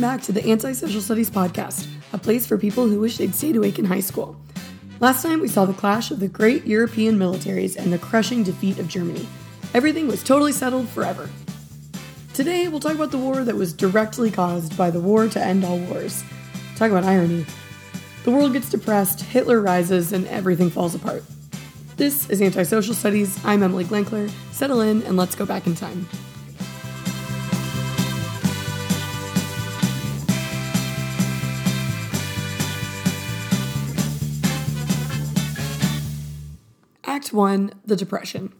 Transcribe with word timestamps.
Welcome 0.00 0.16
back 0.16 0.26
to 0.28 0.32
the 0.32 0.46
Anti-Social 0.46 1.02
Studies 1.02 1.28
Podcast, 1.28 1.86
a 2.14 2.18
place 2.18 2.46
for 2.46 2.56
people 2.56 2.88
who 2.88 3.00
wish 3.00 3.18
they'd 3.18 3.34
stayed 3.34 3.56
awake 3.56 3.78
in 3.78 3.84
high 3.84 4.00
school. 4.00 4.34
Last 4.98 5.22
time 5.22 5.42
we 5.42 5.46
saw 5.48 5.66
the 5.66 5.74
clash 5.74 6.10
of 6.10 6.20
the 6.20 6.28
great 6.28 6.66
European 6.66 7.18
militaries 7.18 7.76
and 7.76 7.92
the 7.92 7.98
crushing 7.98 8.42
defeat 8.42 8.78
of 8.78 8.88
Germany. 8.88 9.28
Everything 9.74 10.06
was 10.06 10.22
totally 10.22 10.52
settled 10.52 10.88
forever. 10.88 11.28
Today 12.32 12.66
we'll 12.66 12.80
talk 12.80 12.94
about 12.94 13.10
the 13.10 13.18
war 13.18 13.44
that 13.44 13.56
was 13.56 13.74
directly 13.74 14.30
caused 14.30 14.74
by 14.74 14.90
the 14.90 15.00
war 15.00 15.28
to 15.28 15.44
end 15.44 15.66
all 15.66 15.78
wars. 15.78 16.24
Talk 16.76 16.90
about 16.90 17.04
irony. 17.04 17.44
The 18.24 18.30
world 18.30 18.54
gets 18.54 18.70
depressed, 18.70 19.20
Hitler 19.20 19.60
rises, 19.60 20.14
and 20.14 20.26
everything 20.28 20.70
falls 20.70 20.94
apart. 20.94 21.24
This 21.98 22.30
is 22.30 22.40
Anti-Social 22.40 22.94
Studies. 22.94 23.38
I'm 23.44 23.62
Emily 23.62 23.84
Glankler. 23.84 24.30
Settle 24.50 24.80
in 24.80 25.02
and 25.02 25.18
let's 25.18 25.34
go 25.34 25.44
back 25.44 25.66
in 25.66 25.74
time. 25.74 26.08
1 37.32 37.72
The 37.84 37.96
Depression. 37.96 38.52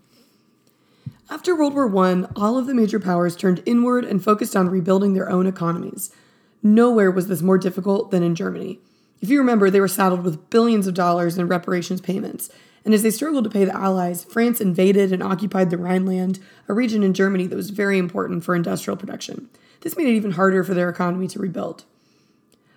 After 1.28 1.56
World 1.56 1.74
War 1.74 1.96
I, 2.04 2.24
all 2.34 2.58
of 2.58 2.66
the 2.66 2.74
major 2.74 2.98
powers 2.98 3.36
turned 3.36 3.62
inward 3.64 4.04
and 4.04 4.22
focused 4.22 4.56
on 4.56 4.68
rebuilding 4.68 5.14
their 5.14 5.30
own 5.30 5.46
economies. 5.46 6.14
Nowhere 6.62 7.10
was 7.10 7.28
this 7.28 7.42
more 7.42 7.58
difficult 7.58 8.10
than 8.10 8.22
in 8.22 8.34
Germany. 8.34 8.80
If 9.20 9.30
you 9.30 9.38
remember, 9.38 9.70
they 9.70 9.80
were 9.80 9.88
saddled 9.88 10.24
with 10.24 10.50
billions 10.50 10.86
of 10.86 10.94
dollars 10.94 11.38
in 11.38 11.46
reparations 11.46 12.00
payments, 12.00 12.50
and 12.84 12.94
as 12.94 13.02
they 13.02 13.10
struggled 13.10 13.44
to 13.44 13.50
pay 13.50 13.64
the 13.64 13.76
Allies, 13.76 14.24
France 14.24 14.60
invaded 14.60 15.12
and 15.12 15.22
occupied 15.22 15.70
the 15.70 15.78
Rhineland, 15.78 16.40
a 16.68 16.74
region 16.74 17.02
in 17.02 17.14
Germany 17.14 17.46
that 17.46 17.56
was 17.56 17.70
very 17.70 17.98
important 17.98 18.42
for 18.42 18.54
industrial 18.54 18.96
production. 18.96 19.48
This 19.82 19.96
made 19.96 20.08
it 20.08 20.16
even 20.16 20.32
harder 20.32 20.64
for 20.64 20.74
their 20.74 20.88
economy 20.88 21.28
to 21.28 21.38
rebuild. 21.38 21.84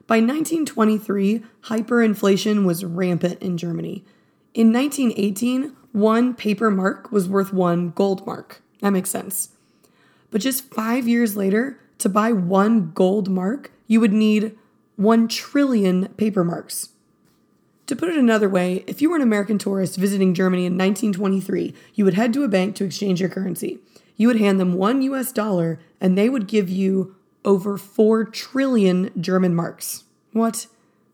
By 0.06 0.18
1923, 0.18 1.44
hyperinflation 1.64 2.66
was 2.66 2.84
rampant 2.84 3.42
in 3.42 3.58
Germany. 3.58 4.04
In 4.54 4.74
1918, 4.74 5.76
one 5.94 6.34
paper 6.34 6.70
mark 6.70 7.12
was 7.12 7.30
worth 7.30 7.54
one 7.54 7.92
gold 7.92 8.26
mark. 8.26 8.62
That 8.82 8.90
makes 8.90 9.10
sense. 9.10 9.50
But 10.32 10.42
just 10.42 10.74
five 10.74 11.08
years 11.08 11.38
later, 11.38 11.80
to 12.00 12.10
buy 12.10 12.34
one 12.34 12.92
gold 12.92 13.30
mark, 13.30 13.72
you 13.88 14.00
would 14.02 14.12
need 14.12 14.58
one 14.96 15.28
trillion 15.28 16.10
paper 16.10 16.44
marks. 16.44 16.90
To 17.88 17.96
put 17.96 18.10
it 18.10 18.18
another 18.18 18.50
way, 18.50 18.84
if 18.88 19.02
you 19.02 19.10
were 19.10 19.18
an 19.18 19.22
American 19.22 19.60
tourist 19.60 19.98
visiting 19.98 20.34
Germany 20.34 20.66
in 20.66 20.74
1923, 20.74 21.76
you 21.94 22.06
would 22.06 22.16
head 22.16 22.34
to 22.34 22.44
a 22.44 22.48
bank 22.48 22.76
to 22.76 22.86
exchange 22.86 23.20
your 23.20 23.30
currency. 23.30 23.80
You 24.18 24.28
would 24.28 24.40
hand 24.40 24.60
them 24.60 24.74
one 24.74 25.02
US 25.04 25.32
dollar, 25.32 25.80
and 26.02 26.18
they 26.18 26.30
would 26.30 26.48
give 26.48 26.70
you 26.70 27.16
over 27.46 27.78
4 27.78 28.26
trillion 28.26 29.12
German 29.20 29.54
marks. 29.54 30.06
What? 30.32 30.68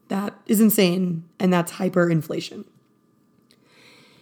That 0.08 0.36
is 0.46 0.62
insane, 0.62 1.26
and 1.40 1.52
that's 1.52 1.74
hyperinflation. 1.74 2.66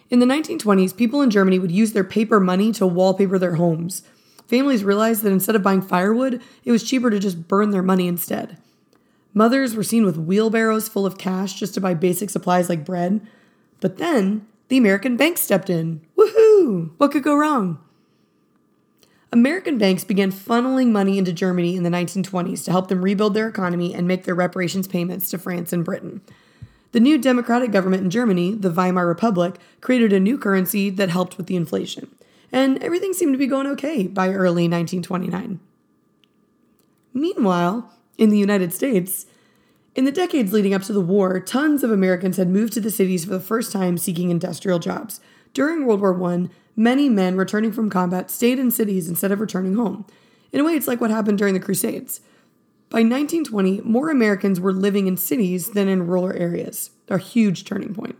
In 0.09 0.19
the 0.19 0.25
1920s, 0.25 0.95
people 0.95 1.21
in 1.21 1.29
Germany 1.29 1.59
would 1.59 1.71
use 1.71 1.91
their 1.91 2.03
paper 2.03 2.39
money 2.39 2.71
to 2.73 2.87
wallpaper 2.87 3.37
their 3.37 3.55
homes. 3.55 4.03
Families 4.47 4.83
realized 4.83 5.23
that 5.23 5.33
instead 5.33 5.55
of 5.55 5.63
buying 5.63 5.81
firewood, 5.81 6.41
it 6.63 6.71
was 6.71 6.83
cheaper 6.83 7.09
to 7.09 7.19
just 7.19 7.47
burn 7.49 7.71
their 7.71 7.83
money 7.83 8.07
instead. 8.07 8.57
Mothers 9.33 9.75
were 9.75 9.83
seen 9.83 10.05
with 10.05 10.17
wheelbarrows 10.17 10.87
full 10.87 11.05
of 11.05 11.17
cash 11.17 11.59
just 11.59 11.73
to 11.73 11.81
buy 11.81 11.93
basic 11.93 12.29
supplies 12.29 12.69
like 12.69 12.85
bread. 12.85 13.21
But 13.81 13.97
then 13.97 14.47
the 14.69 14.77
American 14.77 15.17
banks 15.17 15.41
stepped 15.41 15.69
in. 15.69 16.01
Woohoo! 16.17 16.91
What 16.97 17.11
could 17.11 17.23
go 17.23 17.35
wrong? 17.35 17.79
American 19.31 19.77
banks 19.77 20.05
began 20.05 20.31
funneling 20.31 20.91
money 20.91 21.17
into 21.17 21.33
Germany 21.33 21.75
in 21.75 21.83
the 21.83 21.89
1920s 21.89 22.63
to 22.63 22.71
help 22.71 22.87
them 22.87 23.01
rebuild 23.01 23.33
their 23.33 23.49
economy 23.49 23.93
and 23.93 24.07
make 24.07 24.23
their 24.23 24.33
reparations 24.33 24.87
payments 24.87 25.29
to 25.29 25.37
France 25.37 25.73
and 25.73 25.83
Britain. 25.83 26.21
The 26.97 27.01
new 27.01 27.19
democratic 27.19 27.71
government 27.71 28.01
in 28.01 28.09
Germany, 28.09 28.55
the 28.55 28.71
Weimar 28.71 29.05
Republic, 29.05 29.59
created 29.81 30.11
a 30.11 30.19
new 30.19 30.35
currency 30.35 30.89
that 30.89 31.09
helped 31.09 31.37
with 31.37 31.45
the 31.45 31.55
inflation. 31.55 32.09
And 32.51 32.81
everything 32.81 33.13
seemed 33.13 33.35
to 33.35 33.37
be 33.37 33.45
going 33.45 33.67
okay 33.67 34.07
by 34.07 34.29
early 34.29 34.63
1929. 34.67 35.59
Meanwhile, 37.13 37.93
in 38.17 38.31
the 38.31 38.39
United 38.39 38.73
States, 38.73 39.27
in 39.93 40.05
the 40.05 40.11
decades 40.11 40.51
leading 40.51 40.73
up 40.73 40.81
to 40.85 40.91
the 40.91 40.99
war, 40.99 41.39
tons 41.39 41.83
of 41.83 41.91
Americans 41.91 42.37
had 42.37 42.49
moved 42.49 42.73
to 42.73 42.81
the 42.81 42.89
cities 42.89 43.25
for 43.25 43.31
the 43.33 43.39
first 43.39 43.71
time 43.71 43.99
seeking 43.99 44.31
industrial 44.31 44.79
jobs. 44.79 45.21
During 45.53 45.85
World 45.85 46.01
War 46.01 46.19
I, 46.33 46.49
many 46.75 47.09
men 47.09 47.37
returning 47.37 47.71
from 47.71 47.91
combat 47.91 48.31
stayed 48.31 48.57
in 48.57 48.71
cities 48.71 49.07
instead 49.07 49.31
of 49.31 49.39
returning 49.39 49.75
home. 49.75 50.07
In 50.51 50.59
a 50.59 50.63
way, 50.63 50.73
it's 50.73 50.87
like 50.87 50.99
what 50.99 51.11
happened 51.11 51.37
during 51.37 51.53
the 51.53 51.59
Crusades. 51.59 52.21
By 52.89 52.99
1920, 52.99 53.81
more 53.81 54.09
Americans 54.09 54.61
were 54.61 54.71
living 54.71 55.07
in 55.07 55.17
cities 55.17 55.71
than 55.71 55.89
in 55.89 56.07
rural 56.07 56.31
areas, 56.31 56.91
a 57.09 57.17
huge 57.17 57.65
turning 57.65 57.93
point. 57.93 58.15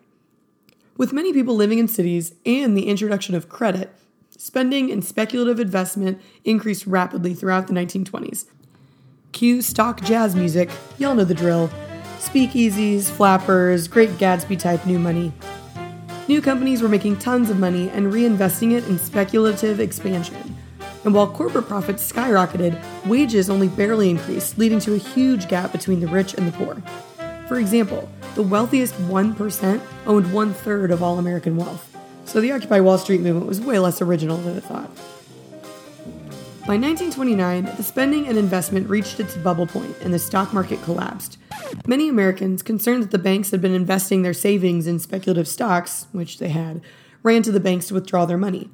With 0.97 1.13
many 1.13 1.31
people 1.31 1.55
living 1.55 1.79
in 1.79 1.88
cities 1.88 2.35
and 2.45 2.75
the 2.75 2.88
introduction 2.88 3.33
of 3.33 3.47
credit, 3.47 3.94
spending 4.38 4.91
and 4.91 5.06
speculative 5.06 5.61
investment 5.61 6.19
increased 6.44 6.85
rapidly 6.85 7.33
throughout 7.33 7.67
the 7.67 7.73
1920s. 7.73 8.47
Cue 9.31 9.61
stock 9.61 10.01
jazz 10.01 10.35
music, 10.35 10.69
y'all 10.97 11.16
know 11.16 11.23
the 11.23 11.33
drill. 11.33 11.69
Speakeasies, 12.17 13.09
flappers, 13.09 13.88
Great 13.88 14.09
Gatsby 14.17 14.59
type 14.59 14.85
new 14.85 15.00
money. 15.00 15.31
New 16.27 16.41
companies 16.41 16.81
were 16.81 16.89
making 16.89 17.19
tons 17.19 17.50
of 17.50 17.57
money 17.57 17.89
and 17.91 18.11
reinvesting 18.11 18.73
it 18.73 18.85
in 18.89 19.00
speculative 19.00 19.79
expansion. 19.79 20.57
And 21.03 21.13
while 21.13 21.28
corporate 21.28 21.68
profits 21.68 22.12
skyrocketed, 22.12 22.81
wages 23.06 23.50
only 23.50 23.68
barely 23.68 24.09
increased, 24.09 24.58
leading 24.58 24.80
to 24.81 24.94
a 24.94 24.97
huge 24.97 25.47
gap 25.47 25.72
between 25.72 26.00
the 26.00 26.08
rich 26.08 26.34
and 26.34 26.47
the 26.47 26.52
poor. 26.52 26.81
For 27.47 27.59
example, 27.59 28.09
the 28.35 28.44
wealthiest 28.44 28.94
1% 28.96 29.81
owned 30.06 30.34
one 30.34 30.53
third 30.53 30.91
of 30.91 31.02
all 31.02 31.18
American 31.18 31.56
wealth. 31.56 31.96
So 32.25 32.41
the 32.41 32.52
Occupy 32.52 32.81
Wall 32.81 32.97
Street 32.97 33.22
movement 33.22 33.47
was 33.47 33.62
way 33.62 33.80
less 33.80 34.02
original 34.02 34.38
than 34.38 34.57
it 34.57 34.63
thought. 34.63 34.90
By 36.68 36.75
1929, 36.75 37.63
the 37.78 37.84
spending 37.84 38.28
and 38.28 38.38
investment 38.38 38.90
reached 38.90 39.22
its 39.22 39.38
bubble 39.38 39.68
point 39.68 39.96
and 40.02 40.13
the 40.13 40.19
stock 40.19 40.53
market 40.53 40.84
collapsed. 40.84 41.38
Many 41.86 42.09
Americans, 42.09 42.62
concerned 42.62 43.03
that 43.03 43.12
the 43.12 43.18
banks 43.18 43.52
had 43.52 43.62
been 43.62 43.74
investing 43.74 44.22
their 44.22 44.34
savings 44.34 44.86
in 44.86 45.00
speculative 45.00 45.47
stocks, 45.47 46.07
which 46.12 46.40
they 46.40 46.50
had, 46.50 46.81
ran 47.24 47.41
to 47.44 47.53
the 47.53 47.62
banks 47.62 47.88
to 47.88 47.94
withdraw 47.94 48.25
their 48.25 48.38
money. 48.38 48.69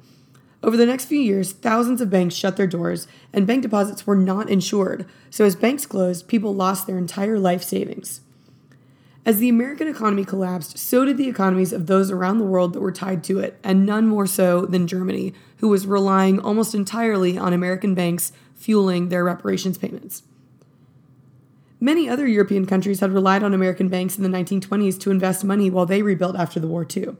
Over 0.64 0.78
the 0.78 0.86
next 0.86 1.04
few 1.04 1.20
years, 1.20 1.52
thousands 1.52 2.00
of 2.00 2.08
banks 2.08 2.34
shut 2.34 2.56
their 2.56 2.66
doors, 2.66 3.06
and 3.34 3.46
bank 3.46 3.60
deposits 3.60 4.06
were 4.06 4.16
not 4.16 4.48
insured, 4.48 5.04
so 5.28 5.44
as 5.44 5.54
banks 5.54 5.84
closed, 5.84 6.26
people 6.26 6.54
lost 6.54 6.86
their 6.86 6.96
entire 6.96 7.38
life 7.38 7.62
savings. 7.62 8.22
As 9.26 9.36
the 9.36 9.50
American 9.50 9.88
economy 9.88 10.24
collapsed, 10.24 10.78
so 10.78 11.04
did 11.04 11.18
the 11.18 11.28
economies 11.28 11.74
of 11.74 11.86
those 11.86 12.10
around 12.10 12.38
the 12.38 12.46
world 12.46 12.72
that 12.72 12.80
were 12.80 12.92
tied 12.92 13.22
to 13.24 13.40
it, 13.40 13.58
and 13.62 13.84
none 13.84 14.06
more 14.06 14.26
so 14.26 14.64
than 14.64 14.86
Germany, 14.86 15.34
who 15.58 15.68
was 15.68 15.86
relying 15.86 16.40
almost 16.40 16.74
entirely 16.74 17.36
on 17.36 17.52
American 17.52 17.94
banks 17.94 18.32
fueling 18.54 19.10
their 19.10 19.22
reparations 19.22 19.76
payments. 19.76 20.22
Many 21.78 22.08
other 22.08 22.26
European 22.26 22.64
countries 22.64 23.00
had 23.00 23.12
relied 23.12 23.42
on 23.42 23.52
American 23.52 23.88
banks 23.90 24.16
in 24.16 24.22
the 24.22 24.30
1920s 24.30 24.98
to 25.00 25.10
invest 25.10 25.44
money 25.44 25.68
while 25.68 25.84
they 25.84 26.00
rebuilt 26.00 26.36
after 26.36 26.58
the 26.58 26.68
war, 26.68 26.86
too. 26.86 27.18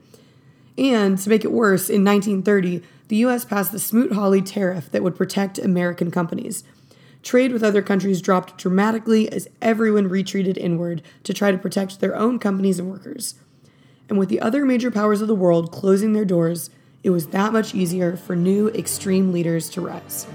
And 0.79 1.19
to 1.19 1.29
make 1.29 1.45
it 1.45 1.51
worse, 1.51 1.89
in 1.91 2.03
1930, 2.03 2.81
the 3.07 3.17
US 3.17 3.45
passed 3.45 3.71
the 3.71 3.79
Smoot 3.79 4.13
Hawley 4.13 4.41
tariff 4.41 4.91
that 4.91 5.03
would 5.03 5.15
protect 5.15 5.59
American 5.59 6.09
companies. 6.09 6.63
Trade 7.21 7.51
with 7.51 7.63
other 7.63 7.81
countries 7.81 8.21
dropped 8.21 8.57
dramatically 8.57 9.31
as 9.31 9.47
everyone 9.61 10.07
retreated 10.07 10.57
inward 10.57 11.01
to 11.23 11.33
try 11.33 11.51
to 11.51 11.57
protect 11.57 11.99
their 11.99 12.15
own 12.15 12.39
companies 12.39 12.79
and 12.79 12.89
workers. 12.89 13.35
And 14.09 14.19
with 14.19 14.29
the 14.29 14.39
other 14.39 14.65
major 14.65 14.91
powers 14.91 15.21
of 15.21 15.27
the 15.27 15.35
world 15.35 15.71
closing 15.71 16.13
their 16.13 16.25
doors, 16.25 16.69
it 17.03 17.09
was 17.09 17.27
that 17.27 17.53
much 17.53 17.73
easier 17.75 18.17
for 18.17 18.35
new 18.35 18.69
extreme 18.69 19.31
leaders 19.31 19.69
to 19.69 19.81
rise. 19.81 20.27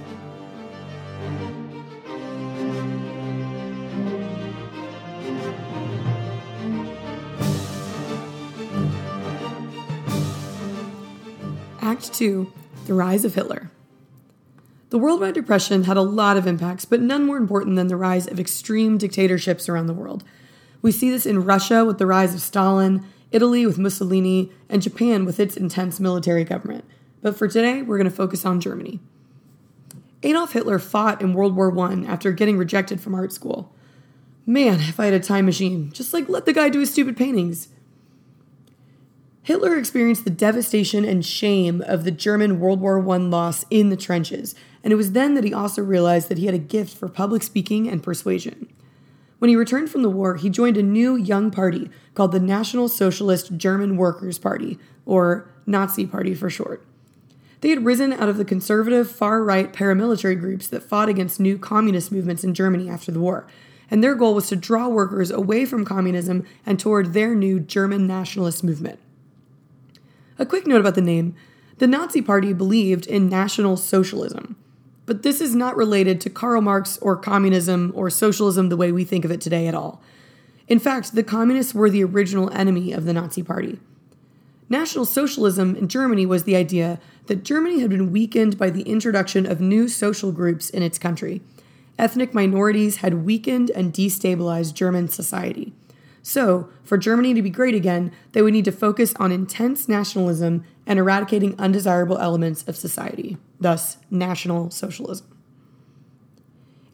Act 11.81 12.13
2 12.15 12.53
The 12.87 12.95
Rise 12.95 13.25
of 13.25 13.35
Hitler. 13.35 13.71
The 14.89 14.99
worldwide 14.99 15.35
depression 15.35 15.85
had 15.85 15.97
a 15.97 16.03
lot 16.03 16.37
of 16.37 16.47
impacts, 16.47 16.85
but 16.85 17.01
none 17.01 17.25
more 17.25 17.37
important 17.37 17.77
than 17.77 17.87
the 17.87 17.97
rise 17.97 18.27
of 18.27 18.41
extreme 18.41 18.99
dictatorships 18.99 19.69
around 19.69 19.87
the 19.87 19.95
world. 19.95 20.25
We 20.83 20.91
see 20.91 21.11
this 21.11 21.27
in 21.27 21.45
Russia 21.45 21.85
with 21.85 21.99
the 21.99 22.07
rise 22.07 22.35
of 22.35 22.41
Stalin, 22.41 23.05
Italy 23.31 23.67
with 23.67 23.79
Mussolini, 23.79 24.51
and 24.69 24.83
Japan 24.83 25.25
with 25.25 25.39
its 25.39 25.57
intense 25.57 26.01
military 26.01 26.43
government. 26.43 26.85
But 27.23 27.37
for 27.37 27.47
today, 27.47 27.83
we're 27.83 27.99
going 27.99 28.11
to 28.11 28.17
focus 28.17 28.45
on 28.45 28.61
Germany. 28.61 28.99
Adolf 30.23 30.53
Hitler 30.53 30.79
fought 30.79 31.23
in 31.23 31.35
World 31.35 31.55
War 31.55 31.77
I 31.79 32.05
after 32.07 32.33
getting 32.33 32.59
rejected 32.59 33.01
from 33.01 33.15
art 33.15 33.33
school. 33.33 33.73
Man, 34.47 34.81
if 34.81 34.99
I 34.99 35.05
had 35.05 35.15
a 35.15 35.21
time 35.21 35.47
machine, 35.47 35.93
just 35.93 36.13
like 36.13 36.29
let 36.29 36.47
the 36.47 36.53
guy 36.53 36.69
do 36.69 36.81
his 36.81 36.91
stupid 36.91 37.17
paintings. 37.17 37.69
Hitler 39.43 39.79
experienced 39.79 40.25
the 40.25 40.31
devastation 40.31 41.05
and 41.05 41.25
shame 41.25 41.83
of 41.87 42.05
the 42.05 42.11
German 42.11 42.61
World 42.61 42.81
War 42.81 42.99
I 42.99 43.17
loss 43.17 43.65
in 43.71 43.89
the 43.89 43.97
trenches, 43.97 44.55
and 44.85 44.93
it 44.93 44.97
was 44.97 45.13
then 45.13 45.35
that 45.35 45.45
he 45.45 45.55
also 45.55 45.83
realized 45.83 46.29
that 46.29 46.39
he 46.39 46.47
had 46.47 46.55
a 46.55 46.59
gift 46.59 46.97
for 46.97 47.09
public 47.09 47.43
speaking 47.43 47.89
and 47.89 48.03
persuasion. 48.03 48.69
When 49.39 49.49
he 49.49 49.57
returned 49.57 49.89
from 49.89 50.03
the 50.03 50.11
war, 50.11 50.37
he 50.37 50.51
joined 50.51 50.77
a 50.77 50.83
new 50.83 51.17
young 51.17 51.51
party 51.51 51.89
called 52.15 52.33
the 52.33 52.41
National 52.41 52.89
Socialist 52.89 53.57
German 53.57 53.97
Workers' 53.97 54.39
Party, 54.39 54.79
or 55.07 55.51
Nazi 55.65 56.07
Party 56.07 56.35
for 56.35 56.51
short. 56.51 56.85
They 57.63 57.71
had 57.71 57.87
risen 57.87 58.13
out 58.13 58.29
of 58.29 58.37
the 58.37 58.45
conservative, 58.45 59.11
far 59.11 59.43
right 59.43 59.73
paramilitary 59.73 60.39
groups 60.39 60.67
that 60.69 60.83
fought 60.83 61.09
against 61.09 61.41
new 61.41 61.57
communist 61.57 62.13
movements 62.13 62.45
in 62.45 62.53
Germany 62.53 62.91
after 62.91 63.11
the 63.11 63.21
war, 63.21 63.47
and 63.91 64.05
their 64.05 64.15
goal 64.15 64.35
was 64.35 64.49
to 64.49 64.57
draw 64.57 64.89
workers 64.89 65.31
away 65.31 65.65
from 65.65 65.87
communism 65.87 66.47
and 66.67 66.79
toward 66.79 67.15
their 67.15 67.35
new 67.35 67.59
German 67.59 68.07
nationalist 68.07 68.63
movement. 68.63 68.99
A 70.41 70.47
quick 70.47 70.67
note 70.67 70.81
about 70.81 70.95
the 70.95 71.03
name 71.03 71.37
the 71.77 71.87
Nazi 71.87 72.23
Party 72.23 72.55
believed 72.55 73.07
in 73.07 73.29
National 73.29 73.77
Socialism. 73.77 74.57
But 75.05 75.23
this 75.23 75.39
is 75.41 75.55
not 75.55 75.77
related 75.77 76.19
to 76.21 76.31
Karl 76.31 76.63
Marx 76.63 76.97
or 76.99 77.15
communism 77.15 77.93
or 77.95 78.09
socialism 78.09 78.71
the 78.71 78.77
way 78.77 78.91
we 78.91 79.05
think 79.05 79.27
of 79.27 79.31
it 79.31 79.43
today 79.43 79.67
at 79.67 79.75
all. 79.75 80.03
In 80.67 80.79
fact, 80.79 81.15
the 81.15 81.23
communists 81.23 81.75
were 81.75 81.91
the 81.91 82.05
original 82.05 82.51
enemy 82.53 82.91
of 82.91 83.05
the 83.05 83.13
Nazi 83.13 83.43
Party. 83.43 83.81
National 84.71 85.05
Socialism 85.05 85.77
in 85.77 85.89
Germany 85.89 86.25
was 86.25 86.45
the 86.45 86.57
idea 86.57 86.99
that 87.27 87.45
Germany 87.45 87.81
had 87.81 87.91
been 87.91 88.11
weakened 88.11 88.57
by 88.57 88.71
the 88.71 88.83
introduction 88.83 89.45
of 89.45 89.61
new 89.61 89.89
social 89.89 90.33
groups 90.33 90.71
in 90.71 90.83
its 90.83 90.99
country. 90.99 91.43
Ethnic 91.99 92.33
minorities 92.33 92.97
had 92.97 93.27
weakened 93.27 93.69
and 93.71 93.93
destabilized 93.93 94.73
German 94.73 95.09
society. 95.09 95.75
So, 96.23 96.69
for 96.85 96.99
Germany 96.99 97.35
to 97.35 97.43
be 97.43 97.51
great 97.51 97.75
again, 97.75 98.13
they 98.33 98.43
would 98.43 98.53
need 98.53 98.67
to 98.67 98.73
focus 98.73 99.15
on 99.17 99.33
intense 99.33 99.89
nationalism 99.89 100.65
and 100.87 100.99
eradicating 100.99 101.59
undesirable 101.59 102.19
elements 102.19 102.63
of 102.69 102.77
society, 102.77 103.39
thus, 103.59 103.97
National 104.11 104.71
Socialism. 104.71 105.27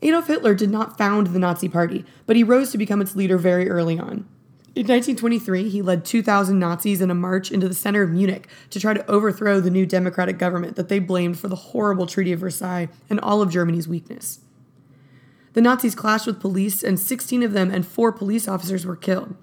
Adolf 0.03 0.29
Hitler 0.29 0.55
did 0.55 0.71
not 0.71 0.99
found 0.99 1.29
the 1.29 1.39
Nazi 1.39 1.69
Party, 1.69 2.05
but 2.27 2.37
he 2.37 2.45
rose 2.45 2.71
to 2.71 2.79
become 2.79 3.01
its 3.01 3.17
leader 3.17 3.39
very 3.39 3.69
early 3.69 3.99
on. 3.99 4.29
In 4.77 4.83
1923, 4.83 5.71
he 5.71 5.81
led 5.81 6.05
2,000 6.05 6.59
Nazis 6.59 7.01
in 7.01 7.11
a 7.11 7.15
march 7.15 7.51
into 7.51 7.67
the 7.67 7.75
center 7.75 8.03
of 8.03 8.11
Munich 8.11 8.47
to 8.69 8.79
try 8.79 8.93
to 8.93 9.11
overthrow 9.11 9.59
the 9.59 9.71
new 9.71 9.87
democratic 9.87 10.39
government 10.39 10.77
that 10.77 10.91
they 10.91 10.99
blamed 10.99 11.39
for 11.39 11.49
the 11.49 11.57
horrible 11.57 12.07
Treaty 12.07 12.31
of 12.33 12.41
Versailles 12.41 12.91
and 13.09 13.19
all 13.21 13.41
of 13.41 13.51
Germany's 13.51 13.89
weakness. 13.89 14.41
The 15.57 15.63
Nazis 15.63 15.95
clashed 15.95 16.27
with 16.27 16.39
police, 16.39 16.83
and 16.83 17.01
16 17.01 17.43
of 17.43 17.53
them 17.53 17.71
and 17.71 17.87
four 17.87 18.13
police 18.13 18.47
officers 18.47 18.85
were 18.85 18.95
killed. 18.95 19.35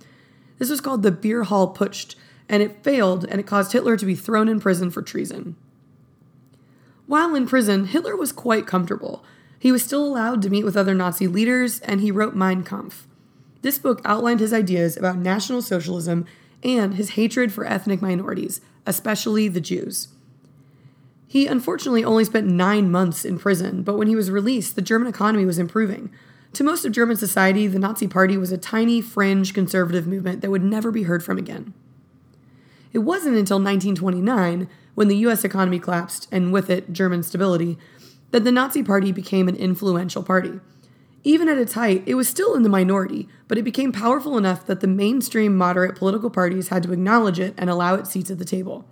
This 0.59 0.69
was 0.69 0.79
called 0.79 1.01
the 1.01 1.11
Beer 1.11 1.41
Hall 1.41 1.73
Putsch, 1.73 2.13
and 2.47 2.61
it 2.61 2.83
failed, 2.83 3.25
and 3.25 3.39
it 3.39 3.47
caused 3.47 3.71
Hitler 3.71 3.97
to 3.97 4.05
be 4.05 4.13
thrown 4.13 4.47
in 4.47 4.59
prison 4.59 4.91
for 4.91 5.01
treason. 5.01 5.55
While 7.07 7.33
in 7.33 7.47
prison, 7.47 7.87
Hitler 7.87 8.15
was 8.15 8.31
quite 8.31 8.67
comfortable. 8.67 9.25
He 9.57 9.71
was 9.71 9.81
still 9.81 10.05
allowed 10.05 10.43
to 10.43 10.51
meet 10.51 10.65
with 10.65 10.77
other 10.77 10.93
Nazi 10.93 11.25
leaders, 11.25 11.79
and 11.79 11.99
he 11.99 12.11
wrote 12.11 12.35
Mein 12.35 12.63
Kampf. 12.63 13.07
This 13.63 13.79
book 13.79 13.99
outlined 14.05 14.39
his 14.39 14.53
ideas 14.53 14.95
about 14.95 15.17
National 15.17 15.63
Socialism 15.63 16.27
and 16.61 16.93
his 16.93 17.11
hatred 17.11 17.51
for 17.51 17.65
ethnic 17.65 18.03
minorities, 18.03 18.61
especially 18.85 19.47
the 19.47 19.59
Jews. 19.59 20.09
He 21.33 21.47
unfortunately 21.47 22.03
only 22.03 22.25
spent 22.25 22.45
nine 22.45 22.91
months 22.91 23.25
in 23.25 23.39
prison, 23.39 23.81
but 23.81 23.97
when 23.97 24.07
he 24.07 24.15
was 24.15 24.29
released, 24.29 24.75
the 24.75 24.83
German 24.83 25.07
economy 25.07 25.45
was 25.45 25.57
improving. 25.57 26.11
To 26.53 26.63
most 26.63 26.85
of 26.85 26.91
German 26.91 27.17
society, 27.17 27.65
the 27.65 27.79
Nazi 27.79 28.07
Party 28.07 28.37
was 28.37 28.51
a 28.51 28.57
tiny, 28.59 29.01
fringe 29.01 29.51
conservative 29.51 30.05
movement 30.05 30.41
that 30.41 30.51
would 30.51 30.63
never 30.63 30.91
be 30.91 31.03
heard 31.09 31.23
from 31.23 31.39
again. 31.39 31.73
It 32.91 32.99
wasn't 32.99 33.35
until 33.35 33.57
1929, 33.57 34.69
when 34.93 35.07
the 35.07 35.17
US 35.25 35.43
economy 35.43 35.79
collapsed, 35.79 36.27
and 36.31 36.53
with 36.53 36.69
it, 36.69 36.93
German 36.93 37.23
stability, 37.23 37.79
that 38.29 38.43
the 38.43 38.51
Nazi 38.51 38.83
Party 38.83 39.11
became 39.11 39.47
an 39.47 39.55
influential 39.55 40.21
party. 40.21 40.59
Even 41.23 41.49
at 41.49 41.57
its 41.57 41.73
height, 41.73 42.03
it 42.05 42.13
was 42.13 42.29
still 42.29 42.53
in 42.53 42.61
the 42.61 42.69
minority, 42.69 43.27
but 43.47 43.57
it 43.57 43.63
became 43.63 43.91
powerful 43.91 44.37
enough 44.37 44.67
that 44.67 44.81
the 44.81 44.87
mainstream 44.87 45.57
moderate 45.57 45.95
political 45.95 46.29
parties 46.29 46.67
had 46.67 46.83
to 46.83 46.93
acknowledge 46.93 47.39
it 47.39 47.55
and 47.57 47.71
allow 47.71 47.95
it 47.95 48.05
seats 48.05 48.29
at 48.29 48.37
the 48.37 48.45
table. 48.45 48.85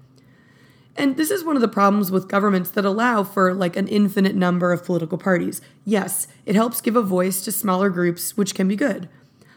And 0.98 1.16
this 1.16 1.32
is 1.32 1.44
one 1.44 1.56
of 1.56 1.62
the 1.62 1.68
problems 1.68 2.12
with 2.12 2.28
governments 2.28 2.72
that 2.72 2.86
allow 2.86 3.24
for 3.24 3.54
like 3.54 3.78
an 3.78 3.88
infinite 3.88 4.36
number 4.36 4.72
of 4.72 4.84
political 4.84 5.18
parties. 5.18 5.62
Yes, 5.86 6.28
it 6.46 6.56
helps 6.56 6.82
give 6.82 6.96
a 6.96 7.02
voice 7.02 7.42
to 7.44 7.52
smaller 7.52 7.90
groups, 7.90 8.36
which 8.36 8.54
can 8.54 8.68
be 8.68 8.76
good. 8.76 9.08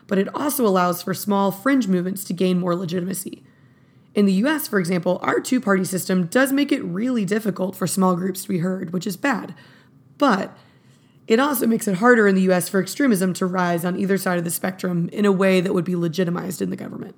But 0.07 0.19
it 0.19 0.33
also 0.35 0.67
allows 0.67 1.03
for 1.03 1.15
small 1.15 1.51
fringe 1.51 1.89
movements 1.89 2.25
to 2.25 2.33
gain 2.33 2.61
more 2.61 2.77
legitimacy. 2.77 3.43
In 4.15 4.27
the 4.27 4.33
US, 4.45 4.69
for 4.69 4.79
example, 4.79 5.19
our 5.23 5.41
two 5.41 5.61
party 5.61 5.85
system 5.85 6.27
does 6.27 6.53
make 6.53 6.71
it 6.71 6.85
really 6.85 7.25
difficult 7.25 7.75
for 7.75 7.87
small 7.87 8.15
groups 8.15 8.43
to 8.43 8.49
be 8.49 8.59
heard, 8.59 8.93
which 8.93 9.07
is 9.07 9.17
bad. 9.17 9.55
But 10.19 10.57
it 11.27 11.41
also 11.41 11.67
makes 11.67 11.89
it 11.89 11.97
harder 11.97 12.29
in 12.29 12.37
the 12.37 12.49
US 12.53 12.69
for 12.69 12.81
extremism 12.81 13.33
to 13.35 13.47
rise 13.47 13.85
on 13.85 13.99
either 13.99 14.17
side 14.19 14.39
of 14.39 14.45
the 14.45 14.51
spectrum 14.51 15.09
in 15.09 15.25
a 15.25 15.33
way 15.33 15.61
that 15.61 15.75
would 15.75 15.85
be 15.85 15.97
legitimized 15.97 16.63
in 16.63 16.71
the 16.71 16.77
government. 16.77 17.17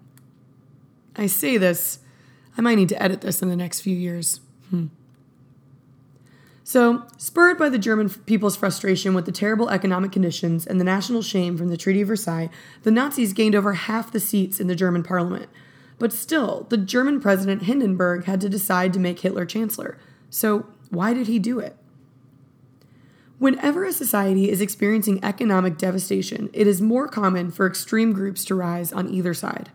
I 1.16 1.26
say 1.26 1.58
this 1.58 1.98
I 2.56 2.62
might 2.62 2.76
need 2.76 2.88
to 2.90 3.02
edit 3.02 3.20
this 3.20 3.42
in 3.42 3.48
the 3.48 3.56
next 3.56 3.80
few 3.80 3.96
years. 3.96 4.40
Hmm. 4.70 4.86
So, 6.64 7.04
spurred 7.16 7.58
by 7.58 7.68
the 7.68 7.78
German 7.78 8.08
people's 8.08 8.56
frustration 8.56 9.14
with 9.14 9.24
the 9.24 9.30
terrible 9.30 9.70
economic 9.70 10.10
conditions 10.10 10.66
and 10.66 10.80
the 10.80 10.84
national 10.84 11.22
shame 11.22 11.56
from 11.56 11.68
the 11.68 11.76
Treaty 11.76 12.00
of 12.00 12.08
Versailles, 12.08 12.50
the 12.82 12.90
Nazis 12.90 13.32
gained 13.32 13.54
over 13.54 13.74
half 13.74 14.10
the 14.10 14.18
seats 14.18 14.58
in 14.58 14.66
the 14.66 14.74
German 14.74 15.04
parliament. 15.04 15.48
But 15.98 16.12
still, 16.12 16.66
the 16.68 16.76
German 16.76 17.20
president 17.20 17.62
Hindenburg 17.62 18.24
had 18.24 18.40
to 18.40 18.48
decide 18.48 18.92
to 18.94 18.98
make 18.98 19.20
Hitler 19.20 19.46
chancellor. 19.46 19.96
So, 20.28 20.66
why 20.90 21.14
did 21.14 21.28
he 21.28 21.38
do 21.38 21.60
it? 21.60 21.76
Whenever 23.38 23.84
a 23.84 23.92
society 23.92 24.50
is 24.50 24.60
experiencing 24.60 25.22
economic 25.22 25.76
devastation, 25.78 26.50
it 26.52 26.66
is 26.66 26.80
more 26.80 27.06
common 27.06 27.50
for 27.50 27.66
extreme 27.66 28.12
groups 28.12 28.44
to 28.46 28.54
rise 28.54 28.92
on 28.92 29.08
either 29.08 29.34
side. 29.34 29.70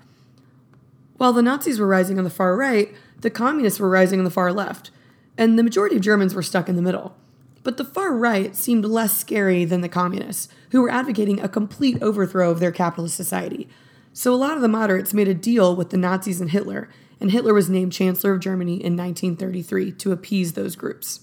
While 1.21 1.33
the 1.33 1.43
Nazis 1.43 1.79
were 1.79 1.85
rising 1.85 2.17
on 2.17 2.23
the 2.23 2.31
far 2.31 2.57
right, 2.57 2.95
the 3.19 3.29
communists 3.29 3.79
were 3.79 3.91
rising 3.91 4.19
on 4.19 4.25
the 4.25 4.31
far 4.31 4.51
left, 4.51 4.89
and 5.37 5.55
the 5.55 5.61
majority 5.61 5.95
of 5.95 6.01
Germans 6.01 6.33
were 6.33 6.41
stuck 6.41 6.67
in 6.67 6.75
the 6.75 6.81
middle. 6.81 7.15
But 7.61 7.77
the 7.77 7.85
far 7.85 8.11
right 8.15 8.55
seemed 8.55 8.85
less 8.85 9.15
scary 9.15 9.63
than 9.63 9.81
the 9.81 9.87
communists, 9.87 10.47
who 10.71 10.81
were 10.81 10.89
advocating 10.89 11.39
a 11.39 11.47
complete 11.47 12.01
overthrow 12.01 12.49
of 12.49 12.59
their 12.59 12.71
capitalist 12.71 13.15
society. 13.15 13.69
So 14.13 14.33
a 14.33 14.35
lot 14.35 14.55
of 14.55 14.63
the 14.63 14.67
moderates 14.67 15.13
made 15.13 15.27
a 15.27 15.35
deal 15.35 15.75
with 15.75 15.91
the 15.91 15.97
Nazis 15.97 16.41
and 16.41 16.49
Hitler, 16.49 16.89
and 17.19 17.29
Hitler 17.29 17.53
was 17.53 17.69
named 17.69 17.93
Chancellor 17.93 18.33
of 18.33 18.39
Germany 18.39 18.83
in 18.83 18.97
1933 18.97 19.91
to 19.91 20.11
appease 20.11 20.53
those 20.53 20.75
groups. 20.75 21.19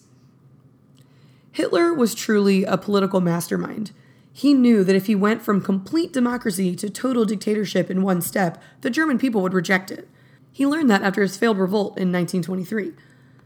Hitler 1.50 1.92
was 1.92 2.14
truly 2.14 2.62
a 2.62 2.78
political 2.78 3.20
mastermind. 3.20 3.90
He 4.38 4.54
knew 4.54 4.84
that 4.84 4.94
if 4.94 5.06
he 5.06 5.16
went 5.16 5.42
from 5.42 5.60
complete 5.60 6.12
democracy 6.12 6.76
to 6.76 6.88
total 6.88 7.24
dictatorship 7.24 7.90
in 7.90 8.02
one 8.02 8.20
step, 8.20 8.62
the 8.82 8.88
German 8.88 9.18
people 9.18 9.42
would 9.42 9.52
reject 9.52 9.90
it. 9.90 10.08
He 10.52 10.64
learned 10.64 10.88
that 10.90 11.02
after 11.02 11.22
his 11.22 11.36
failed 11.36 11.58
revolt 11.58 11.98
in 11.98 12.12
1923. 12.12 12.92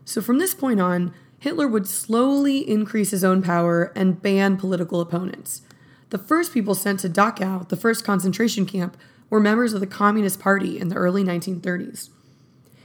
So 0.05 0.21
from 0.21 0.39
this 0.39 0.53
point 0.53 0.83
on, 0.83 1.15
Hitler 1.39 1.67
would 1.67 1.87
slowly 1.87 2.59
increase 2.69 3.11
his 3.11 3.25
own 3.25 3.41
power 3.41 3.91
and 3.97 4.21
ban 4.21 4.59
political 4.59 5.01
opponents. 5.01 5.63
The 6.11 6.19
first 6.19 6.53
people 6.53 6.75
sent 6.75 7.01
to 7.01 7.09
Dachau, 7.09 7.67
the 7.71 7.77
first 7.77 8.05
concentration 8.05 8.67
camp, 8.67 8.99
were 9.31 9.41
members 9.41 9.73
of 9.73 9.81
the 9.81 9.87
Communist 9.87 10.41
Party 10.41 10.79
in 10.79 10.89
the 10.89 10.97
early 10.97 11.25
1930s. 11.25 12.11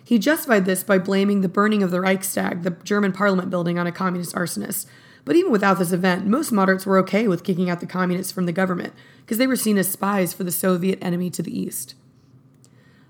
He 0.01 0.17
justified 0.17 0.63
this 0.63 0.81
by 0.81 0.97
blaming 0.97 1.41
the 1.41 1.49
burning 1.49 1.83
of 1.83 1.91
the 1.91 1.99
Reichstag, 1.99 2.63
the 2.63 2.71
German 2.85 3.11
parliament 3.11 3.49
building, 3.49 3.77
on 3.77 3.85
a 3.85 3.91
communist 3.91 4.33
arsonist, 4.33 4.85
but 5.27 5.35
even 5.35 5.51
without 5.51 5.77
this 5.77 5.91
event, 5.91 6.25
most 6.25 6.53
moderates 6.53 6.85
were 6.85 6.97
okay 6.99 7.27
with 7.27 7.43
kicking 7.43 7.69
out 7.69 7.81
the 7.81 7.85
communists 7.85 8.31
from 8.31 8.45
the 8.45 8.53
government 8.53 8.93
because 9.25 9.37
they 9.37 9.45
were 9.45 9.57
seen 9.57 9.77
as 9.77 9.89
spies 9.89 10.33
for 10.33 10.45
the 10.45 10.53
Soviet 10.53 10.97
enemy 11.01 11.29
to 11.29 11.43
the 11.43 11.59
east. 11.59 11.95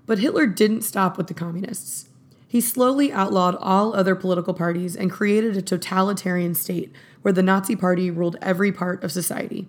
But 0.04 0.18
Hitler 0.18 0.48
didn't 0.48 0.82
stop 0.82 1.16
with 1.16 1.28
the 1.28 1.34
communists. 1.34 2.08
He 2.48 2.60
slowly 2.60 3.12
outlawed 3.12 3.54
all 3.60 3.94
other 3.94 4.16
political 4.16 4.52
parties 4.52 4.96
and 4.96 5.12
created 5.12 5.56
a 5.56 5.62
totalitarian 5.62 6.56
state 6.56 6.90
where 7.22 7.30
the 7.30 7.40
Nazi 7.40 7.76
Party 7.76 8.10
ruled 8.10 8.34
every 8.42 8.72
part 8.72 9.04
of 9.04 9.12
society. 9.12 9.68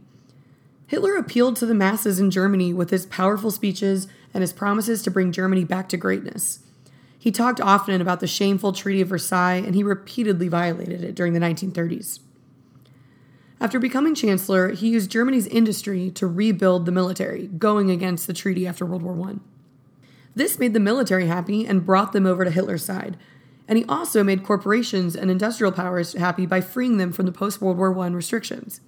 Hitler 0.87 1.17
appealed 1.17 1.55
to 1.57 1.67
the 1.67 1.75
masses 1.75 2.19
in 2.19 2.31
Germany 2.31 2.73
with 2.73 2.89
his 2.89 3.05
powerful 3.05 3.51
speeches 3.51 4.07
and 4.33 4.41
his 4.41 4.53
promises 4.53 5.03
to 5.03 5.11
bring 5.11 5.31
Germany 5.31 5.65
back 5.65 5.87
to 5.89 5.97
greatness. 5.97 6.63
He 7.19 7.31
talked 7.31 7.61
often 7.61 8.01
about 8.01 8.21
the 8.21 8.25
shameful 8.27 8.73
Treaty 8.73 9.01
of 9.01 9.09
Versailles, 9.09 9.61
and 9.63 9.75
he 9.75 9.83
repeatedly 9.83 10.47
violated 10.47 11.03
it 11.03 11.13
during 11.13 11.33
the 11.33 11.39
1930s. 11.39 12.21
After 13.61 13.79
becoming 13.79 14.15
chancellor, 14.15 14.69
he 14.69 14.89
used 14.89 15.11
Germany's 15.11 15.47
industry 15.47 16.11
to 16.11 16.27
rebuild 16.27 16.85
the 16.85 16.91
military, 16.91 17.47
going 17.47 17.91
against 17.91 18.25
the 18.25 18.33
treaty 18.33 18.65
after 18.65 18.85
World 18.85 19.03
War 19.03 19.29
I. 19.29 19.35
This 20.33 20.59
made 20.59 20.73
the 20.73 20.79
military 20.79 21.27
happy 21.27 21.67
and 21.67 21.85
brought 21.85 22.13
them 22.13 22.25
over 22.25 22.45
to 22.45 22.51
Hitler's 22.51 22.85
side. 22.85 23.17
And 23.67 23.77
he 23.77 23.85
also 23.89 24.23
made 24.23 24.43
corporations 24.43 25.15
and 25.15 25.29
industrial 25.29 25.73
powers 25.73 26.13
happy 26.13 26.45
by 26.45 26.61
freeing 26.61 26.97
them 26.97 27.11
from 27.11 27.25
the 27.25 27.31
post 27.31 27.61
World 27.61 27.77
War 27.77 27.97
I 27.99 28.07
restrictions. 28.07 28.79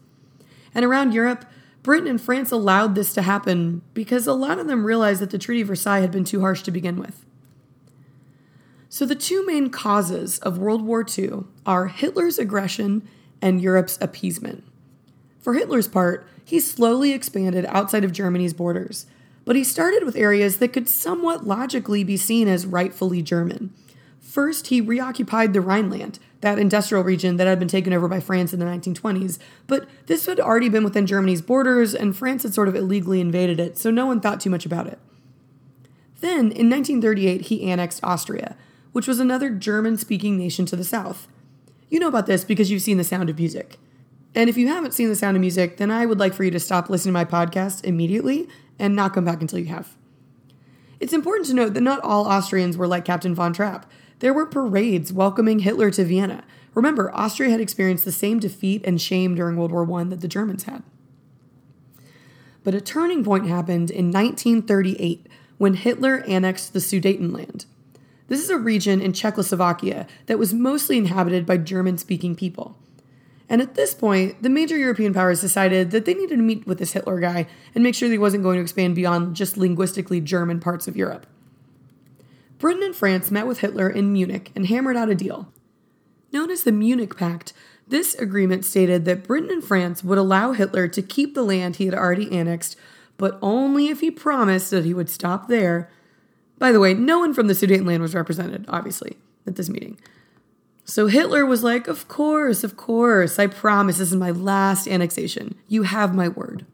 And 0.73 0.85
around 0.85 1.13
Europe, 1.13 1.45
Britain 1.83 2.07
and 2.07 2.21
France 2.21 2.51
allowed 2.51 2.95
this 2.95 3.13
to 3.13 3.21
happen 3.23 3.81
because 3.93 4.25
a 4.27 4.33
lot 4.33 4.59
of 4.59 4.67
them 4.67 4.85
realized 4.85 5.21
that 5.21 5.31
the 5.31 5.37
Treaty 5.37 5.61
of 5.61 5.67
Versailles 5.67 5.99
had 5.99 6.11
been 6.11 6.23
too 6.23 6.41
harsh 6.41 6.61
to 6.63 6.71
begin 6.71 6.97
with. 6.97 7.25
So, 8.87 9.05
the 9.05 9.15
two 9.15 9.45
main 9.45 9.69
causes 9.69 10.37
of 10.39 10.57
World 10.57 10.81
War 10.81 11.05
II 11.17 11.45
are 11.65 11.87
Hitler's 11.87 12.37
aggression 12.37 13.07
and 13.41 13.62
Europe's 13.62 13.98
appeasement. 14.01 14.63
For 15.39 15.53
Hitler's 15.53 15.88
part, 15.88 16.27
he 16.43 16.60
slowly 16.60 17.13
expanded 17.13 17.65
outside 17.65 18.03
of 18.03 18.12
Germany's 18.12 18.53
borders, 18.53 19.05
but 19.45 19.55
he 19.55 19.63
started 19.63 20.03
with 20.03 20.15
areas 20.15 20.57
that 20.57 20.74
could 20.74 20.88
somewhat 20.88 21.48
logically 21.48 22.03
be 22.03 22.17
seen 22.17 22.48
as 22.48 22.65
rightfully 22.65 23.21
German. 23.21 23.74
First, 24.19 24.67
he 24.67 24.79
reoccupied 24.79 25.53
the 25.53 25.62
Rhineland, 25.62 26.19
that 26.41 26.60
industrial 26.60 27.03
region 27.03 27.38
that 27.38 27.48
had 27.48 27.60
been 27.60 27.67
taken 27.67 27.93
over 27.93 28.07
by 28.07 28.19
France 28.19 28.53
in 28.53 28.60
the 28.60 28.65
1920s, 28.65 29.39
but 29.67 29.88
this 30.07 30.25
had 30.25 30.39
already 30.39 30.69
been 30.69 30.83
within 30.83 31.07
Germany's 31.07 31.41
borders, 31.41 31.93
and 31.93 32.15
France 32.15 32.43
had 32.43 32.53
sort 32.53 32.67
of 32.67 32.75
illegally 32.75 33.21
invaded 33.21 33.60
it, 33.60 33.77
so 33.77 33.91
no 33.91 34.05
one 34.05 34.19
thought 34.19 34.39
too 34.39 34.50
much 34.50 34.65
about 34.65 34.88
it. 34.88 35.00
Then, 36.19 36.51
in 36.51 36.69
1938, 36.69 37.41
he 37.41 37.69
annexed 37.69 38.00
Austria, 38.03 38.55
which 38.91 39.07
was 39.07 39.19
another 39.19 39.50
German 39.50 39.98
speaking 39.98 40.38
nation 40.38 40.65
to 40.67 40.75
the 40.75 40.83
south. 40.83 41.27
You 41.91 42.00
know 42.00 42.07
about 42.07 42.25
this 42.25 42.45
because 42.45 42.71
you've 42.71 42.81
seen 42.81 42.95
The 42.95 43.03
Sound 43.03 43.29
of 43.29 43.38
Music. 43.38 43.77
And 44.33 44.50
if 44.50 44.55
you 44.55 44.69
haven't 44.69 44.93
seen 44.93 45.10
The 45.10 45.15
Sound 45.15 45.36
of 45.36 45.41
Music, 45.41 45.75
then 45.75 45.91
I 45.91 46.05
would 46.05 46.19
like 46.19 46.33
for 46.33 46.45
you 46.45 46.51
to 46.51 46.60
stop 46.60 46.89
listening 46.89 47.13
to 47.13 47.19
my 47.19 47.25
podcast 47.25 47.83
immediately 47.83 48.48
and 48.79 48.95
not 48.95 49.13
come 49.13 49.25
back 49.25 49.41
until 49.41 49.60
you 49.60 49.65
have. 49.65 49.98
It's 51.01 51.12
important 51.12 51.48
to 51.48 51.53
note 51.53 51.74
that 51.74 51.81
not 51.81 52.00
all 52.00 52.27
Austrians 52.27 52.77
were 52.77 52.88
like 52.88 53.03
Captain 53.03 53.36
von 53.36 53.51
Trapp. 53.51 53.91
There 54.19 54.33
were 54.33 54.45
parades 54.45 55.12
welcoming 55.12 55.60
Hitler 55.60 55.91
to 55.91 56.05
Vienna. 56.05 56.45
Remember, 56.75 57.13
Austria 57.13 57.50
had 57.50 57.60
experienced 57.60 58.05
the 58.05 58.13
same 58.13 58.39
defeat 58.39 58.86
and 58.86 59.01
shame 59.01 59.36
during 59.36 59.57
World 59.57 59.74
War 59.74 60.00
I 60.00 60.05
that 60.05 60.21
the 60.21 60.29
Germans 60.29 60.63
had. 60.63 60.83
But 62.63 62.74
a 62.74 62.79
turning 62.79 63.21
point 63.21 63.48
happened 63.48 63.91
in 63.91 64.12
1938 64.12 65.27
when 65.57 65.74
Hitler 65.74 66.24
annexed 66.25 66.71
the 66.71 66.79
Sudetenland. 66.79 67.65
This 68.31 68.41
is 68.41 68.50
a 68.50 68.57
region 68.57 69.01
in 69.01 69.11
Czechoslovakia 69.11 70.07
that 70.27 70.39
was 70.39 70.53
mostly 70.53 70.97
inhabited 70.97 71.45
by 71.45 71.57
German 71.57 71.97
speaking 71.97 72.33
people. 72.33 72.77
And 73.50 73.61
at 73.61 73.75
this 73.75 73.93
point, 73.93 74.41
the 74.41 74.47
major 74.47 74.77
European 74.77 75.13
powers 75.13 75.41
decided 75.41 75.91
that 75.91 76.05
they 76.05 76.13
needed 76.13 76.38
to 76.38 76.41
meet 76.41 76.65
with 76.65 76.79
this 76.79 76.93
Hitler 76.93 77.19
guy 77.19 77.45
and 77.75 77.83
make 77.83 77.93
sure 77.93 78.07
that 78.07 78.13
he 78.13 78.17
wasn't 78.17 78.43
going 78.43 78.55
to 78.55 78.61
expand 78.61 78.95
beyond 78.95 79.35
just 79.35 79.57
linguistically 79.57 80.21
German 80.21 80.61
parts 80.61 80.88
of 80.88 80.95
Europe. 80.95 81.25
Britain 82.57 82.83
and 82.83 82.95
France 82.95 83.31
met 83.31 83.47
with 83.47 83.59
Hitler 83.59 83.89
in 83.89 84.13
Munich 84.13 84.53
and 84.55 84.67
hammered 84.67 84.95
out 84.95 85.09
a 85.09 85.15
deal. 85.15 85.51
Known 86.31 86.51
as 86.51 86.63
the 86.63 86.71
Munich 86.71 87.17
Pact, 87.17 87.51
this 87.85 88.15
agreement 88.15 88.63
stated 88.63 89.03
that 89.03 89.25
Britain 89.25 89.51
and 89.51 89.61
France 89.61 90.05
would 90.05 90.17
allow 90.17 90.53
Hitler 90.53 90.88
to 90.88 91.01
keep 91.01 91.35
the 91.35 91.43
land 91.43 91.75
he 91.75 91.85
had 91.85 91.93
already 91.93 92.31
annexed, 92.31 92.77
but 93.17 93.38
only 93.41 93.89
if 93.89 94.00
he 94.00 94.09
promised 94.09 94.71
that 94.71 94.85
he 94.85 94.93
would 94.93 95.09
stop 95.09 95.50
there. 95.50 95.91
By 96.61 96.71
the 96.71 96.79
way, 96.79 96.93
no 96.93 97.17
one 97.17 97.33
from 97.33 97.47
the 97.47 97.55
Sudetenland 97.55 98.01
was 98.01 98.13
represented, 98.13 98.65
obviously, 98.67 99.17
at 99.47 99.55
this 99.55 99.67
meeting. 99.67 99.99
So 100.85 101.07
Hitler 101.07 101.43
was 101.43 101.63
like, 101.63 101.87
Of 101.87 102.07
course, 102.07 102.63
of 102.63 102.77
course, 102.77 103.39
I 103.39 103.47
promise 103.47 103.97
this 103.97 104.11
is 104.11 104.15
my 104.15 104.29
last 104.29 104.87
annexation. 104.87 105.55
You 105.67 105.81
have 105.81 106.13
my 106.13 106.27
word. 106.27 106.67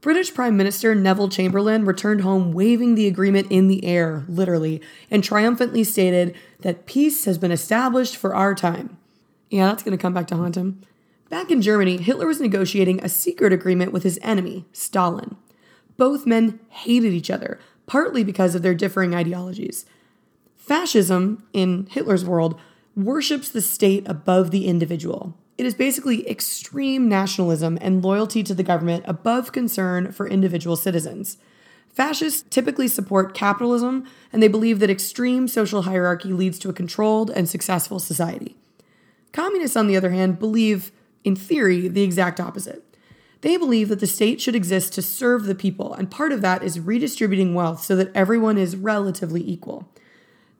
British 0.00 0.32
Prime 0.32 0.56
Minister 0.56 0.94
Neville 0.94 1.30
Chamberlain 1.30 1.84
returned 1.84 2.20
home 2.20 2.52
waving 2.52 2.94
the 2.94 3.08
agreement 3.08 3.48
in 3.50 3.66
the 3.66 3.84
air, 3.84 4.22
literally, 4.28 4.80
and 5.10 5.24
triumphantly 5.24 5.82
stated 5.82 6.36
that 6.60 6.86
peace 6.86 7.24
has 7.24 7.38
been 7.38 7.50
established 7.50 8.16
for 8.16 8.36
our 8.36 8.54
time. 8.54 8.96
Yeah, 9.50 9.66
that's 9.66 9.82
going 9.82 9.98
to 9.98 10.00
come 10.00 10.14
back 10.14 10.28
to 10.28 10.36
haunt 10.36 10.56
him. 10.56 10.80
Back 11.28 11.50
in 11.50 11.60
Germany, 11.60 11.96
Hitler 11.96 12.28
was 12.28 12.40
negotiating 12.40 13.02
a 13.02 13.08
secret 13.08 13.52
agreement 13.52 13.90
with 13.92 14.04
his 14.04 14.20
enemy, 14.22 14.64
Stalin. 14.72 15.36
Both 15.96 16.24
men 16.24 16.60
hated 16.68 17.12
each 17.12 17.30
other, 17.30 17.58
partly 17.86 18.24
because 18.24 18.54
of 18.54 18.62
their 18.62 18.74
differing 18.74 19.14
ideologies. 19.14 19.86
Fascism, 20.56 21.46
in 21.52 21.86
Hitler's 21.90 22.24
world, 22.24 22.58
worships 22.96 23.48
the 23.48 23.60
state 23.60 24.08
above 24.08 24.50
the 24.50 24.66
individual. 24.66 25.34
It 25.56 25.66
is 25.66 25.74
basically 25.74 26.28
extreme 26.28 27.08
nationalism 27.08 27.78
and 27.80 28.02
loyalty 28.02 28.42
to 28.42 28.54
the 28.54 28.62
government 28.62 29.04
above 29.06 29.52
concern 29.52 30.10
for 30.10 30.26
individual 30.26 30.76
citizens. 30.76 31.38
Fascists 31.88 32.44
typically 32.50 32.88
support 32.88 33.34
capitalism, 33.34 34.04
and 34.32 34.42
they 34.42 34.48
believe 34.48 34.80
that 34.80 34.90
extreme 34.90 35.46
social 35.46 35.82
hierarchy 35.82 36.32
leads 36.32 36.58
to 36.58 36.68
a 36.68 36.72
controlled 36.72 37.30
and 37.30 37.48
successful 37.48 38.00
society. 38.00 38.56
Communists, 39.32 39.76
on 39.76 39.86
the 39.86 39.96
other 39.96 40.10
hand, 40.10 40.40
believe, 40.40 40.90
in 41.22 41.36
theory, 41.36 41.86
the 41.86 42.02
exact 42.02 42.40
opposite. 42.40 42.93
They 43.44 43.58
believe 43.58 43.90
that 43.90 44.00
the 44.00 44.06
state 44.06 44.40
should 44.40 44.54
exist 44.54 44.94
to 44.94 45.02
serve 45.02 45.44
the 45.44 45.54
people, 45.54 45.92
and 45.92 46.10
part 46.10 46.32
of 46.32 46.40
that 46.40 46.62
is 46.62 46.80
redistributing 46.80 47.52
wealth 47.52 47.82
so 47.82 47.94
that 47.94 48.10
everyone 48.14 48.56
is 48.56 48.74
relatively 48.74 49.46
equal. 49.46 49.86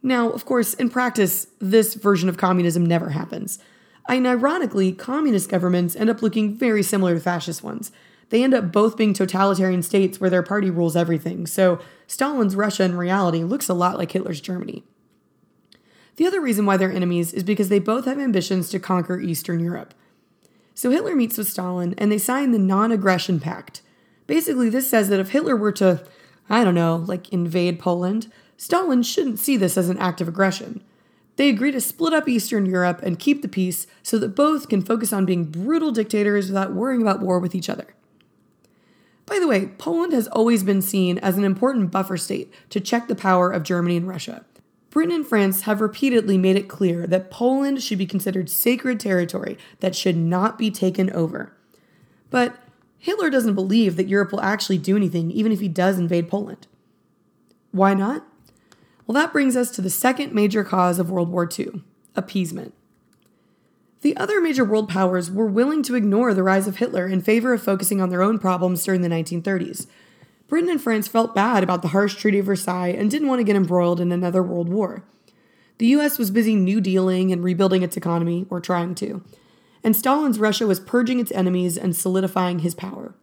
Now, 0.02 0.28
of 0.28 0.44
course, 0.44 0.74
in 0.74 0.90
practice, 0.90 1.46
this 1.60 1.94
version 1.94 2.28
of 2.28 2.36
communism 2.36 2.84
never 2.84 3.08
happens. 3.08 3.58
And 4.06 4.26
ironically, 4.26 4.92
communist 4.92 5.48
governments 5.48 5.96
end 5.96 6.10
up 6.10 6.20
looking 6.20 6.58
very 6.58 6.82
similar 6.82 7.14
to 7.14 7.20
fascist 7.20 7.62
ones. 7.62 7.90
They 8.28 8.44
end 8.44 8.52
up 8.52 8.70
both 8.70 8.98
being 8.98 9.14
totalitarian 9.14 9.82
states 9.82 10.20
where 10.20 10.28
their 10.28 10.42
party 10.42 10.68
rules 10.68 10.94
everything, 10.94 11.46
so 11.46 11.80
Stalin's 12.06 12.54
Russia 12.54 12.84
in 12.84 12.98
reality 12.98 13.44
looks 13.44 13.70
a 13.70 13.74
lot 13.74 13.96
like 13.96 14.12
Hitler's 14.12 14.42
Germany. 14.42 14.84
The 16.16 16.26
other 16.26 16.42
reason 16.42 16.66
why 16.66 16.76
they're 16.76 16.92
enemies 16.92 17.32
is 17.32 17.44
because 17.44 17.70
they 17.70 17.78
both 17.78 18.04
have 18.04 18.18
ambitions 18.18 18.68
to 18.68 18.78
conquer 18.78 19.18
Eastern 19.18 19.60
Europe. 19.60 19.94
So 20.74 20.90
Hitler 20.90 21.14
meets 21.14 21.38
with 21.38 21.48
Stalin 21.48 21.94
and 21.96 22.10
they 22.10 22.18
sign 22.18 22.50
the 22.50 22.58
Non 22.58 22.92
Aggression 22.92 23.40
Pact. 23.40 23.80
Basically, 24.26 24.68
this 24.68 24.88
says 24.88 25.08
that 25.08 25.20
if 25.20 25.30
Hitler 25.30 25.56
were 25.56 25.72
to, 25.72 26.04
I 26.50 26.64
don't 26.64 26.74
know, 26.74 26.96
like 27.06 27.28
invade 27.28 27.78
Poland, 27.78 28.30
Stalin 28.56 29.02
shouldn't 29.02 29.38
see 29.38 29.56
this 29.56 29.78
as 29.78 29.88
an 29.88 29.98
act 29.98 30.20
of 30.20 30.28
aggression. 30.28 30.82
They 31.36 31.48
agree 31.48 31.72
to 31.72 31.80
split 31.80 32.12
up 32.12 32.28
Eastern 32.28 32.66
Europe 32.66 33.00
and 33.02 33.18
keep 33.18 33.42
the 33.42 33.48
peace 33.48 33.86
so 34.02 34.18
that 34.18 34.36
both 34.36 34.68
can 34.68 34.82
focus 34.82 35.12
on 35.12 35.26
being 35.26 35.44
brutal 35.44 35.90
dictators 35.90 36.48
without 36.48 36.72
worrying 36.72 37.02
about 37.02 37.20
war 37.20 37.38
with 37.38 37.54
each 37.54 37.68
other. 37.68 37.94
By 39.26 39.38
the 39.38 39.48
way, 39.48 39.68
Poland 39.78 40.12
has 40.12 40.28
always 40.28 40.62
been 40.62 40.82
seen 40.82 41.18
as 41.18 41.36
an 41.36 41.44
important 41.44 41.90
buffer 41.90 42.16
state 42.16 42.52
to 42.70 42.80
check 42.80 43.08
the 43.08 43.14
power 43.14 43.50
of 43.50 43.62
Germany 43.62 43.96
and 43.96 44.06
Russia. 44.06 44.44
Britain 44.94 45.16
and 45.16 45.26
France 45.26 45.62
have 45.62 45.80
repeatedly 45.80 46.38
made 46.38 46.54
it 46.54 46.68
clear 46.68 47.04
that 47.04 47.28
Poland 47.28 47.82
should 47.82 47.98
be 47.98 48.06
considered 48.06 48.48
sacred 48.48 49.00
territory 49.00 49.58
that 49.80 49.96
should 49.96 50.16
not 50.16 50.56
be 50.56 50.70
taken 50.70 51.10
over. 51.10 51.52
But 52.30 52.54
Hitler 52.96 53.28
doesn't 53.28 53.56
believe 53.56 53.96
that 53.96 54.06
Europe 54.06 54.30
will 54.30 54.40
actually 54.40 54.78
do 54.78 54.94
anything, 54.96 55.32
even 55.32 55.50
if 55.50 55.58
he 55.58 55.66
does 55.66 55.98
invade 55.98 56.28
Poland. 56.28 56.68
Why 57.72 57.92
not? 57.92 58.24
Well, 59.04 59.14
that 59.14 59.32
brings 59.32 59.56
us 59.56 59.72
to 59.72 59.82
the 59.82 59.90
second 59.90 60.32
major 60.32 60.62
cause 60.62 61.00
of 61.00 61.10
World 61.10 61.28
War 61.28 61.48
II 61.58 61.82
appeasement. 62.14 62.72
The 64.02 64.16
other 64.16 64.40
major 64.40 64.64
world 64.64 64.88
powers 64.88 65.28
were 65.28 65.46
willing 65.46 65.82
to 65.82 65.96
ignore 65.96 66.32
the 66.32 66.44
rise 66.44 66.68
of 66.68 66.76
Hitler 66.76 67.08
in 67.08 67.20
favor 67.20 67.52
of 67.52 67.64
focusing 67.64 68.00
on 68.00 68.10
their 68.10 68.22
own 68.22 68.38
problems 68.38 68.84
during 68.84 69.00
the 69.00 69.08
1930s. 69.08 69.88
Britain 70.46 70.70
and 70.70 70.80
France 70.80 71.08
felt 71.08 71.34
bad 71.34 71.62
about 71.62 71.82
the 71.82 71.88
harsh 71.88 72.14
Treaty 72.14 72.38
of 72.38 72.46
Versailles 72.46 72.88
and 72.88 73.10
didn't 73.10 73.28
want 73.28 73.40
to 73.40 73.44
get 73.44 73.56
embroiled 73.56 74.00
in 74.00 74.12
another 74.12 74.42
world 74.42 74.68
war. 74.68 75.04
The 75.78 75.86
US 75.86 76.18
was 76.18 76.30
busy 76.30 76.54
new 76.54 76.80
dealing 76.80 77.32
and 77.32 77.42
rebuilding 77.42 77.82
its 77.82 77.96
economy, 77.96 78.46
or 78.50 78.60
trying 78.60 78.94
to, 78.96 79.22
and 79.82 79.94
Stalin's 79.94 80.38
Russia 80.38 80.66
was 80.66 80.80
purging 80.80 81.20
its 81.20 81.32
enemies 81.32 81.76
and 81.76 81.94
solidifying 81.94 82.60
his 82.60 82.74
power. 82.74 83.14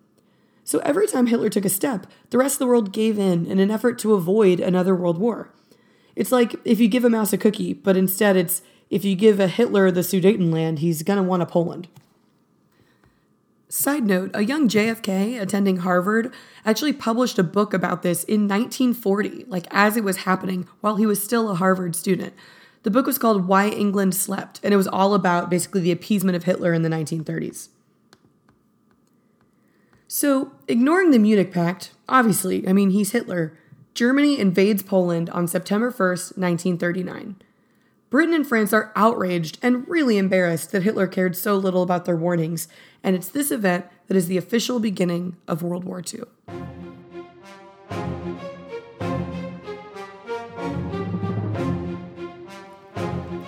So 0.64 0.80
every 0.80 1.08
time 1.08 1.28
Hitler 1.28 1.50
took 1.50 1.66
a 1.66 1.70
step, 1.70 2.06
the 2.30 2.38
rest 2.38 2.56
of 2.56 2.60
the 2.60 2.68
world 2.68 2.94
gave 2.94 3.18
in 3.18 3.46
in 3.48 3.60
an 3.60 3.72
effort 3.72 3.98
to 4.00 4.14
avoid 4.14 4.60
another 4.60 4.96
world 4.96 5.18
war. 5.18 5.52
It's 6.16 6.32
like 6.32 6.56
if 6.64 6.80
you 6.80 6.88
give 6.88 7.04
a 7.04 7.10
mouse 7.10 7.34
a 7.34 7.38
cookie, 7.38 7.74
but 7.74 7.98
instead 7.98 8.36
it's 8.36 8.62
if 8.90 9.04
you 9.04 9.16
give 9.16 9.40
a 9.40 9.48
Hitler 9.48 9.90
the 9.90 10.02
Sudetenland, 10.02 10.80
he's 10.80 11.02
gonna 11.02 11.24
want 11.24 11.42
a 11.42 11.46
Poland. 11.46 11.88
Side 13.72 14.06
note, 14.06 14.32
a 14.34 14.44
young 14.44 14.68
JFK 14.68 15.40
attending 15.40 15.78
Harvard 15.78 16.34
actually 16.66 16.92
published 16.92 17.40
a 17.40 17.44
book 17.44 17.74
about 17.74 18.02
this 18.02 18.26
in 18.26 18.46
1940, 18.46 19.46
like 19.48 19.66
as 19.72 19.96
it 19.96 20.04
was 20.04 20.18
happening 20.18 20.68
while 20.82 20.98
he 20.98 21.06
was 21.06 21.24
still 21.24 21.50
a 21.50 21.56
Harvard 21.56 21.96
student. 21.96 22.34
The 22.84 22.92
book 22.92 23.06
was 23.06 23.18
called 23.18 23.48
Why 23.48 23.70
England 23.70 24.14
Slept, 24.14 24.60
and 24.62 24.74
it 24.74 24.78
was 24.78 24.90
all 24.90 25.14
about 25.14 25.50
basically 25.50 25.80
the 25.80 25.94
appeasement 25.94 26.36
of 26.36 26.44
Hitler 26.44 26.74
in 26.74 26.82
the 26.82 26.90
1930s. 26.90 27.70
So, 30.06 30.52
ignoring 30.68 31.12
the 31.12 31.20
Munich 31.20 31.54
Pact, 31.54 31.92
obviously, 32.10 32.68
I 32.68 32.74
mean, 32.74 32.90
he's 32.90 33.14
Hitler, 33.14 33.58
Germany 33.94 34.38
invades 34.38 34.84
Poland 34.84 35.30
on 35.30 35.48
September 35.48 35.92
1st, 35.92 36.38
1939. 36.38 37.38
Britain 38.12 38.34
and 38.34 38.46
France 38.46 38.74
are 38.74 38.92
outraged 38.94 39.58
and 39.62 39.88
really 39.88 40.18
embarrassed 40.18 40.74
that 40.74 40.84
Hitler 40.84 41.08
cared 41.08 41.34
so 41.34 41.56
little 41.56 41.82
about 41.82 42.04
their 42.04 42.18
warnings, 42.18 42.68
and 43.02 43.16
it's 43.16 43.30
this 43.30 43.52
event 43.52 43.86
that 44.08 44.18
is 44.18 44.28
the 44.28 44.36
official 44.36 44.82
beginning 44.82 45.38
of 45.48 45.64
World 45.64 45.86
War 45.86 46.04
II. 46.14 46.24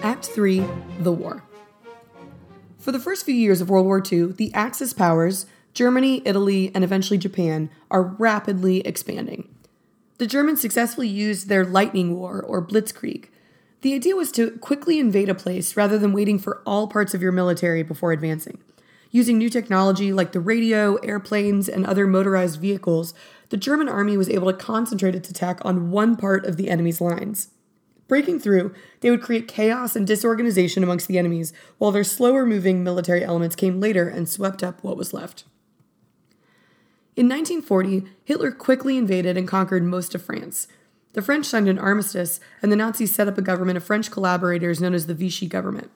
Act 0.02 0.28
3 0.28 0.66
The 1.02 1.12
War. 1.12 1.44
For 2.80 2.94
the 2.94 3.00
first 3.00 3.26
few 3.26 3.36
years 3.36 3.60
of 3.60 3.70
World 3.70 3.86
War 3.86 4.02
II, 4.10 4.28
the 4.28 4.54
Axis 4.54 4.94
powers, 4.94 5.46
Germany, 5.74 6.22
Italy, 6.24 6.72
and 6.74 6.86
eventually 6.86 7.18
Japan, 7.18 7.70
are 7.92 8.04
rapidly 8.04 8.80
expanding. 8.88 9.54
The 10.20 10.28
Germans 10.28 10.62
successfully 10.62 11.10
used 11.10 11.50
their 11.50 11.66
lightning 11.66 12.16
war, 12.16 12.42
or 12.42 12.66
Blitzkrieg, 12.66 13.26
The 13.84 13.94
idea 13.94 14.16
was 14.16 14.32
to 14.32 14.52
quickly 14.60 14.98
invade 14.98 15.28
a 15.28 15.36
place 15.36 15.76
rather 15.76 16.00
than 16.00 16.14
waiting 16.14 16.40
for 16.40 16.62
all 16.66 16.88
parts 16.88 17.14
of 17.14 17.22
your 17.22 17.34
military 17.34 17.84
before 17.84 18.14
advancing. 18.14 18.60
Using 19.12 19.38
new 19.38 19.50
technology 19.50 20.14
like 20.14 20.32
the 20.32 20.40
radio, 20.40 20.96
airplanes, 21.04 21.68
and 21.68 21.86
other 21.86 22.08
motorized 22.08 22.62
vehicles, 22.62 23.14
the 23.50 23.58
German 23.58 23.90
army 23.90 24.16
was 24.16 24.30
able 24.30 24.50
to 24.50 24.58
concentrate 24.58 25.16
its 25.16 25.30
attack 25.30 25.60
on 25.66 25.92
one 25.92 26.16
part 26.16 26.46
of 26.46 26.56
the 26.56 26.70
enemy's 26.70 27.02
lines. 27.02 27.50
Breaking 28.08 28.40
through, 28.40 28.74
they 29.02 29.12
would 29.12 29.22
create 29.22 29.50
chaos 29.50 29.98
and 29.98 30.08
disorganization 30.08 30.82
amongst 30.82 31.10
the 31.10 31.18
enemies, 31.18 31.52
while 31.78 31.92
their 31.92 32.06
slower 32.06 32.46
moving 32.46 32.86
military 32.86 33.22
elements 33.22 33.58
came 33.58 33.82
later 33.82 34.08
and 34.08 34.30
swept 34.30 34.64
up 34.64 34.82
what 34.82 34.96
was 34.96 35.14
left. 35.14 35.44
In 37.18 37.28
1940, 37.28 38.06
Hitler 38.24 38.52
quickly 38.52 38.98
invaded 38.98 39.36
and 39.36 39.46
conquered 39.46 39.84
most 39.84 40.16
of 40.16 40.22
France. 40.24 40.70
The 41.14 41.22
French 41.22 41.46
signed 41.46 41.70
an 41.70 41.80
armistice, 41.80 42.40
and 42.62 42.72
the 42.72 42.76
Nazis 42.76 43.14
set 43.14 43.28
up 43.28 43.38
a 43.38 43.42
government 43.42 43.78
of 43.78 43.84
French 43.84 44.12
collaborators 44.12 44.82
known 44.82 44.94
as 44.94 45.06
the 45.06 45.14
Vichy 45.14 45.48
government. 45.48 45.92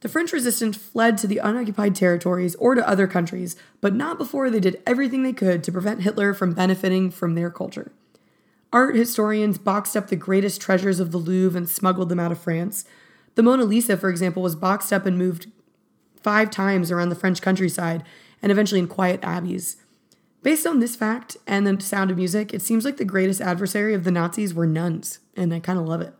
The 0.00 0.08
French 0.08 0.32
resistance 0.32 0.76
fled 0.76 1.18
to 1.18 1.26
the 1.26 1.38
unoccupied 1.38 1.96
territories 1.96 2.54
or 2.56 2.74
to 2.74 2.88
other 2.88 3.08
countries, 3.08 3.56
but 3.80 3.94
not 3.94 4.16
before 4.16 4.48
they 4.48 4.60
did 4.60 4.80
everything 4.86 5.22
they 5.22 5.32
could 5.32 5.64
to 5.64 5.72
prevent 5.72 6.02
Hitler 6.02 6.34
from 6.34 6.52
benefiting 6.52 7.10
from 7.10 7.34
their 7.34 7.50
culture. 7.50 7.90
Art 8.72 8.94
historians 8.94 9.58
boxed 9.58 9.96
up 9.96 10.08
the 10.08 10.16
greatest 10.16 10.60
treasures 10.60 11.00
of 11.00 11.10
the 11.10 11.18
Louvre 11.18 11.56
and 11.56 11.68
smuggled 11.68 12.10
them 12.10 12.20
out 12.20 12.30
of 12.30 12.38
France. 12.38 12.84
The 13.34 13.42
Mona 13.42 13.64
Lisa, 13.64 13.96
for 13.96 14.10
example, 14.10 14.42
was 14.42 14.54
boxed 14.54 14.92
up 14.92 15.06
and 15.06 15.18
moved 15.18 15.50
five 16.22 16.50
times 16.50 16.90
around 16.90 17.08
the 17.08 17.16
French 17.16 17.40
countryside 17.40 18.04
and 18.42 18.52
eventually 18.52 18.78
in 18.78 18.86
quiet 18.86 19.20
abbeys. 19.22 19.78
Based 20.42 20.66
on 20.66 20.78
this 20.78 20.94
fact 20.94 21.36
and 21.46 21.66
the 21.66 21.80
sound 21.82 22.10
of 22.10 22.16
music, 22.16 22.54
it 22.54 22.62
seems 22.62 22.84
like 22.84 22.96
the 22.96 23.04
greatest 23.04 23.40
adversary 23.40 23.94
of 23.94 24.04
the 24.04 24.10
Nazis 24.10 24.54
were 24.54 24.66
nuns, 24.66 25.18
and 25.36 25.52
I 25.52 25.60
kind 25.60 25.78
of 25.78 25.86
love 25.86 26.00
it. 26.00 26.14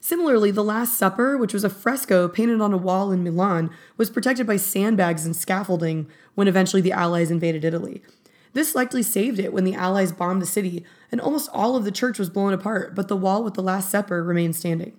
Similarly, 0.00 0.50
The 0.50 0.62
Last 0.62 0.98
Supper, 0.98 1.38
which 1.38 1.54
was 1.54 1.64
a 1.64 1.70
fresco 1.70 2.28
painted 2.28 2.60
on 2.60 2.74
a 2.74 2.76
wall 2.76 3.10
in 3.10 3.24
Milan, 3.24 3.70
was 3.96 4.10
protected 4.10 4.46
by 4.46 4.56
sandbags 4.56 5.24
and 5.24 5.34
scaffolding 5.34 6.08
when 6.34 6.46
eventually 6.46 6.82
the 6.82 6.92
Allies 6.92 7.30
invaded 7.30 7.64
Italy. 7.64 8.02
This 8.52 8.74
likely 8.74 9.02
saved 9.02 9.38
it 9.38 9.52
when 9.52 9.64
the 9.64 9.74
Allies 9.74 10.12
bombed 10.12 10.42
the 10.42 10.46
city, 10.46 10.84
and 11.10 11.20
almost 11.20 11.48
all 11.54 11.74
of 11.74 11.84
the 11.84 11.90
church 11.90 12.18
was 12.18 12.28
blown 12.28 12.52
apart, 12.52 12.94
but 12.94 13.08
the 13.08 13.16
wall 13.16 13.42
with 13.42 13.54
the 13.54 13.62
Last 13.62 13.88
Supper 13.88 14.22
remained 14.22 14.56
standing. 14.56 14.98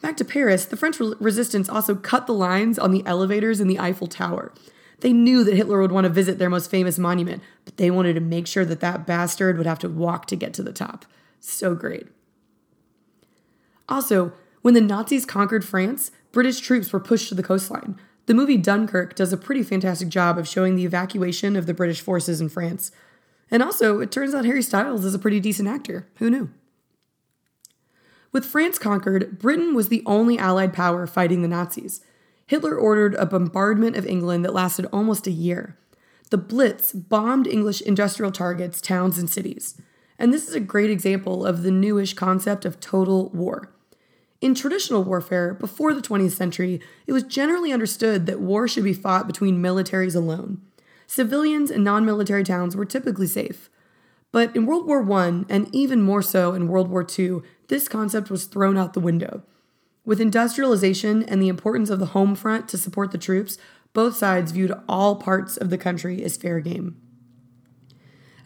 Back 0.00 0.16
to 0.18 0.24
Paris, 0.24 0.64
the 0.64 0.76
French 0.76 1.00
resistance 1.00 1.68
also 1.68 1.96
cut 1.96 2.26
the 2.26 2.34
lines 2.34 2.78
on 2.78 2.92
the 2.92 3.04
elevators 3.04 3.60
in 3.60 3.66
the 3.66 3.80
Eiffel 3.80 4.06
Tower. 4.06 4.52
They 5.00 5.12
knew 5.12 5.44
that 5.44 5.54
Hitler 5.54 5.80
would 5.80 5.92
want 5.92 6.04
to 6.04 6.12
visit 6.12 6.38
their 6.38 6.50
most 6.50 6.70
famous 6.70 6.98
monument, 6.98 7.42
but 7.64 7.76
they 7.76 7.90
wanted 7.90 8.14
to 8.14 8.20
make 8.20 8.46
sure 8.46 8.64
that 8.64 8.80
that 8.80 9.06
bastard 9.06 9.56
would 9.56 9.66
have 9.66 9.78
to 9.80 9.88
walk 9.88 10.26
to 10.26 10.36
get 10.36 10.52
to 10.54 10.62
the 10.62 10.72
top. 10.72 11.04
So 11.40 11.74
great. 11.74 12.08
Also, 13.88 14.32
when 14.62 14.74
the 14.74 14.80
Nazis 14.80 15.24
conquered 15.24 15.64
France, 15.64 16.10
British 16.32 16.60
troops 16.60 16.92
were 16.92 17.00
pushed 17.00 17.28
to 17.28 17.34
the 17.34 17.42
coastline. 17.42 17.98
The 18.26 18.34
movie 18.34 18.58
Dunkirk 18.58 19.14
does 19.14 19.32
a 19.32 19.38
pretty 19.38 19.62
fantastic 19.62 20.08
job 20.08 20.36
of 20.36 20.48
showing 20.48 20.76
the 20.76 20.84
evacuation 20.84 21.56
of 21.56 21.66
the 21.66 21.74
British 21.74 22.00
forces 22.00 22.40
in 22.40 22.48
France. 22.48 22.90
And 23.50 23.62
also, 23.62 24.00
it 24.00 24.12
turns 24.12 24.34
out 24.34 24.44
Harry 24.44 24.62
Styles 24.62 25.04
is 25.04 25.14
a 25.14 25.18
pretty 25.18 25.40
decent 25.40 25.68
actor. 25.68 26.06
Who 26.16 26.28
knew? 26.28 26.50
With 28.30 28.44
France 28.44 28.78
conquered, 28.78 29.38
Britain 29.38 29.74
was 29.74 29.88
the 29.88 30.02
only 30.04 30.38
Allied 30.38 30.74
power 30.74 31.06
fighting 31.06 31.40
the 31.40 31.48
Nazis. 31.48 32.02
Hitler 32.48 32.74
ordered 32.74 33.14
a 33.14 33.26
bombardment 33.26 33.94
of 33.94 34.06
England 34.06 34.42
that 34.44 34.54
lasted 34.54 34.86
almost 34.90 35.26
a 35.26 35.30
year. 35.30 35.76
The 36.30 36.38
Blitz 36.38 36.92
bombed 36.92 37.46
English 37.46 37.82
industrial 37.82 38.32
targets, 38.32 38.80
towns, 38.80 39.18
and 39.18 39.28
cities. 39.28 39.80
And 40.18 40.32
this 40.32 40.48
is 40.48 40.54
a 40.54 40.60
great 40.60 40.90
example 40.90 41.44
of 41.44 41.62
the 41.62 41.70
newish 41.70 42.14
concept 42.14 42.64
of 42.64 42.80
total 42.80 43.28
war. 43.30 43.70
In 44.40 44.54
traditional 44.54 45.04
warfare, 45.04 45.52
before 45.52 45.92
the 45.92 46.00
20th 46.00 46.32
century, 46.32 46.80
it 47.06 47.12
was 47.12 47.22
generally 47.22 47.70
understood 47.70 48.24
that 48.24 48.40
war 48.40 48.66
should 48.66 48.84
be 48.84 48.94
fought 48.94 49.26
between 49.26 49.62
militaries 49.62 50.16
alone. 50.16 50.62
Civilians 51.06 51.70
and 51.70 51.84
non 51.84 52.06
military 52.06 52.44
towns 52.44 52.74
were 52.74 52.86
typically 52.86 53.26
safe. 53.26 53.68
But 54.32 54.56
in 54.56 54.64
World 54.64 54.86
War 54.86 55.10
I, 55.12 55.44
and 55.50 55.68
even 55.74 56.00
more 56.00 56.22
so 56.22 56.54
in 56.54 56.68
World 56.68 56.88
War 56.88 57.06
II, 57.18 57.40
this 57.68 57.88
concept 57.88 58.30
was 58.30 58.44
thrown 58.46 58.78
out 58.78 58.94
the 58.94 59.00
window. 59.00 59.42
With 60.08 60.22
industrialization 60.22 61.22
and 61.24 61.42
the 61.42 61.50
importance 61.50 61.90
of 61.90 61.98
the 61.98 62.06
home 62.06 62.34
front 62.34 62.66
to 62.70 62.78
support 62.78 63.12
the 63.12 63.18
troops, 63.18 63.58
both 63.92 64.16
sides 64.16 64.52
viewed 64.52 64.72
all 64.88 65.16
parts 65.16 65.58
of 65.58 65.68
the 65.68 65.76
country 65.76 66.24
as 66.24 66.38
fair 66.38 66.60
game. 66.60 66.96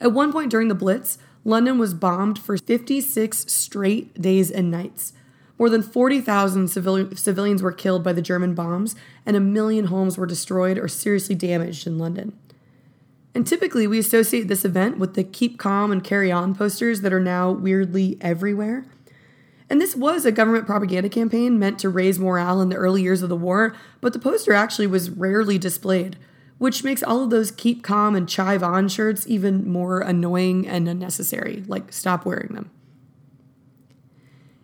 At 0.00 0.10
one 0.10 0.32
point 0.32 0.50
during 0.50 0.66
the 0.66 0.74
Blitz, 0.74 1.18
London 1.44 1.78
was 1.78 1.94
bombed 1.94 2.36
for 2.36 2.56
56 2.56 3.52
straight 3.52 4.20
days 4.20 4.50
and 4.50 4.72
nights. 4.72 5.12
More 5.56 5.70
than 5.70 5.84
40,000 5.84 6.66
civili- 6.66 7.14
civilians 7.14 7.62
were 7.62 7.70
killed 7.70 8.02
by 8.02 8.12
the 8.12 8.20
German 8.20 8.56
bombs, 8.56 8.96
and 9.24 9.36
a 9.36 9.40
million 9.40 9.84
homes 9.84 10.18
were 10.18 10.26
destroyed 10.26 10.78
or 10.78 10.88
seriously 10.88 11.36
damaged 11.36 11.86
in 11.86 11.96
London. 11.96 12.36
And 13.36 13.46
typically, 13.46 13.86
we 13.86 14.00
associate 14.00 14.48
this 14.48 14.64
event 14.64 14.98
with 14.98 15.14
the 15.14 15.22
keep 15.22 15.60
calm 15.60 15.92
and 15.92 16.02
carry 16.02 16.32
on 16.32 16.56
posters 16.56 17.02
that 17.02 17.12
are 17.12 17.20
now 17.20 17.52
weirdly 17.52 18.18
everywhere. 18.20 18.84
And 19.72 19.80
this 19.80 19.96
was 19.96 20.26
a 20.26 20.32
government 20.32 20.66
propaganda 20.66 21.08
campaign 21.08 21.58
meant 21.58 21.78
to 21.78 21.88
raise 21.88 22.18
morale 22.18 22.60
in 22.60 22.68
the 22.68 22.76
early 22.76 23.00
years 23.00 23.22
of 23.22 23.30
the 23.30 23.36
war, 23.36 23.74
but 24.02 24.12
the 24.12 24.18
poster 24.18 24.52
actually 24.52 24.86
was 24.86 25.08
rarely 25.08 25.56
displayed, 25.56 26.18
which 26.58 26.84
makes 26.84 27.02
all 27.02 27.24
of 27.24 27.30
those 27.30 27.50
keep 27.50 27.82
calm 27.82 28.14
and 28.14 28.28
chive 28.28 28.62
on 28.62 28.86
shirts 28.86 29.26
even 29.26 29.66
more 29.66 30.00
annoying 30.00 30.68
and 30.68 30.86
unnecessary. 30.90 31.64
Like, 31.66 31.90
stop 31.90 32.26
wearing 32.26 32.54
them. 32.54 32.70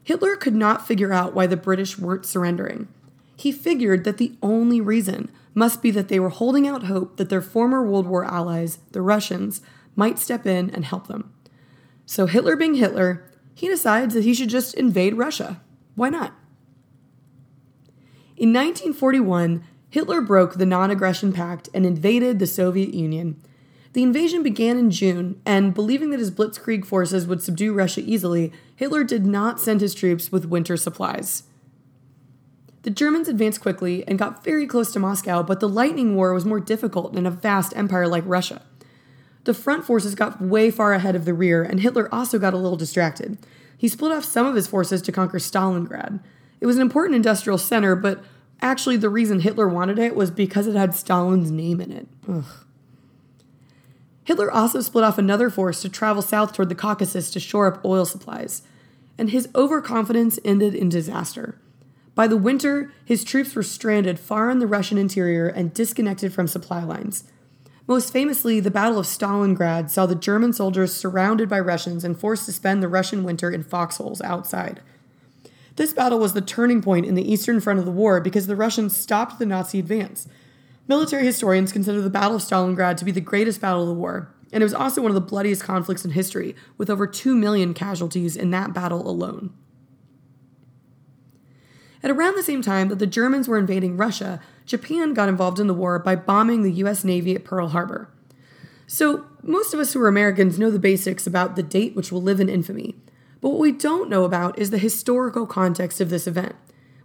Hitler 0.02 0.36
could 0.36 0.54
not 0.54 0.86
figure 0.86 1.10
out 1.10 1.32
why 1.32 1.46
the 1.46 1.56
British 1.56 1.98
weren't 1.98 2.26
surrendering. 2.26 2.86
He 3.34 3.50
figured 3.50 4.04
that 4.04 4.18
the 4.18 4.36
only 4.42 4.82
reason 4.82 5.30
must 5.54 5.80
be 5.80 5.90
that 5.92 6.08
they 6.08 6.20
were 6.20 6.28
holding 6.28 6.68
out 6.68 6.82
hope 6.84 7.16
that 7.16 7.30
their 7.30 7.40
former 7.40 7.82
World 7.82 8.06
War 8.06 8.26
allies, 8.26 8.80
the 8.92 9.00
Russians, 9.00 9.62
might 9.96 10.18
step 10.18 10.46
in 10.46 10.68
and 10.68 10.84
help 10.84 11.06
them. 11.06 11.32
So, 12.04 12.26
Hitler 12.26 12.56
being 12.56 12.74
Hitler, 12.74 13.27
he 13.58 13.66
decides 13.66 14.14
that 14.14 14.22
he 14.22 14.34
should 14.34 14.50
just 14.50 14.74
invade 14.74 15.14
Russia. 15.14 15.60
Why 15.96 16.10
not? 16.10 16.32
In 18.36 18.52
1941, 18.52 19.64
Hitler 19.90 20.20
broke 20.20 20.54
the 20.54 20.64
non 20.64 20.92
aggression 20.92 21.32
pact 21.32 21.68
and 21.74 21.84
invaded 21.84 22.38
the 22.38 22.46
Soviet 22.46 22.94
Union, 22.94 23.42
the 23.94 24.04
invasion 24.04 24.44
began 24.44 24.78
in 24.78 24.92
June, 24.92 25.40
and 25.44 25.74
believing 25.74 26.10
that 26.10 26.20
his 26.20 26.30
blitzkrieg 26.30 26.84
forces 26.84 27.26
would 27.26 27.42
subdue 27.42 27.72
Russia 27.72 28.00
easily, 28.00 28.52
Hitler 28.76 29.02
did 29.02 29.26
not 29.26 29.58
send 29.58 29.80
his 29.80 29.92
troops 29.92 30.30
with 30.30 30.44
winter 30.44 30.76
supplies. 30.76 31.42
The 32.82 32.90
Germans 32.90 33.26
advanced 33.26 33.60
quickly 33.60 34.06
and 34.06 34.20
got 34.20 34.44
very 34.44 34.68
close 34.68 34.92
to 34.92 35.00
Moscow, 35.00 35.42
but 35.42 35.58
the 35.58 35.68
Lightning 35.68 36.14
War 36.14 36.32
was 36.32 36.44
more 36.44 36.60
difficult 36.60 37.16
in 37.16 37.26
a 37.26 37.30
vast 37.32 37.76
empire 37.76 38.06
like 38.06 38.22
Russia. 38.24 38.62
The 39.48 39.54
front 39.54 39.86
forces 39.86 40.14
got 40.14 40.42
way 40.42 40.70
far 40.70 40.92
ahead 40.92 41.16
of 41.16 41.24
the 41.24 41.32
rear, 41.32 41.62
and 41.62 41.80
Hitler 41.80 42.06
also 42.14 42.38
got 42.38 42.52
a 42.52 42.58
little 42.58 42.76
distracted. 42.76 43.38
He 43.78 43.88
split 43.88 44.12
off 44.12 44.22
some 44.22 44.44
of 44.44 44.54
his 44.54 44.66
forces 44.66 45.00
to 45.00 45.10
conquer 45.10 45.38
Stalingrad. 45.38 46.20
It 46.60 46.66
was 46.66 46.76
an 46.76 46.82
important 46.82 47.16
industrial 47.16 47.56
center, 47.56 47.96
but 47.96 48.22
actually, 48.60 48.98
the 48.98 49.08
reason 49.08 49.40
Hitler 49.40 49.66
wanted 49.66 49.98
it 49.98 50.14
was 50.14 50.30
because 50.30 50.66
it 50.66 50.76
had 50.76 50.94
Stalin's 50.94 51.50
name 51.50 51.80
in 51.80 51.92
it. 51.92 52.08
Ugh. 52.28 52.44
Hitler 54.24 54.50
also 54.50 54.82
split 54.82 55.04
off 55.04 55.16
another 55.16 55.48
force 55.48 55.80
to 55.80 55.88
travel 55.88 56.20
south 56.20 56.52
toward 56.52 56.68
the 56.68 56.74
Caucasus 56.74 57.30
to 57.30 57.40
shore 57.40 57.68
up 57.68 57.82
oil 57.86 58.04
supplies, 58.04 58.60
and 59.16 59.30
his 59.30 59.48
overconfidence 59.54 60.38
ended 60.44 60.74
in 60.74 60.90
disaster. 60.90 61.58
By 62.14 62.26
the 62.26 62.36
winter, 62.36 62.92
his 63.02 63.24
troops 63.24 63.54
were 63.54 63.62
stranded 63.62 64.20
far 64.20 64.50
in 64.50 64.58
the 64.58 64.66
Russian 64.66 64.98
interior 64.98 65.48
and 65.48 65.72
disconnected 65.72 66.34
from 66.34 66.48
supply 66.48 66.84
lines. 66.84 67.24
Most 67.88 68.12
famously, 68.12 68.60
the 68.60 68.70
Battle 68.70 68.98
of 68.98 69.06
Stalingrad 69.06 69.90
saw 69.90 70.06
the 70.06 70.14
German 70.14 70.52
soldiers 70.52 70.94
surrounded 70.94 71.48
by 71.48 71.58
Russians 71.58 72.04
and 72.04 72.16
forced 72.16 72.44
to 72.46 72.52
spend 72.52 72.82
the 72.82 72.88
Russian 72.88 73.24
winter 73.24 73.50
in 73.50 73.64
foxholes 73.64 74.20
outside. 74.20 74.80
This 75.76 75.94
battle 75.94 76.18
was 76.18 76.34
the 76.34 76.40
turning 76.40 76.82
point 76.82 77.06
in 77.06 77.14
the 77.14 77.32
eastern 77.32 77.60
front 77.60 77.78
of 77.78 77.86
the 77.86 77.90
war 77.90 78.20
because 78.20 78.46
the 78.46 78.56
Russians 78.56 78.94
stopped 78.94 79.38
the 79.38 79.46
Nazi 79.46 79.78
advance 79.78 80.28
Military 80.88 81.24
historians 81.24 81.70
consider 81.70 82.00
the 82.00 82.08
Battle 82.08 82.36
of 82.36 82.42
Stalingrad 82.42 82.96
to 82.96 83.04
be 83.04 83.10
the 83.10 83.20
greatest 83.20 83.60
battle 83.60 83.82
of 83.82 83.88
the 83.88 83.94
war, 83.94 84.34
and 84.50 84.62
it 84.62 84.64
was 84.64 84.72
also 84.72 85.02
one 85.02 85.10
of 85.10 85.14
the 85.14 85.20
bloodiest 85.20 85.62
conflicts 85.62 86.02
in 86.02 86.12
history, 86.12 86.56
with 86.78 86.88
over 86.88 87.06
2 87.06 87.36
million 87.36 87.74
casualties 87.74 88.36
in 88.36 88.50
that 88.52 88.72
battle 88.72 89.06
alone. 89.06 89.52
At 92.02 92.10
around 92.10 92.36
the 92.36 92.42
same 92.42 92.62
time 92.62 92.88
that 92.88 92.98
the 92.98 93.06
Germans 93.06 93.48
were 93.48 93.58
invading 93.58 93.96
Russia, 93.96 94.40
Japan 94.66 95.14
got 95.14 95.28
involved 95.28 95.58
in 95.58 95.66
the 95.66 95.74
war 95.74 95.98
by 95.98 96.14
bombing 96.14 96.62
the 96.62 96.72
US 96.84 97.04
Navy 97.04 97.34
at 97.34 97.44
Pearl 97.44 97.68
Harbor. 97.68 98.08
So, 98.86 99.26
most 99.42 99.74
of 99.74 99.80
us 99.80 99.92
who 99.92 100.00
are 100.00 100.08
Americans 100.08 100.58
know 100.58 100.70
the 100.70 100.78
basics 100.78 101.26
about 101.26 101.56
the 101.56 101.62
date 101.62 101.94
which 101.94 102.10
will 102.10 102.22
live 102.22 102.40
in 102.40 102.48
infamy. 102.48 102.96
But 103.40 103.50
what 103.50 103.60
we 103.60 103.72
don't 103.72 104.10
know 104.10 104.24
about 104.24 104.58
is 104.58 104.70
the 104.70 104.78
historical 104.78 105.46
context 105.46 106.00
of 106.00 106.10
this 106.10 106.26
event. 106.26 106.54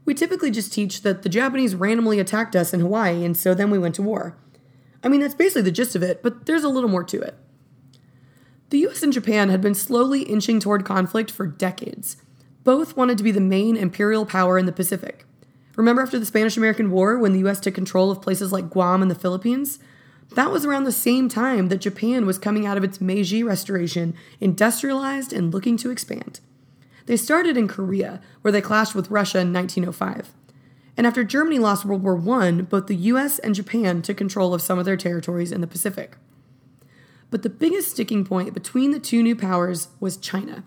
We 0.06 0.14
typically 0.14 0.52
just 0.52 0.74
teach 0.74 1.02
that 1.02 1.24
the 1.24 1.30
Japanese 1.30 1.76
randomly 1.76 2.20
attacked 2.20 2.56
us 2.56 2.74
in 2.74 2.80
Hawaii 2.80 3.24
and 3.24 3.36
so 3.38 3.54
then 3.54 3.70
we 3.70 3.80
went 3.80 3.96
to 3.96 4.02
war. 4.02 4.38
I 5.04 5.10
mean, 5.10 5.22
that's 5.22 5.36
basically 5.36 5.64
the 5.64 5.72
gist 5.72 5.96
of 5.96 6.04
it, 6.04 6.24
but 6.24 6.46
there's 6.46 6.64
a 6.64 6.70
little 6.70 6.90
more 6.90 7.04
to 7.04 7.22
it. 7.22 7.36
The 8.70 8.88
US 8.88 9.04
and 9.04 9.14
Japan 9.14 9.50
had 9.50 9.62
been 9.62 9.76
slowly 9.76 10.24
inching 10.24 10.60
toward 10.60 10.86
conflict 10.86 11.30
for 11.30 11.46
decades. 11.46 12.18
Both 12.64 12.96
wanted 12.96 13.18
to 13.18 13.24
be 13.24 13.32
the 13.32 13.42
main 13.42 13.76
imperial 13.76 14.26
power 14.26 14.58
in 14.58 14.66
the 14.66 14.72
Pacific. 14.72 15.26
Remember 15.76 16.02
after 16.02 16.20
the 16.20 16.26
Spanish 16.26 16.56
American 16.56 16.92
War 16.92 17.18
when 17.18 17.34
the 17.34 17.48
US 17.50 17.60
took 17.60 17.74
control 17.74 18.12
of 18.12 18.22
places 18.22 18.52
like 18.52 18.70
Guam 18.70 19.02
and 19.02 19.12
the 19.12 19.16
Philippines? 19.16 19.80
That 20.36 20.52
was 20.52 20.66
around 20.66 20.86
the 20.86 20.92
same 20.92 21.30
time 21.30 21.68
that 21.68 21.82
Japan 21.82 22.26
was 22.26 22.38
coming 22.38 22.66
out 22.66 22.78
of 22.78 22.84
its 22.84 23.02
Meiji 23.02 23.44
Restoration, 23.44 24.16
industrialized 24.40 25.34
and 25.34 25.54
looking 25.54 25.78
to 25.78 25.92
expand. 25.92 26.40
They 27.06 27.18
started 27.18 27.58
in 27.58 27.68
Korea, 27.68 28.22
where 28.42 28.52
they 28.52 28.62
clashed 28.62 28.96
with 28.96 29.12
Russia 29.12 29.40
in 29.40 29.52
1905. 29.52 30.34
And 30.96 31.06
after 31.06 31.24
Germany 31.24 31.60
lost 31.60 31.86
World 31.86 32.04
War 32.04 32.18
I, 32.40 32.52
both 32.62 32.88
the 32.88 32.96
US 32.96 33.40
and 33.40 33.54
Japan 33.56 34.02
took 34.02 34.18
control 34.18 34.54
of 34.54 34.62
some 34.62 34.80
of 34.80 34.86
their 34.86 34.98
territories 34.98 35.52
in 35.52 35.62
the 35.62 35.68
Pacific. 35.68 36.18
But 37.30 37.42
the 37.42 37.50
biggest 37.50 37.90
sticking 37.90 38.24
point 38.24 38.54
between 38.54 38.92
the 38.92 39.00
two 39.00 39.22
new 39.22 39.36
powers 39.36 39.90
was 40.00 40.18
China. 40.18 40.64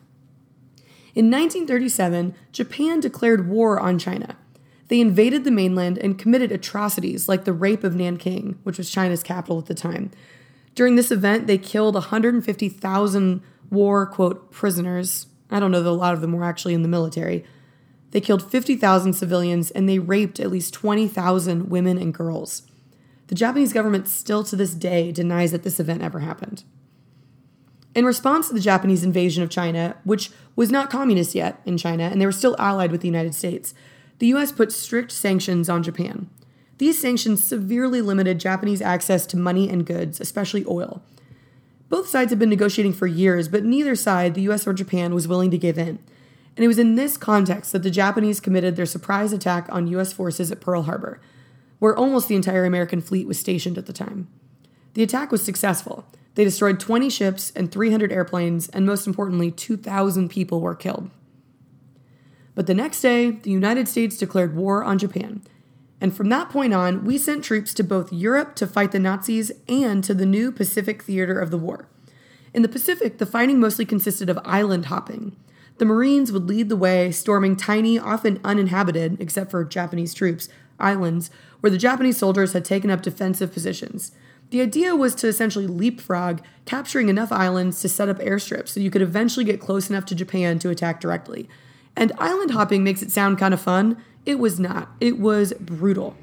In 1.16 1.30
1937, 1.30 2.34
Japan 2.52 3.00
declared 3.00 3.48
war 3.48 3.80
on 3.80 3.98
China. 3.98 4.36
They 4.88 5.00
invaded 5.00 5.44
the 5.44 5.50
mainland 5.50 5.96
and 5.96 6.18
committed 6.18 6.52
atrocities 6.52 7.26
like 7.26 7.46
the 7.46 7.54
rape 7.54 7.84
of 7.84 7.96
Nanking, 7.96 8.58
which 8.64 8.76
was 8.76 8.90
China's 8.90 9.22
capital 9.22 9.58
at 9.58 9.64
the 9.64 9.72
time. 9.72 10.10
During 10.74 10.96
this 10.96 11.10
event, 11.10 11.46
they 11.46 11.56
killed 11.56 11.94
150,000 11.94 13.42
war, 13.70 14.04
quote, 14.04 14.52
prisoners. 14.52 15.26
I 15.50 15.58
don't 15.58 15.70
know 15.70 15.82
that 15.82 15.88
a 15.88 15.90
lot 15.90 16.12
of 16.12 16.20
them 16.20 16.32
were 16.32 16.44
actually 16.44 16.74
in 16.74 16.82
the 16.82 16.88
military. 16.88 17.46
They 18.10 18.20
killed 18.20 18.50
50,000 18.50 19.14
civilians 19.14 19.70
and 19.70 19.88
they 19.88 19.98
raped 19.98 20.38
at 20.38 20.50
least 20.50 20.74
20,000 20.74 21.70
women 21.70 21.96
and 21.96 22.12
girls. 22.12 22.62
The 23.28 23.34
Japanese 23.34 23.72
government 23.72 24.06
still 24.06 24.44
to 24.44 24.54
this 24.54 24.74
day 24.74 25.12
denies 25.12 25.52
that 25.52 25.62
this 25.62 25.80
event 25.80 26.02
ever 26.02 26.20
happened. 26.20 26.64
In 27.96 28.04
response 28.04 28.48
to 28.48 28.54
the 28.54 28.60
Japanese 28.60 29.02
invasion 29.02 29.42
of 29.42 29.48
China, 29.48 29.96
which 30.04 30.30
was 30.54 30.70
not 30.70 30.90
communist 30.90 31.34
yet 31.34 31.62
in 31.64 31.78
China 31.78 32.04
and 32.04 32.20
they 32.20 32.26
were 32.26 32.30
still 32.30 32.54
allied 32.58 32.92
with 32.92 33.00
the 33.00 33.08
United 33.08 33.34
States, 33.34 33.72
the 34.18 34.26
US 34.34 34.52
put 34.52 34.70
strict 34.70 35.10
sanctions 35.10 35.70
on 35.70 35.82
Japan. 35.82 36.28
These 36.76 37.00
sanctions 37.00 37.42
severely 37.42 38.02
limited 38.02 38.38
Japanese 38.38 38.82
access 38.82 39.24
to 39.28 39.38
money 39.38 39.70
and 39.70 39.86
goods, 39.86 40.20
especially 40.20 40.62
oil. 40.68 41.02
Both 41.88 42.08
sides 42.08 42.30
had 42.32 42.38
been 42.38 42.50
negotiating 42.50 42.92
for 42.92 43.06
years, 43.06 43.48
but 43.48 43.64
neither 43.64 43.94
side, 43.94 44.34
the 44.34 44.46
US 44.50 44.66
or 44.66 44.74
Japan, 44.74 45.14
was 45.14 45.26
willing 45.26 45.50
to 45.50 45.56
give 45.56 45.78
in. 45.78 45.98
And 46.54 46.64
it 46.64 46.68
was 46.68 46.78
in 46.78 46.96
this 46.96 47.16
context 47.16 47.72
that 47.72 47.82
the 47.82 47.90
Japanese 47.90 48.40
committed 48.40 48.76
their 48.76 48.84
surprise 48.84 49.32
attack 49.32 49.68
on 49.70 49.86
US 49.86 50.12
forces 50.12 50.52
at 50.52 50.60
Pearl 50.60 50.82
Harbor, 50.82 51.18
where 51.78 51.96
almost 51.96 52.28
the 52.28 52.36
entire 52.36 52.66
American 52.66 53.00
fleet 53.00 53.26
was 53.26 53.40
stationed 53.40 53.78
at 53.78 53.86
the 53.86 53.94
time. 53.94 54.28
The 54.92 55.02
attack 55.02 55.32
was 55.32 55.42
successful. 55.42 56.04
They 56.36 56.44
destroyed 56.44 56.78
20 56.78 57.08
ships 57.08 57.50
and 57.56 57.72
300 57.72 58.12
airplanes, 58.12 58.68
and 58.68 58.86
most 58.86 59.06
importantly, 59.06 59.50
2,000 59.50 60.28
people 60.28 60.60
were 60.60 60.74
killed. 60.74 61.10
But 62.54 62.66
the 62.66 62.74
next 62.74 63.00
day, 63.00 63.30
the 63.30 63.50
United 63.50 63.88
States 63.88 64.18
declared 64.18 64.54
war 64.54 64.84
on 64.84 64.98
Japan. 64.98 65.42
And 65.98 66.14
from 66.14 66.28
that 66.28 66.50
point 66.50 66.74
on, 66.74 67.04
we 67.06 67.16
sent 67.16 67.42
troops 67.42 67.72
to 67.74 67.82
both 67.82 68.12
Europe 68.12 68.54
to 68.56 68.66
fight 68.66 68.92
the 68.92 68.98
Nazis 68.98 69.50
and 69.66 70.04
to 70.04 70.12
the 70.12 70.26
new 70.26 70.52
Pacific 70.52 71.02
theater 71.02 71.40
of 71.40 71.50
the 71.50 71.58
war. 71.58 71.88
In 72.52 72.60
the 72.60 72.68
Pacific, 72.68 73.16
the 73.16 73.24
fighting 73.24 73.58
mostly 73.58 73.86
consisted 73.86 74.28
of 74.28 74.38
island 74.44 74.86
hopping. 74.86 75.36
The 75.78 75.86
Marines 75.86 76.32
would 76.32 76.48
lead 76.48 76.68
the 76.68 76.76
way, 76.76 77.12
storming 77.12 77.56
tiny, 77.56 77.98
often 77.98 78.40
uninhabited, 78.44 79.16
except 79.20 79.50
for 79.50 79.64
Japanese 79.64 80.12
troops, 80.12 80.50
islands 80.78 81.30
where 81.60 81.70
the 81.70 81.78
Japanese 81.78 82.18
soldiers 82.18 82.52
had 82.52 82.64
taken 82.64 82.90
up 82.90 83.00
defensive 83.00 83.54
positions. 83.54 84.12
The 84.50 84.60
idea 84.60 84.94
was 84.94 85.14
to 85.16 85.28
essentially 85.28 85.66
leapfrog, 85.66 86.40
capturing 86.64 87.08
enough 87.08 87.32
islands 87.32 87.80
to 87.80 87.88
set 87.88 88.08
up 88.08 88.18
airstrips 88.18 88.68
so 88.68 88.80
you 88.80 88.90
could 88.90 89.02
eventually 89.02 89.44
get 89.44 89.60
close 89.60 89.90
enough 89.90 90.04
to 90.06 90.14
Japan 90.14 90.58
to 90.60 90.70
attack 90.70 91.00
directly. 91.00 91.48
And 91.96 92.12
island 92.18 92.52
hopping 92.52 92.84
makes 92.84 93.02
it 93.02 93.10
sound 93.10 93.38
kind 93.38 93.54
of 93.54 93.60
fun. 93.60 94.02
It 94.24 94.38
was 94.38 94.60
not, 94.60 94.90
it 95.00 95.18
was 95.18 95.52
brutal. 95.54 96.16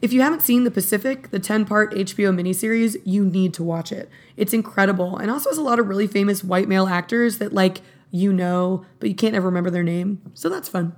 If 0.00 0.12
you 0.12 0.20
haven't 0.22 0.42
seen 0.42 0.64
The 0.64 0.70
Pacific, 0.70 1.30
the 1.30 1.38
10 1.38 1.64
part 1.64 1.92
HBO 1.92 2.34
miniseries, 2.34 2.96
you 3.04 3.24
need 3.24 3.54
to 3.54 3.62
watch 3.62 3.92
it. 3.92 4.10
It's 4.36 4.52
incredible 4.52 5.16
and 5.16 5.30
also 5.30 5.50
has 5.50 5.58
a 5.58 5.62
lot 5.62 5.78
of 5.78 5.88
really 5.88 6.06
famous 6.06 6.42
white 6.42 6.68
male 6.68 6.86
actors 6.86 7.38
that, 7.38 7.52
like, 7.52 7.82
you 8.10 8.32
know, 8.32 8.84
but 8.98 9.08
you 9.08 9.14
can't 9.14 9.34
ever 9.34 9.46
remember 9.46 9.70
their 9.70 9.84
name. 9.84 10.20
So 10.34 10.48
that's 10.48 10.68
fun. 10.68 10.96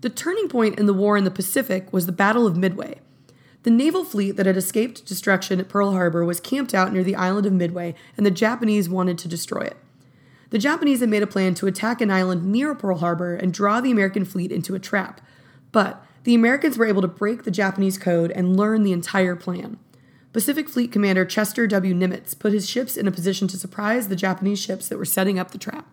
The 0.00 0.10
turning 0.10 0.48
point 0.48 0.78
in 0.78 0.86
the 0.86 0.94
war 0.94 1.16
in 1.16 1.24
the 1.24 1.30
Pacific 1.30 1.92
was 1.92 2.06
the 2.06 2.12
Battle 2.12 2.46
of 2.46 2.56
Midway. 2.56 3.00
The 3.66 3.72
naval 3.72 4.04
fleet 4.04 4.36
that 4.36 4.46
had 4.46 4.56
escaped 4.56 5.06
destruction 5.06 5.58
at 5.58 5.68
Pearl 5.68 5.90
Harbor 5.90 6.24
was 6.24 6.38
camped 6.38 6.72
out 6.72 6.92
near 6.92 7.02
the 7.02 7.16
island 7.16 7.46
of 7.46 7.52
Midway, 7.52 7.96
and 8.16 8.24
the 8.24 8.30
Japanese 8.30 8.88
wanted 8.88 9.18
to 9.18 9.26
destroy 9.26 9.62
it. 9.62 9.76
The 10.50 10.58
Japanese 10.58 11.00
had 11.00 11.08
made 11.08 11.24
a 11.24 11.26
plan 11.26 11.54
to 11.54 11.66
attack 11.66 12.00
an 12.00 12.08
island 12.08 12.44
near 12.44 12.76
Pearl 12.76 12.98
Harbor 12.98 13.34
and 13.34 13.52
draw 13.52 13.80
the 13.80 13.90
American 13.90 14.24
fleet 14.24 14.52
into 14.52 14.76
a 14.76 14.78
trap. 14.78 15.20
But 15.72 16.00
the 16.22 16.36
Americans 16.36 16.78
were 16.78 16.86
able 16.86 17.02
to 17.02 17.08
break 17.08 17.42
the 17.42 17.50
Japanese 17.50 17.98
code 17.98 18.30
and 18.30 18.56
learn 18.56 18.84
the 18.84 18.92
entire 18.92 19.34
plan. 19.34 19.80
Pacific 20.32 20.68
Fleet 20.68 20.92
Commander 20.92 21.24
Chester 21.24 21.66
W. 21.66 21.92
Nimitz 21.92 22.38
put 22.38 22.52
his 22.52 22.70
ships 22.70 22.96
in 22.96 23.08
a 23.08 23.10
position 23.10 23.48
to 23.48 23.58
surprise 23.58 24.06
the 24.06 24.14
Japanese 24.14 24.60
ships 24.60 24.88
that 24.88 24.98
were 24.98 25.04
setting 25.04 25.40
up 25.40 25.50
the 25.50 25.58
trap. 25.58 25.88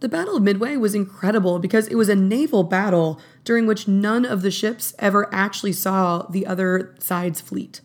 The 0.00 0.08
Battle 0.08 0.36
of 0.36 0.44
Midway 0.44 0.76
was 0.76 0.94
incredible 0.94 1.58
because 1.58 1.88
it 1.88 1.96
was 1.96 2.08
a 2.08 2.14
naval 2.14 2.62
battle 2.62 3.20
during 3.42 3.66
which 3.66 3.88
none 3.88 4.24
of 4.24 4.42
the 4.42 4.50
ships 4.50 4.94
ever 5.00 5.28
actually 5.34 5.72
saw 5.72 6.22
the 6.22 6.46
other 6.46 6.94
side's 7.00 7.40
fleet. 7.40 7.80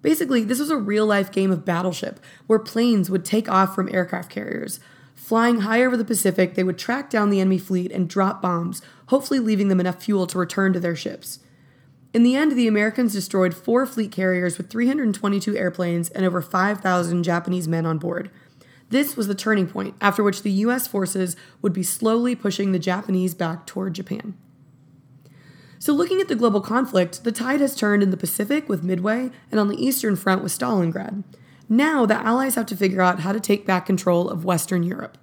Basically, 0.00 0.42
this 0.42 0.58
was 0.58 0.70
a 0.70 0.78
real 0.78 1.04
life 1.04 1.30
game 1.30 1.50
of 1.50 1.66
battleship 1.66 2.18
where 2.46 2.58
planes 2.58 3.10
would 3.10 3.26
take 3.26 3.50
off 3.50 3.74
from 3.74 3.92
aircraft 3.92 4.30
carriers. 4.30 4.80
Flying 5.14 5.60
high 5.60 5.84
over 5.84 5.98
the 5.98 6.04
Pacific, 6.04 6.54
they 6.54 6.64
would 6.64 6.78
track 6.78 7.10
down 7.10 7.28
the 7.28 7.40
enemy 7.40 7.58
fleet 7.58 7.92
and 7.92 8.08
drop 8.08 8.40
bombs, 8.40 8.80
hopefully 9.08 9.38
leaving 9.38 9.68
them 9.68 9.80
enough 9.80 10.02
fuel 10.02 10.26
to 10.28 10.38
return 10.38 10.72
to 10.72 10.80
their 10.80 10.96
ships. 10.96 11.40
In 12.14 12.22
the 12.22 12.34
end, 12.34 12.52
the 12.52 12.66
Americans 12.66 13.12
destroyed 13.12 13.54
four 13.54 13.84
fleet 13.84 14.10
carriers 14.10 14.56
with 14.56 14.70
322 14.70 15.56
airplanes 15.56 16.08
and 16.08 16.24
over 16.24 16.40
5,000 16.40 17.22
Japanese 17.22 17.68
men 17.68 17.84
on 17.84 17.98
board. 17.98 18.30
This 18.90 19.16
was 19.16 19.28
the 19.28 19.34
turning 19.34 19.68
point 19.68 19.94
after 20.00 20.22
which 20.22 20.42
the 20.42 20.50
US 20.50 20.86
forces 20.86 21.36
would 21.62 21.72
be 21.72 21.82
slowly 21.82 22.34
pushing 22.34 22.72
the 22.72 22.78
Japanese 22.78 23.34
back 23.34 23.66
toward 23.66 23.94
Japan. 23.94 24.34
So, 25.78 25.94
looking 25.94 26.20
at 26.20 26.28
the 26.28 26.34
global 26.34 26.60
conflict, 26.60 27.24
the 27.24 27.32
tide 27.32 27.60
has 27.60 27.74
turned 27.74 28.02
in 28.02 28.10
the 28.10 28.16
Pacific 28.16 28.68
with 28.68 28.84
Midway 28.84 29.30
and 29.50 29.58
on 29.58 29.68
the 29.68 29.82
Eastern 29.82 30.14
Front 30.14 30.42
with 30.42 30.52
Stalingrad. 30.52 31.24
Now, 31.70 32.04
the 32.04 32.16
Allies 32.16 32.56
have 32.56 32.66
to 32.66 32.76
figure 32.76 33.00
out 33.00 33.20
how 33.20 33.32
to 33.32 33.40
take 33.40 33.64
back 33.64 33.86
control 33.86 34.28
of 34.28 34.44
Western 34.44 34.82
Europe. 34.82 35.16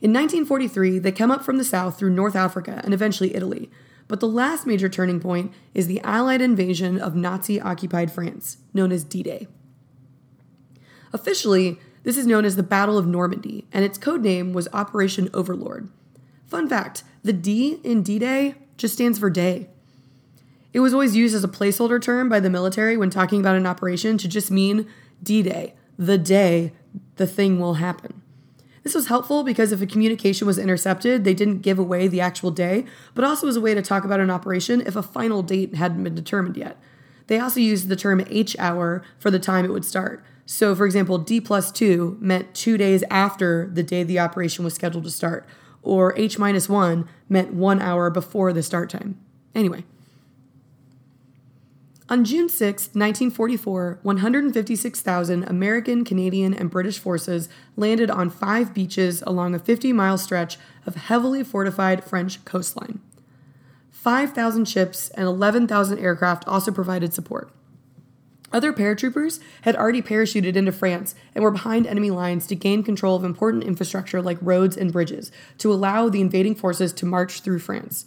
In 0.00 0.12
1943, 0.12 0.98
they 0.98 1.10
come 1.10 1.30
up 1.30 1.42
from 1.42 1.56
the 1.56 1.64
south 1.64 1.98
through 1.98 2.10
North 2.10 2.36
Africa 2.36 2.80
and 2.84 2.92
eventually 2.92 3.34
Italy. 3.34 3.70
But 4.08 4.20
the 4.20 4.28
last 4.28 4.66
major 4.66 4.88
turning 4.88 5.20
point 5.20 5.52
is 5.72 5.86
the 5.86 6.00
Allied 6.02 6.42
invasion 6.42 6.98
of 7.00 7.14
Nazi 7.14 7.60
occupied 7.60 8.10
France, 8.10 8.58
known 8.74 8.92
as 8.92 9.04
D 9.04 9.22
Day. 9.22 9.48
Officially, 11.12 11.78
this 12.08 12.16
is 12.16 12.26
known 12.26 12.46
as 12.46 12.56
the 12.56 12.62
Battle 12.62 12.96
of 12.96 13.06
Normandy, 13.06 13.66
and 13.70 13.84
its 13.84 13.98
code 13.98 14.22
name 14.22 14.54
was 14.54 14.66
Operation 14.72 15.28
Overlord. 15.34 15.90
Fun 16.46 16.66
fact 16.66 17.04
the 17.22 17.34
D 17.34 17.80
in 17.84 18.02
D 18.02 18.18
Day 18.18 18.54
just 18.78 18.94
stands 18.94 19.18
for 19.18 19.28
day. 19.28 19.68
It 20.72 20.80
was 20.80 20.94
always 20.94 21.14
used 21.14 21.34
as 21.34 21.44
a 21.44 21.48
placeholder 21.48 22.00
term 22.00 22.30
by 22.30 22.40
the 22.40 22.48
military 22.48 22.96
when 22.96 23.10
talking 23.10 23.40
about 23.40 23.56
an 23.56 23.66
operation 23.66 24.16
to 24.16 24.26
just 24.26 24.50
mean 24.50 24.88
D 25.22 25.42
Day, 25.42 25.74
the 25.98 26.16
day 26.16 26.72
the 27.16 27.26
thing 27.26 27.60
will 27.60 27.74
happen. 27.74 28.22
This 28.84 28.94
was 28.94 29.08
helpful 29.08 29.42
because 29.42 29.70
if 29.70 29.82
a 29.82 29.86
communication 29.86 30.46
was 30.46 30.56
intercepted, 30.56 31.24
they 31.24 31.34
didn't 31.34 31.60
give 31.60 31.78
away 31.78 32.08
the 32.08 32.22
actual 32.22 32.50
day, 32.50 32.86
but 33.14 33.22
also 33.22 33.46
was 33.46 33.56
a 33.56 33.60
way 33.60 33.74
to 33.74 33.82
talk 33.82 34.06
about 34.06 34.20
an 34.20 34.30
operation 34.30 34.80
if 34.86 34.96
a 34.96 35.02
final 35.02 35.42
date 35.42 35.74
hadn't 35.74 36.04
been 36.04 36.14
determined 36.14 36.56
yet. 36.56 36.78
They 37.26 37.38
also 37.38 37.60
used 37.60 37.90
the 37.90 37.96
term 37.96 38.24
H 38.30 38.56
hour 38.58 39.02
for 39.18 39.30
the 39.30 39.38
time 39.38 39.66
it 39.66 39.72
would 39.72 39.84
start. 39.84 40.24
So, 40.50 40.74
for 40.74 40.86
example, 40.86 41.18
D 41.18 41.42
plus 41.42 41.70
two 41.70 42.16
meant 42.22 42.54
two 42.54 42.78
days 42.78 43.04
after 43.10 43.68
the 43.70 43.82
day 43.82 44.02
the 44.02 44.18
operation 44.18 44.64
was 44.64 44.72
scheduled 44.72 45.04
to 45.04 45.10
start, 45.10 45.46
or 45.82 46.18
H 46.18 46.38
minus 46.38 46.70
one 46.70 47.06
meant 47.28 47.52
one 47.52 47.82
hour 47.82 48.08
before 48.08 48.54
the 48.54 48.62
start 48.62 48.88
time. 48.88 49.20
Anyway. 49.54 49.84
On 52.08 52.24
June 52.24 52.48
6, 52.48 52.84
1944, 52.94 53.98
156,000 54.00 55.44
American, 55.44 56.02
Canadian, 56.02 56.54
and 56.54 56.70
British 56.70 56.98
forces 56.98 57.50
landed 57.76 58.10
on 58.10 58.30
five 58.30 58.72
beaches 58.72 59.22
along 59.26 59.54
a 59.54 59.58
50 59.58 59.92
mile 59.92 60.16
stretch 60.16 60.56
of 60.86 60.94
heavily 60.94 61.44
fortified 61.44 62.02
French 62.02 62.42
coastline. 62.46 63.02
5,000 63.90 64.66
ships 64.66 65.10
and 65.10 65.26
11,000 65.26 65.98
aircraft 65.98 66.48
also 66.48 66.72
provided 66.72 67.12
support. 67.12 67.52
Other 68.52 68.72
paratroopers 68.72 69.40
had 69.62 69.76
already 69.76 70.00
parachuted 70.00 70.56
into 70.56 70.72
France 70.72 71.14
and 71.34 71.44
were 71.44 71.50
behind 71.50 71.86
enemy 71.86 72.10
lines 72.10 72.46
to 72.46 72.54
gain 72.54 72.82
control 72.82 73.14
of 73.14 73.24
important 73.24 73.64
infrastructure 73.64 74.22
like 74.22 74.38
roads 74.40 74.76
and 74.76 74.92
bridges 74.92 75.30
to 75.58 75.72
allow 75.72 76.08
the 76.08 76.20
invading 76.20 76.54
forces 76.54 76.92
to 76.94 77.06
march 77.06 77.40
through 77.40 77.58
France. 77.58 78.06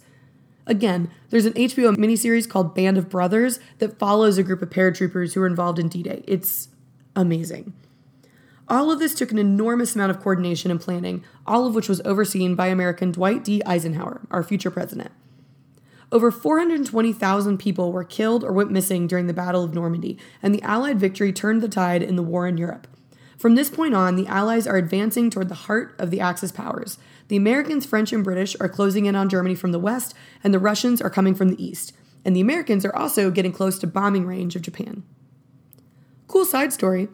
Again, 0.66 1.10
there's 1.30 1.46
an 1.46 1.54
HBO 1.54 1.94
miniseries 1.96 2.48
called 2.48 2.74
Band 2.74 2.98
of 2.98 3.08
Brothers 3.08 3.60
that 3.78 3.98
follows 3.98 4.38
a 4.38 4.42
group 4.42 4.62
of 4.62 4.70
paratroopers 4.70 5.34
who 5.34 5.40
were 5.40 5.46
involved 5.46 5.78
in 5.78 5.88
D 5.88 6.02
Day. 6.02 6.24
It's 6.26 6.68
amazing. 7.14 7.72
All 8.68 8.90
of 8.90 8.98
this 8.98 9.14
took 9.14 9.32
an 9.32 9.38
enormous 9.38 9.94
amount 9.94 10.10
of 10.10 10.20
coordination 10.20 10.70
and 10.70 10.80
planning, 10.80 11.24
all 11.46 11.66
of 11.66 11.74
which 11.74 11.88
was 11.88 12.00
overseen 12.04 12.54
by 12.54 12.68
American 12.68 13.12
Dwight 13.12 13.44
D. 13.44 13.60
Eisenhower, 13.66 14.22
our 14.30 14.42
future 14.42 14.70
president. 14.70 15.10
Over 16.12 16.30
420,000 16.30 17.58
people 17.58 17.90
were 17.90 18.04
killed 18.04 18.44
or 18.44 18.52
went 18.52 18.70
missing 18.70 19.06
during 19.06 19.28
the 19.28 19.32
Battle 19.32 19.64
of 19.64 19.72
Normandy, 19.72 20.18
and 20.42 20.54
the 20.54 20.60
Allied 20.62 21.00
victory 21.00 21.32
turned 21.32 21.62
the 21.62 21.68
tide 21.68 22.02
in 22.02 22.16
the 22.16 22.22
war 22.22 22.46
in 22.46 22.58
Europe. 22.58 22.86
From 23.38 23.54
this 23.54 23.70
point 23.70 23.94
on, 23.94 24.14
the 24.14 24.26
Allies 24.26 24.66
are 24.66 24.76
advancing 24.76 25.30
toward 25.30 25.48
the 25.48 25.54
heart 25.54 25.96
of 25.98 26.10
the 26.10 26.20
Axis 26.20 26.52
powers. 26.52 26.98
The 27.28 27.36
Americans, 27.36 27.86
French, 27.86 28.12
and 28.12 28.22
British 28.22 28.54
are 28.60 28.68
closing 28.68 29.06
in 29.06 29.16
on 29.16 29.30
Germany 29.30 29.54
from 29.54 29.72
the 29.72 29.78
west, 29.78 30.14
and 30.44 30.52
the 30.52 30.58
Russians 30.58 31.00
are 31.00 31.10
coming 31.10 31.34
from 31.34 31.48
the 31.48 31.64
east. 31.64 31.94
And 32.26 32.36
the 32.36 32.42
Americans 32.42 32.84
are 32.84 32.94
also 32.94 33.30
getting 33.30 33.50
close 33.50 33.78
to 33.78 33.86
bombing 33.86 34.26
range 34.26 34.54
of 34.54 34.62
Japan. 34.62 35.04
Cool 36.28 36.44
side 36.44 36.74
story 36.74 37.08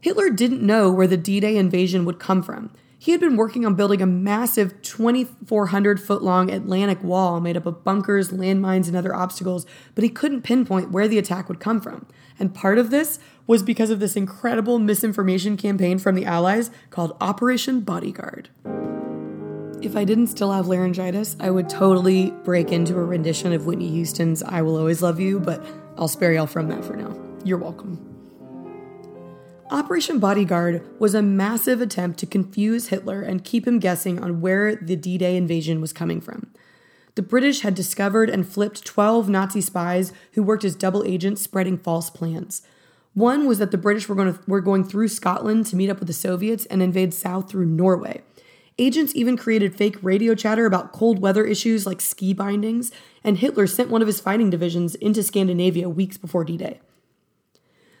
Hitler 0.00 0.30
didn't 0.30 0.62
know 0.62 0.92
where 0.92 1.08
the 1.08 1.16
D 1.16 1.40
Day 1.40 1.56
invasion 1.56 2.04
would 2.04 2.20
come 2.20 2.42
from. 2.42 2.70
He 3.04 3.12
had 3.12 3.20
been 3.20 3.36
working 3.36 3.66
on 3.66 3.74
building 3.74 4.00
a 4.00 4.06
massive 4.06 4.80
2,400 4.80 6.00
foot 6.00 6.22
long 6.22 6.50
Atlantic 6.50 7.04
wall 7.04 7.38
made 7.38 7.54
up 7.54 7.66
of 7.66 7.84
bunkers, 7.84 8.30
landmines, 8.30 8.88
and 8.88 8.96
other 8.96 9.14
obstacles, 9.14 9.66
but 9.94 10.04
he 10.04 10.08
couldn't 10.08 10.40
pinpoint 10.40 10.90
where 10.90 11.06
the 11.06 11.18
attack 11.18 11.50
would 11.50 11.60
come 11.60 11.82
from. 11.82 12.06
And 12.38 12.54
part 12.54 12.78
of 12.78 12.88
this 12.88 13.18
was 13.46 13.62
because 13.62 13.90
of 13.90 14.00
this 14.00 14.16
incredible 14.16 14.78
misinformation 14.78 15.58
campaign 15.58 15.98
from 15.98 16.14
the 16.14 16.24
Allies 16.24 16.70
called 16.88 17.14
Operation 17.20 17.80
Bodyguard. 17.80 18.48
If 19.82 19.96
I 19.96 20.04
didn't 20.04 20.28
still 20.28 20.52
have 20.52 20.68
laryngitis, 20.68 21.36
I 21.38 21.50
would 21.50 21.68
totally 21.68 22.30
break 22.42 22.72
into 22.72 22.96
a 22.96 23.04
rendition 23.04 23.52
of 23.52 23.66
Whitney 23.66 23.90
Houston's 23.90 24.42
I 24.42 24.62
Will 24.62 24.78
Always 24.78 25.02
Love 25.02 25.20
You, 25.20 25.40
but 25.40 25.62
I'll 25.98 26.08
spare 26.08 26.32
y'all 26.32 26.46
from 26.46 26.68
that 26.68 26.82
for 26.82 26.96
now. 26.96 27.14
You're 27.44 27.58
welcome. 27.58 28.13
Operation 29.70 30.18
Bodyguard 30.18 30.82
was 31.00 31.14
a 31.14 31.22
massive 31.22 31.80
attempt 31.80 32.18
to 32.18 32.26
confuse 32.26 32.88
Hitler 32.88 33.22
and 33.22 33.44
keep 33.44 33.66
him 33.66 33.78
guessing 33.78 34.22
on 34.22 34.42
where 34.42 34.76
the 34.76 34.94
D 34.94 35.16
Day 35.16 35.36
invasion 35.36 35.80
was 35.80 35.92
coming 35.92 36.20
from. 36.20 36.50
The 37.14 37.22
British 37.22 37.60
had 37.60 37.74
discovered 37.74 38.28
and 38.28 38.46
flipped 38.46 38.84
12 38.84 39.28
Nazi 39.30 39.62
spies 39.62 40.12
who 40.32 40.42
worked 40.42 40.64
as 40.64 40.74
double 40.74 41.02
agents 41.04 41.40
spreading 41.40 41.78
false 41.78 42.10
plans. 42.10 42.62
One 43.14 43.46
was 43.46 43.58
that 43.58 43.70
the 43.70 43.78
British 43.78 44.08
were 44.08 44.14
going, 44.14 44.34
to, 44.34 44.40
were 44.46 44.60
going 44.60 44.84
through 44.84 45.08
Scotland 45.08 45.66
to 45.66 45.76
meet 45.76 45.88
up 45.88 45.98
with 45.98 46.08
the 46.08 46.14
Soviets 46.14 46.66
and 46.66 46.82
invade 46.82 47.14
south 47.14 47.48
through 47.48 47.66
Norway. 47.66 48.22
Agents 48.76 49.14
even 49.14 49.36
created 49.36 49.76
fake 49.76 49.96
radio 50.02 50.34
chatter 50.34 50.66
about 50.66 50.92
cold 50.92 51.20
weather 51.20 51.44
issues 51.44 51.86
like 51.86 52.00
ski 52.00 52.34
bindings, 52.34 52.90
and 53.22 53.38
Hitler 53.38 53.68
sent 53.68 53.88
one 53.88 54.02
of 54.02 54.08
his 54.08 54.20
fighting 54.20 54.50
divisions 54.50 54.94
into 54.96 55.22
Scandinavia 55.22 55.88
weeks 55.88 56.18
before 56.18 56.44
D 56.44 56.56
Day. 56.56 56.80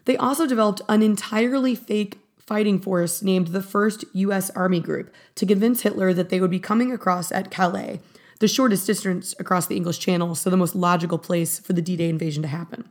They 0.04 0.16
also 0.16 0.46
developed 0.46 0.82
an 0.88 1.02
entirely 1.02 1.74
fake 1.74 2.18
fighting 2.38 2.78
force 2.78 3.22
named 3.22 3.48
the 3.48 3.60
1st 3.60 4.04
U.S. 4.12 4.50
Army 4.50 4.80
Group 4.80 5.12
to 5.34 5.46
convince 5.46 5.82
Hitler 5.82 6.12
that 6.12 6.28
they 6.28 6.40
would 6.40 6.50
be 6.50 6.60
coming 6.60 6.92
across 6.92 7.32
at 7.32 7.50
Calais, 7.50 8.00
the 8.40 8.48
shortest 8.48 8.86
distance 8.86 9.34
across 9.38 9.66
the 9.66 9.76
English 9.76 9.98
Channel, 9.98 10.34
so 10.34 10.50
the 10.50 10.56
most 10.56 10.74
logical 10.74 11.18
place 11.18 11.58
for 11.58 11.72
the 11.72 11.82
D 11.82 11.96
Day 11.96 12.08
invasion 12.08 12.42
to 12.42 12.48
happen. 12.48 12.88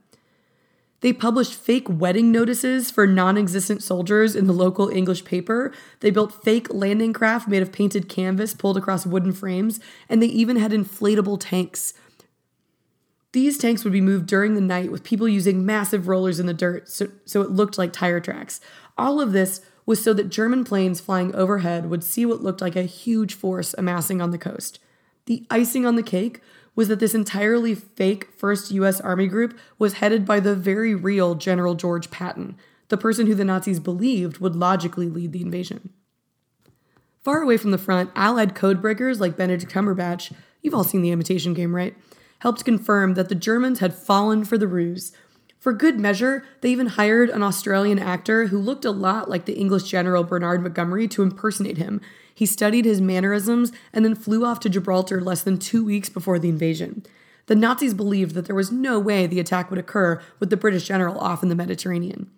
They 1.02 1.12
published 1.12 1.54
fake 1.54 1.88
wedding 1.89 2.32
notices 2.32 2.89
for 2.89 3.06
non 3.06 3.38
existent 3.38 3.84
soldiers 3.84 4.38
in 4.38 4.47
the 4.47 4.54
local 4.54 4.88
English 4.88 5.26
paper. 5.26 5.73
They 5.99 6.12
built 6.12 6.43
fake 6.43 6.73
landing 6.73 7.12
craft 7.12 7.47
made 7.47 7.62
of 7.62 7.73
painted 7.73 8.08
canvas 8.08 8.54
pulled 8.54 8.78
across 8.78 9.06
wooden 9.06 9.34
frames, 9.34 9.82
and 10.08 10.23
they 10.23 10.28
even 10.28 10.56
had 10.56 10.71
inflatable 10.71 11.38
tanks 11.41 11.93
these 13.34 13.58
tanks 13.58 13.84
would 13.84 13.93
be 13.93 14.02
moved 14.02 14.28
during 14.28 14.54
the 14.54 14.62
night 14.62 14.91
with 14.91 15.04
people 15.04 15.28
using 15.28 15.65
massive 15.65 16.08
rollers 16.08 16.39
in 16.39 16.46
the 16.46 16.54
dirt 16.54 16.88
so, 16.88 17.10
so 17.26 17.41
it 17.41 17.52
looked 17.52 17.78
like 17.78 17.91
tire 17.91 18.19
tracks. 18.19 18.62
All 18.98 19.19
of 19.19 19.34
this 19.34 19.62
was 19.86 20.02
so 20.02 20.13
that 20.13 20.30
German 20.30 20.63
planes 20.63 21.02
flying 21.02 21.36
overhead 21.36 21.89
would 21.89 22.04
see 22.04 22.26
what 22.26 22.41
looked 22.41 22.62
like 22.62 22.76
a 22.76 22.84
huge 22.84 23.34
force 23.34 23.76
amassing 23.78 24.22
on 24.22 24.32
the 24.32 24.38
coast. 24.38 24.80
The 25.26 25.46
icing 25.50 25.86
on 25.86 25.96
the 25.96 26.04
cake 26.04 26.41
was 26.76 26.88
that 26.88 27.00
this 27.00 27.15
entirely 27.15 27.76
fake 27.76 28.38
1st 28.39 28.72
US 28.72 29.02
Army 29.02 29.28
Group 29.28 29.58
was 29.78 29.93
headed 29.93 30.26
by 30.26 30.39
the 30.39 30.56
very 30.56 30.96
real 30.96 31.36
General 31.36 31.76
George 31.76 32.12
Patton, 32.12 32.56
the 32.89 32.98
person 32.98 33.28
who 33.28 33.36
the 33.36 33.43
Nazis 33.46 33.80
believed 33.80 34.38
would 34.38 34.56
logically 34.56 35.10
lead 35.10 35.32
the 35.32 35.41
invasion. 35.41 35.89
Far 37.24 37.41
away 37.41 37.58
from 37.58 37.72
the 37.72 37.78
front, 37.78 38.12
Allied 38.15 38.54
codebreakers 38.54 39.19
like 39.19 39.38
Benedict 39.38 39.72
Cumberbatch, 39.72 40.34
you've 40.62 40.74
all 40.74 40.84
seen 40.84 41.02
the 41.02 41.12
imitation 41.12 41.54
game, 41.54 41.76
right? 41.76 41.96
Helped 42.44 42.66
confirm 42.66 43.14
that 43.14 43.30
the 43.30 43.36
Germans 43.36 43.80
had 43.80 43.94
fallen 43.94 44.44
for 44.44 44.58
the 44.58 44.68
ruse. 44.68 45.14
For 45.60 45.72
good 45.72 45.98
measure, 45.98 46.44
they 46.60 46.72
even 46.72 46.88
hired 46.88 47.30
an 47.30 47.42
Australian 47.42 47.98
actor 47.98 48.48
who 48.48 48.60
looked 48.60 48.84
a 48.84 48.92
lot 48.92 49.30
like 49.30 49.46
the 49.46 49.58
English 49.58 49.84
general 49.84 50.26
Bernard 50.26 50.62
Montgomery 50.62 51.08
to 51.08 51.24
impersonate 51.24 51.78
him. 51.78 52.02
He 52.36 52.46
studied 52.46 52.84
his 52.84 53.00
mannerisms 53.00 53.72
and 53.94 54.04
then 54.04 54.14
flew 54.14 54.44
off 54.44 54.60
to 54.60 54.70
Gibraltar 54.70 55.22
less 55.22 55.42
than 55.42 55.58
two 55.58 55.86
weeks 55.86 56.10
before 56.10 56.38
the 56.38 56.50
invasion. 56.50 57.06
The 57.46 57.56
Nazis 57.56 57.94
believed 57.94 58.36
that 58.36 58.46
there 58.46 58.56
was 58.58 58.74
no 58.74 59.00
way 59.00 59.26
the 59.26 59.40
attack 59.40 59.70
would 59.70 59.80
occur 59.80 60.22
with 60.42 60.50
the 60.50 60.58
British 60.58 60.86
general 60.86 61.18
off 61.20 61.44
in 61.44 61.50
the 61.50 61.56
Mediterranean. 61.56 62.30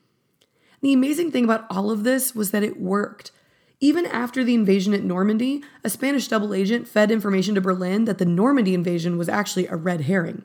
The 0.81 0.93
amazing 0.93 1.31
thing 1.31 1.45
about 1.45 1.65
all 1.71 1.89
of 1.89 2.03
this 2.03 2.35
was 2.35 2.51
that 2.51 2.61
it 2.61 2.79
worked. 2.79 3.31
Even 3.79 4.05
after 4.05 4.43
the 4.43 4.53
invasion 4.53 4.93
at 4.93 5.03
Normandy, 5.03 5.63
a 5.83 5.89
Spanish 5.89 6.27
double 6.27 6.53
agent 6.53 6.87
fed 6.87 7.11
information 7.11 7.55
to 7.55 7.61
Berlin 7.61 8.05
that 8.05 8.17
the 8.17 8.25
Normandy 8.25 8.73
invasion 8.73 9.17
was 9.17 9.27
actually 9.27 9.67
a 9.67 9.75
red 9.75 10.01
herring. 10.01 10.43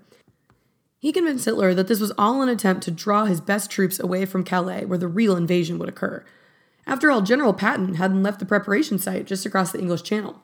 He 0.99 1.13
convinced 1.13 1.47
Hitler 1.47 1.73
that 1.75 1.89
this 1.89 2.01
was 2.01 2.13
all 2.19 2.43
an 2.43 2.49
attempt 2.49 2.83
to 2.85 2.91
draw 2.91 3.25
his 3.25 3.41
best 3.41 3.71
troops 3.71 3.99
away 3.99 4.27
from 4.27 4.45
Calais, 4.45 4.85
where 4.85 4.99
the 4.99 5.09
real 5.09 5.37
invasion 5.37 5.79
would 5.79 5.89
occur. 5.89 6.25
After 6.87 7.11
all, 7.11 7.23
General 7.23 7.55
Patton 7.55 7.95
hadn't 7.95 8.23
left 8.23 8.39
the 8.39 8.45
preparation 8.45 8.99
site 8.99 9.27
just 9.27 9.47
across 9.47 9.73
the 9.73 9.79
English 9.79 10.03
Channel. 10.03 10.43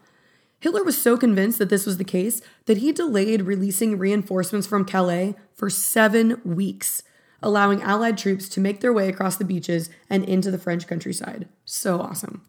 Hitler 0.61 0.83
was 0.83 0.96
so 0.96 1.18
convinced 1.18 1.59
that 1.59 1.68
this 1.68 1.85
was 1.85 1.99
the 1.99 2.05
case 2.05 2.40
that 2.64 2.79
he 2.79 2.92
delayed 2.92 3.42
releasing 3.42 3.99
reinforcements 3.99 4.66
from 4.66 4.87
Calais 4.87 5.35
for 5.55 5.68
seven 5.68 6.40
weeks, 6.44 7.03
allowing 7.42 7.83
Allied 7.83 8.16
troops 8.16 8.49
to 8.49 8.61
make 8.61 8.81
their 8.81 8.92
way 8.92 9.09
across 9.09 9.37
the 9.37 9.44
beaches 9.44 9.90
and 10.09 10.25
into 10.25 10.51
the 10.51 10.59
French 10.59 10.87
countryside. 10.87 11.49
So 11.66 12.01
awesome. 12.01 12.42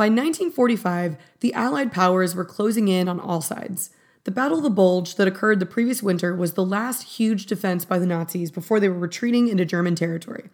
By 0.00 0.06
1945, 0.06 1.18
the 1.40 1.52
Allied 1.52 1.92
powers 1.92 2.34
were 2.34 2.46
closing 2.46 2.88
in 2.88 3.06
on 3.06 3.20
all 3.20 3.42
sides. 3.42 3.90
The 4.24 4.30
Battle 4.30 4.56
of 4.56 4.62
the 4.62 4.70
Bulge 4.70 5.16
that 5.16 5.28
occurred 5.28 5.60
the 5.60 5.66
previous 5.66 6.02
winter 6.02 6.34
was 6.34 6.54
the 6.54 6.64
last 6.64 7.18
huge 7.18 7.44
defense 7.44 7.84
by 7.84 7.98
the 7.98 8.06
Nazis 8.06 8.50
before 8.50 8.80
they 8.80 8.88
were 8.88 8.98
retreating 8.98 9.48
into 9.48 9.66
German 9.66 9.94
territory. 9.94 10.48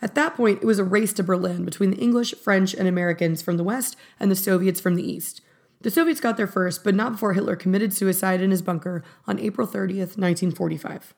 At 0.00 0.14
that 0.14 0.36
point, 0.36 0.62
it 0.62 0.66
was 0.66 0.78
a 0.78 0.84
race 0.84 1.12
to 1.14 1.24
Berlin 1.24 1.64
between 1.64 1.90
the 1.90 1.96
English, 1.96 2.36
French, 2.36 2.74
and 2.74 2.86
Americans 2.86 3.42
from 3.42 3.56
the 3.56 3.64
west 3.64 3.96
and 4.20 4.30
the 4.30 4.36
Soviets 4.36 4.80
from 4.80 4.94
the 4.94 5.02
east. 5.02 5.40
The 5.80 5.90
Soviets 5.90 6.20
got 6.20 6.36
there 6.36 6.46
first, 6.46 6.84
but 6.84 6.94
not 6.94 7.10
before 7.10 7.32
Hitler 7.32 7.56
committed 7.56 7.92
suicide 7.92 8.40
in 8.40 8.52
his 8.52 8.62
bunker 8.62 9.02
on 9.26 9.40
April 9.40 9.66
30th, 9.66 10.14
1945. 10.16 11.12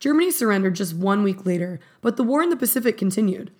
Germany 0.00 0.32
surrendered 0.32 0.74
just 0.74 0.96
one 0.96 1.22
week 1.22 1.46
later, 1.46 1.78
but 2.00 2.16
the 2.16 2.24
war 2.24 2.42
in 2.42 2.50
the 2.50 2.56
Pacific 2.56 2.98
continued. 2.98 3.52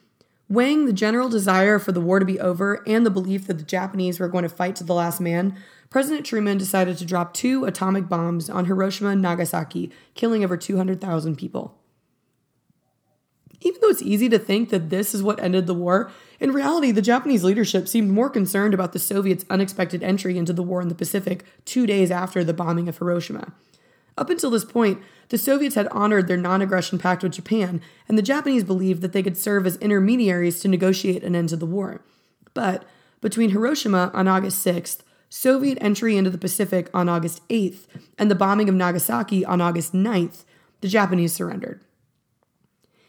Weighing 0.50 0.86
the 0.86 0.92
general 0.92 1.28
desire 1.28 1.78
for 1.78 1.92
the 1.92 2.00
war 2.00 2.18
to 2.18 2.26
be 2.26 2.40
over 2.40 2.82
and 2.84 3.06
the 3.06 3.10
belief 3.10 3.46
that 3.46 3.58
the 3.58 3.64
Japanese 3.64 4.18
were 4.18 4.26
going 4.26 4.42
to 4.42 4.48
fight 4.48 4.74
to 4.76 4.84
the 4.84 4.92
last 4.92 5.20
man, 5.20 5.56
President 5.90 6.26
Truman 6.26 6.58
decided 6.58 6.98
to 6.98 7.04
drop 7.04 7.32
two 7.32 7.64
atomic 7.66 8.08
bombs 8.08 8.50
on 8.50 8.64
Hiroshima 8.64 9.10
and 9.10 9.22
Nagasaki, 9.22 9.92
killing 10.14 10.42
over 10.42 10.56
200,000 10.56 11.36
people. 11.36 11.78
Even 13.60 13.80
though 13.80 13.90
it's 13.90 14.02
easy 14.02 14.28
to 14.28 14.40
think 14.40 14.70
that 14.70 14.90
this 14.90 15.14
is 15.14 15.22
what 15.22 15.38
ended 15.38 15.68
the 15.68 15.74
war, 15.74 16.10
in 16.40 16.52
reality, 16.52 16.90
the 16.90 17.00
Japanese 17.00 17.44
leadership 17.44 17.86
seemed 17.86 18.10
more 18.10 18.28
concerned 18.28 18.74
about 18.74 18.92
the 18.92 18.98
Soviets' 18.98 19.44
unexpected 19.50 20.02
entry 20.02 20.36
into 20.36 20.52
the 20.52 20.64
war 20.64 20.82
in 20.82 20.88
the 20.88 20.96
Pacific 20.96 21.44
two 21.64 21.86
days 21.86 22.10
after 22.10 22.42
the 22.42 22.54
bombing 22.54 22.88
of 22.88 22.98
Hiroshima. 22.98 23.52
Up 24.20 24.28
until 24.28 24.50
this 24.50 24.66
point, 24.66 25.02
the 25.30 25.38
Soviets 25.38 25.76
had 25.76 25.88
honored 25.88 26.28
their 26.28 26.36
non 26.36 26.60
aggression 26.60 26.98
pact 26.98 27.22
with 27.22 27.32
Japan, 27.32 27.80
and 28.06 28.18
the 28.18 28.22
Japanese 28.22 28.64
believed 28.64 29.00
that 29.00 29.12
they 29.14 29.22
could 29.22 29.38
serve 29.38 29.66
as 29.66 29.76
intermediaries 29.78 30.60
to 30.60 30.68
negotiate 30.68 31.24
an 31.24 31.34
end 31.34 31.48
to 31.48 31.56
the 31.56 31.64
war. 31.64 32.02
But 32.52 32.84
between 33.22 33.50
Hiroshima 33.50 34.10
on 34.12 34.28
August 34.28 34.64
6th, 34.64 34.98
Soviet 35.30 35.78
entry 35.80 36.18
into 36.18 36.28
the 36.28 36.36
Pacific 36.36 36.90
on 36.92 37.08
August 37.08 37.46
8th, 37.48 37.86
and 38.18 38.30
the 38.30 38.34
bombing 38.34 38.68
of 38.68 38.74
Nagasaki 38.74 39.42
on 39.42 39.62
August 39.62 39.94
9th, 39.94 40.44
the 40.82 40.88
Japanese 40.88 41.32
surrendered. 41.32 41.80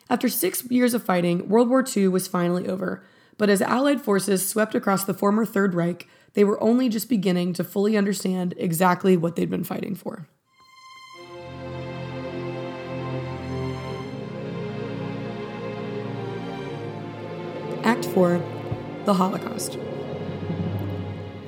After 0.10 0.30
six 0.30 0.64
years 0.72 0.94
of 0.94 1.04
fighting, 1.04 1.50
World 1.50 1.70
War 1.70 1.84
II 1.86 2.08
was 2.10 2.28
finally 2.28 2.70
over, 2.70 3.04
but 3.38 3.50
as 3.50 3.62
Allied 3.62 4.02
forces 4.02 4.48
swept 4.48 4.76
across 4.76 5.04
the 5.04 5.14
former 5.14 5.46
Third 5.46 5.74
Reich, 5.74 6.08
they 6.34 6.46
were 6.46 6.62
only 6.64 6.88
just 6.88 7.10
beginning 7.10 7.52
to 7.54 7.66
fully 7.66 7.98
understand 7.98 8.54
exactly 8.56 9.18
what 9.18 9.36
they'd 9.36 9.50
been 9.50 9.66
fighting 9.66 9.96
for. 9.96 10.28
Act 17.84 18.06
4 18.06 18.40
The 19.06 19.16
Holocaust. 19.16 19.80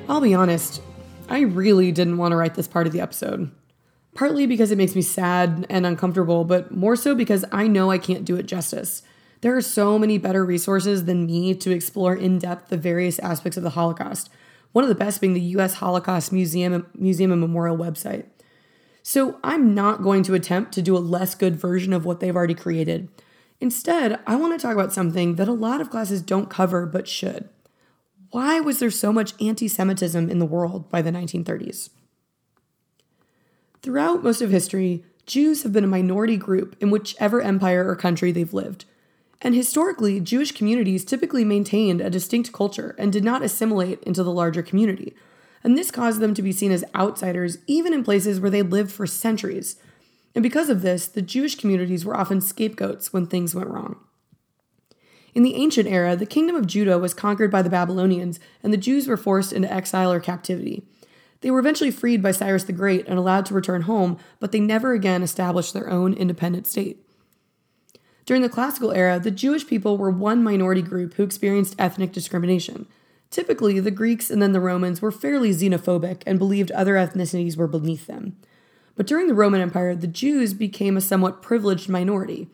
I'll 0.10 0.19
be 0.19 0.34
honest, 0.34 0.82
I 1.30 1.41
really 1.41 1.91
didn't 1.91 2.17
want 2.17 2.32
to 2.32 2.36
write 2.36 2.56
this 2.56 2.67
part 2.67 2.88
of 2.88 2.93
the 2.93 3.02
episode. 3.02 3.52
Partly 4.15 4.48
because 4.48 4.72
it 4.72 4.78
makes 4.78 4.96
me 4.96 5.04
sad 5.04 5.67
and 5.69 5.86
uncomfortable, 5.86 6.43
but 6.43 6.72
more 6.72 6.96
so 6.96 7.13
because 7.13 7.46
I 7.52 7.67
know 7.67 7.91
I 7.91 8.00
can't 8.00 8.26
do 8.26 8.36
it 8.36 8.48
justice. 8.48 9.04
There 9.41 9.56
are 9.56 9.62
so 9.62 10.00
many 10.00 10.17
better 10.17 10.43
resources 10.43 11.06
than 11.06 11.28
me 11.28 11.54
to 11.54 11.69
explore 11.69 12.15
in 12.15 12.39
depth 12.39 12.69
the 12.69 12.78
various 12.78 13.19
aspects 13.19 13.58
of 13.58 13.63
the 13.63 13.72
Holocaust. 13.72 14.30
One 14.72 14.84
of 14.84 14.89
the 14.89 14.96
best 14.96 15.22
being 15.22 15.34
the 15.34 15.41
U.S. 15.41 15.76
Holocaust 15.76 16.32
Museum, 16.32 16.88
Museum 16.96 17.32
and 17.32 17.41
Memorial 17.41 17.78
website. 17.78 18.26
So 19.04 19.38
I'm 19.43 19.76
not 19.76 20.02
going 20.02 20.24
to 20.24 20.34
attempt 20.34 20.72
to 20.74 20.82
do 20.82 20.98
a 20.98 21.00
less 21.00 21.36
good 21.36 21.56
version 21.56 21.93
of 21.93 22.06
what 22.06 22.22
they've 22.22 22.36
already 22.36 22.56
created. 22.56 23.10
Instead, 23.63 24.19
I 24.28 24.36
want 24.36 24.52
to 24.52 24.62
talk 24.62 24.73
about 24.73 24.91
something 24.91 25.36
that 25.36 25.47
a 25.47 25.54
lot 25.54 25.80
of 25.80 25.89
classes 25.89 26.21
don't 26.21 26.49
cover 26.49 26.86
but 26.86 27.08
should. 27.08 27.47
Why 28.32 28.60
was 28.60 28.80
there 28.80 28.91
so 28.91 29.13
much 29.13 29.41
anti 29.41 29.69
Semitism 29.69 30.30
in 30.30 30.39
the 30.39 30.45
world 30.45 30.89
by 30.89 31.02
the 31.02 31.12
1930s? 31.12 31.89
Throughout 33.82 34.21
most 34.21 34.41
of 34.41 34.52
history, 34.52 35.06
Jews 35.26 35.63
have 35.63 35.71
been 35.71 35.86
a 35.86 35.88
minority 35.88 36.36
group 36.36 36.76
in 36.82 36.91
whichever 36.91 37.41
empire 37.41 37.88
or 37.88 37.95
country 37.95 38.34
they've 38.34 38.54
lived. 38.54 38.84
And 39.41 39.56
historically, 39.56 40.19
Jewish 40.19 40.52
communities 40.52 41.06
typically 41.06 41.45
maintained 41.45 42.02
a 42.02 42.10
distinct 42.10 42.52
culture 42.52 42.97
and 42.99 43.13
did 43.13 43.23
not 43.23 43.43
assimilate 43.43 44.04
into 44.04 44.23
the 44.23 44.34
larger 44.34 44.62
community. 44.62 45.15
And 45.63 45.78
this 45.78 45.89
caused 45.89 46.19
them 46.19 46.34
to 46.34 46.41
be 46.41 46.52
seen 46.52 46.73
as 46.73 46.84
outsiders, 46.93 47.60
even 47.65 47.93
in 47.93 48.04
places 48.04 48.41
where 48.41 48.52
they'd 48.52 48.71
lived 48.71 48.91
for 48.91 49.08
centuries. 49.08 49.78
And 50.36 50.41
because 50.41 50.69
of 50.69 50.82
this, 50.82 51.08
the 51.08 51.22
Jewish 51.22 51.56
communities 51.56 52.06
were 52.06 52.17
often 52.17 52.41
scapegoats 52.41 53.13
when 53.13 53.28
things 53.28 53.54
went 53.54 53.69
wrong. 53.69 53.98
In 55.34 55.43
the 55.43 55.56
ancient 55.56 55.88
era, 55.88 56.15
the 56.15 56.26
kingdom 56.26 56.56
of 56.56 56.67
Judah 56.67 57.00
was 57.00 57.13
conquered 57.13 57.52
by 57.52 57.62
the 57.62 57.69
Babylonians, 57.69 58.39
and 58.62 58.72
the 58.72 58.78
Jews 58.78 59.08
were 59.08 59.17
forced 59.17 59.52
into 59.52 59.72
exile 59.72 60.12
or 60.12 60.19
captivity. 60.19 60.84
They 61.41 61.52
were 61.52 61.60
eventually 61.60 61.91
freed 61.91 62.22
by 62.22 62.32
Cyrus 62.32 62.63
the 62.63 62.72
Great 62.72 63.08
and 63.08 63.17
allowed 63.17 63.46
to 63.48 63.54
return 63.54 63.82
home, 63.82 64.17
but 64.39 64.52
they 64.52 64.60
never 64.60 64.93
again 64.93 65.24
established 65.24 65.74
their 65.74 65.89
own 65.89 66.13
independent 66.13 66.67
state. 66.67 67.04
During 68.26 68.41
the 68.41 68.50
classical 68.50 68.91
era, 68.91 69.19
the 69.19 69.32
Jewish 69.32 69.67
people 69.67 69.98
were 69.98 70.10
one 70.10 70.43
minority 70.43 70.82
group 70.82 71.15
who 71.15 71.24
experienced 71.24 71.76
ethnic 71.78 72.13
discrimination. 72.13 72.88
Typically, 73.30 73.80
the 73.80 73.91
Greeks 73.91 74.30
and 74.30 74.41
then 74.41 74.54
the 74.54 74.62
Romans 74.62 75.02
were 75.02 75.12
fairly 75.12 75.50
xenophobic 75.50 76.22
and 76.26 76.39
believed 76.39 76.72
other 76.72 76.93
ethnicities 76.93 77.58
were 77.58 77.67
beneath 77.67 78.08
them. 78.08 78.38
But 78.95 79.08
during 79.08 79.27
the 79.27 79.34
Roman 79.34 79.62
Empire, 79.62 79.95
the 79.95 80.08
Jews 80.08 80.53
became 80.53 80.97
a 80.97 81.01
somewhat 81.01 81.41
privileged 81.41 81.89
minority. 81.89 82.47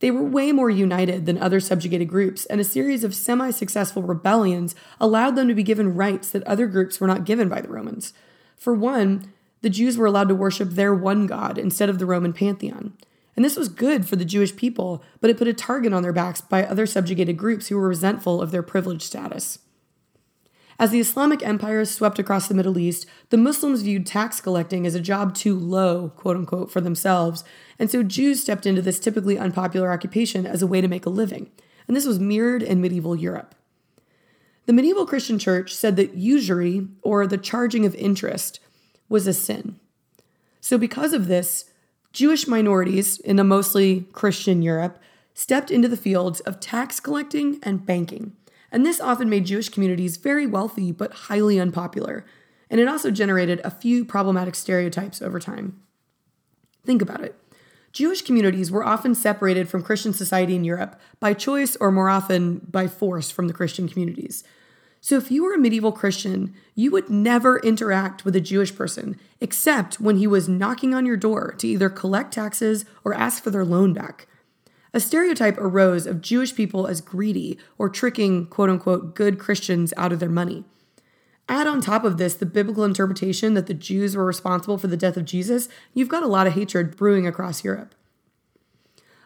They 0.00 0.10
were 0.10 0.22
way 0.22 0.50
more 0.50 0.68
united 0.68 1.26
than 1.26 1.38
other 1.38 1.60
subjugated 1.60 2.08
groups, 2.08 2.44
and 2.46 2.60
a 2.60 2.64
series 2.64 3.04
of 3.04 3.14
semi 3.14 3.50
successful 3.50 4.02
rebellions 4.02 4.74
allowed 5.00 5.36
them 5.36 5.48
to 5.48 5.54
be 5.54 5.62
given 5.62 5.94
rights 5.94 6.30
that 6.30 6.42
other 6.42 6.66
groups 6.66 7.00
were 7.00 7.06
not 7.06 7.24
given 7.24 7.48
by 7.48 7.60
the 7.60 7.68
Romans. 7.68 8.12
For 8.56 8.74
one, 8.74 9.32
the 9.60 9.70
Jews 9.70 9.96
were 9.96 10.06
allowed 10.06 10.28
to 10.28 10.34
worship 10.34 10.70
their 10.70 10.92
one 10.92 11.26
God 11.26 11.56
instead 11.56 11.88
of 11.88 11.98
the 11.98 12.06
Roman 12.06 12.32
pantheon. 12.32 12.94
And 13.36 13.44
this 13.44 13.56
was 13.56 13.68
good 13.68 14.06
for 14.06 14.16
the 14.16 14.24
Jewish 14.24 14.54
people, 14.56 15.02
but 15.20 15.30
it 15.30 15.38
put 15.38 15.48
a 15.48 15.54
target 15.54 15.92
on 15.92 16.02
their 16.02 16.12
backs 16.12 16.40
by 16.40 16.64
other 16.64 16.84
subjugated 16.84 17.36
groups 17.36 17.68
who 17.68 17.76
were 17.76 17.88
resentful 17.88 18.42
of 18.42 18.50
their 18.50 18.62
privileged 18.62 19.02
status. 19.02 19.60
As 20.78 20.90
the 20.90 21.00
Islamic 21.00 21.44
Empire 21.46 21.84
swept 21.84 22.18
across 22.18 22.48
the 22.48 22.54
Middle 22.54 22.78
East, 22.78 23.06
the 23.30 23.36
Muslims 23.36 23.82
viewed 23.82 24.06
tax 24.06 24.40
collecting 24.40 24.86
as 24.86 24.94
a 24.94 25.00
job 25.00 25.34
too 25.34 25.58
low, 25.58 26.10
quote 26.16 26.36
unquote, 26.36 26.70
for 26.70 26.80
themselves, 26.80 27.44
and 27.78 27.90
so 27.90 28.02
Jews 28.02 28.40
stepped 28.42 28.66
into 28.66 28.82
this 28.82 28.98
typically 28.98 29.38
unpopular 29.38 29.92
occupation 29.92 30.46
as 30.46 30.62
a 30.62 30.66
way 30.66 30.80
to 30.80 30.88
make 30.88 31.06
a 31.06 31.10
living. 31.10 31.50
And 31.86 31.96
this 31.96 32.06
was 32.06 32.18
mirrored 32.18 32.62
in 32.62 32.80
medieval 32.80 33.16
Europe. 33.16 33.54
The 34.66 34.72
medieval 34.72 35.06
Christian 35.06 35.38
church 35.38 35.74
said 35.74 35.96
that 35.96 36.14
usury, 36.14 36.86
or 37.02 37.26
the 37.26 37.38
charging 37.38 37.84
of 37.84 37.94
interest, 37.96 38.60
was 39.08 39.26
a 39.26 39.32
sin. 39.32 39.78
So, 40.60 40.78
because 40.78 41.12
of 41.12 41.26
this, 41.26 41.70
Jewish 42.12 42.46
minorities 42.46 43.18
in 43.18 43.38
a 43.38 43.44
mostly 43.44 44.06
Christian 44.12 44.62
Europe 44.62 44.98
stepped 45.34 45.70
into 45.70 45.88
the 45.88 45.96
fields 45.96 46.40
of 46.40 46.60
tax 46.60 47.00
collecting 47.00 47.58
and 47.62 47.84
banking 47.84 48.36
and 48.72 48.84
this 48.84 49.00
often 49.00 49.30
made 49.30 49.46
Jewish 49.46 49.68
communities 49.68 50.16
very 50.16 50.46
wealthy 50.46 50.90
but 50.90 51.12
highly 51.12 51.60
unpopular, 51.60 52.24
and 52.70 52.80
it 52.80 52.88
also 52.88 53.10
generated 53.10 53.60
a 53.62 53.70
few 53.70 54.04
problematic 54.04 54.54
stereotypes 54.54 55.20
over 55.20 55.38
time. 55.38 55.80
Think 56.84 57.02
about 57.02 57.20
it. 57.20 57.38
Jewish 57.92 58.22
communities 58.22 58.70
were 58.70 58.84
often 58.84 59.14
separated 59.14 59.68
from 59.68 59.82
Christian 59.82 60.14
society 60.14 60.56
in 60.56 60.64
Europe 60.64 60.98
by 61.20 61.34
choice 61.34 61.76
or 61.76 61.92
more 61.92 62.08
often 62.08 62.66
by 62.70 62.88
force 62.88 63.30
from 63.30 63.46
the 63.46 63.52
Christian 63.52 63.86
communities. 63.86 64.42
So, 65.02 65.16
if 65.16 65.30
you 65.30 65.44
were 65.44 65.52
a 65.52 65.58
medieval 65.58 65.92
Christian, 65.92 66.54
you 66.74 66.90
would 66.92 67.10
never 67.10 67.58
interact 67.58 68.24
with 68.24 68.34
a 68.36 68.40
Jewish 68.40 68.74
person 68.74 69.18
except 69.40 70.00
when 70.00 70.16
he 70.16 70.26
was 70.26 70.48
knocking 70.48 70.94
on 70.94 71.04
your 71.04 71.16
door 71.16 71.54
to 71.58 71.68
either 71.68 71.90
collect 71.90 72.32
taxes 72.32 72.86
or 73.04 73.12
ask 73.12 73.42
for 73.42 73.50
their 73.50 73.64
loan 73.64 73.92
back. 73.92 74.28
A 74.94 75.00
stereotype 75.00 75.56
arose 75.58 76.06
of 76.06 76.20
Jewish 76.20 76.54
people 76.54 76.86
as 76.86 77.00
greedy 77.00 77.58
or 77.78 77.88
tricking 77.88 78.46
quote 78.46 78.68
unquote 78.68 79.14
good 79.14 79.38
Christians 79.38 79.94
out 79.96 80.12
of 80.12 80.20
their 80.20 80.28
money. 80.28 80.64
Add 81.48 81.66
on 81.66 81.80
top 81.80 82.04
of 82.04 82.18
this 82.18 82.34
the 82.34 82.46
biblical 82.46 82.84
interpretation 82.84 83.54
that 83.54 83.66
the 83.66 83.74
Jews 83.74 84.16
were 84.16 84.24
responsible 84.24 84.78
for 84.78 84.86
the 84.86 84.96
death 84.96 85.16
of 85.16 85.24
Jesus, 85.24 85.68
you've 85.94 86.08
got 86.08 86.22
a 86.22 86.28
lot 86.28 86.46
of 86.46 86.52
hatred 86.54 86.96
brewing 86.96 87.26
across 87.26 87.64
Europe. 87.64 87.94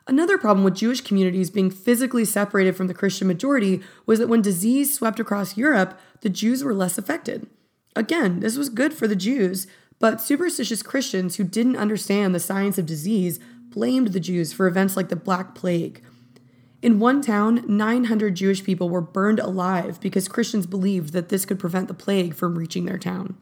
Another 0.08 0.38
problem 0.38 0.64
with 0.64 0.76
Jewish 0.76 1.00
communities 1.00 1.50
being 1.50 1.70
physically 1.70 2.24
separated 2.24 2.76
from 2.76 2.86
the 2.86 2.94
Christian 2.94 3.26
majority 3.26 3.82
was 4.06 4.20
that 4.20 4.28
when 4.28 4.40
disease 4.40 4.94
swept 4.94 5.18
across 5.18 5.56
Europe, 5.56 5.98
the 6.20 6.28
Jews 6.28 6.62
were 6.62 6.74
less 6.74 6.96
affected. 6.96 7.48
Again, 7.96 8.38
this 8.38 8.56
was 8.56 8.68
good 8.68 8.94
for 8.94 9.08
the 9.08 9.16
Jews, 9.16 9.66
but 9.98 10.20
superstitious 10.20 10.82
Christians 10.82 11.36
who 11.36 11.44
didn't 11.44 11.76
understand 11.76 12.34
the 12.34 12.40
science 12.40 12.78
of 12.78 12.86
disease 12.86 13.40
blamed 13.76 14.08
the 14.08 14.20
Jews 14.20 14.54
for 14.54 14.66
events 14.66 14.96
like 14.96 15.10
the 15.10 15.14
Black 15.14 15.54
Plague. 15.54 16.02
In 16.80 16.98
one 16.98 17.20
town, 17.20 17.62
900 17.68 18.34
Jewish 18.34 18.64
people 18.64 18.88
were 18.88 19.02
burned 19.02 19.38
alive 19.38 20.00
because 20.00 20.28
Christians 20.28 20.66
believed 20.66 21.12
that 21.12 21.28
this 21.28 21.44
could 21.44 21.58
prevent 21.58 21.86
the 21.86 21.94
plague 21.94 22.34
from 22.34 22.56
reaching 22.56 22.86
their 22.86 22.96
town. 22.96 23.36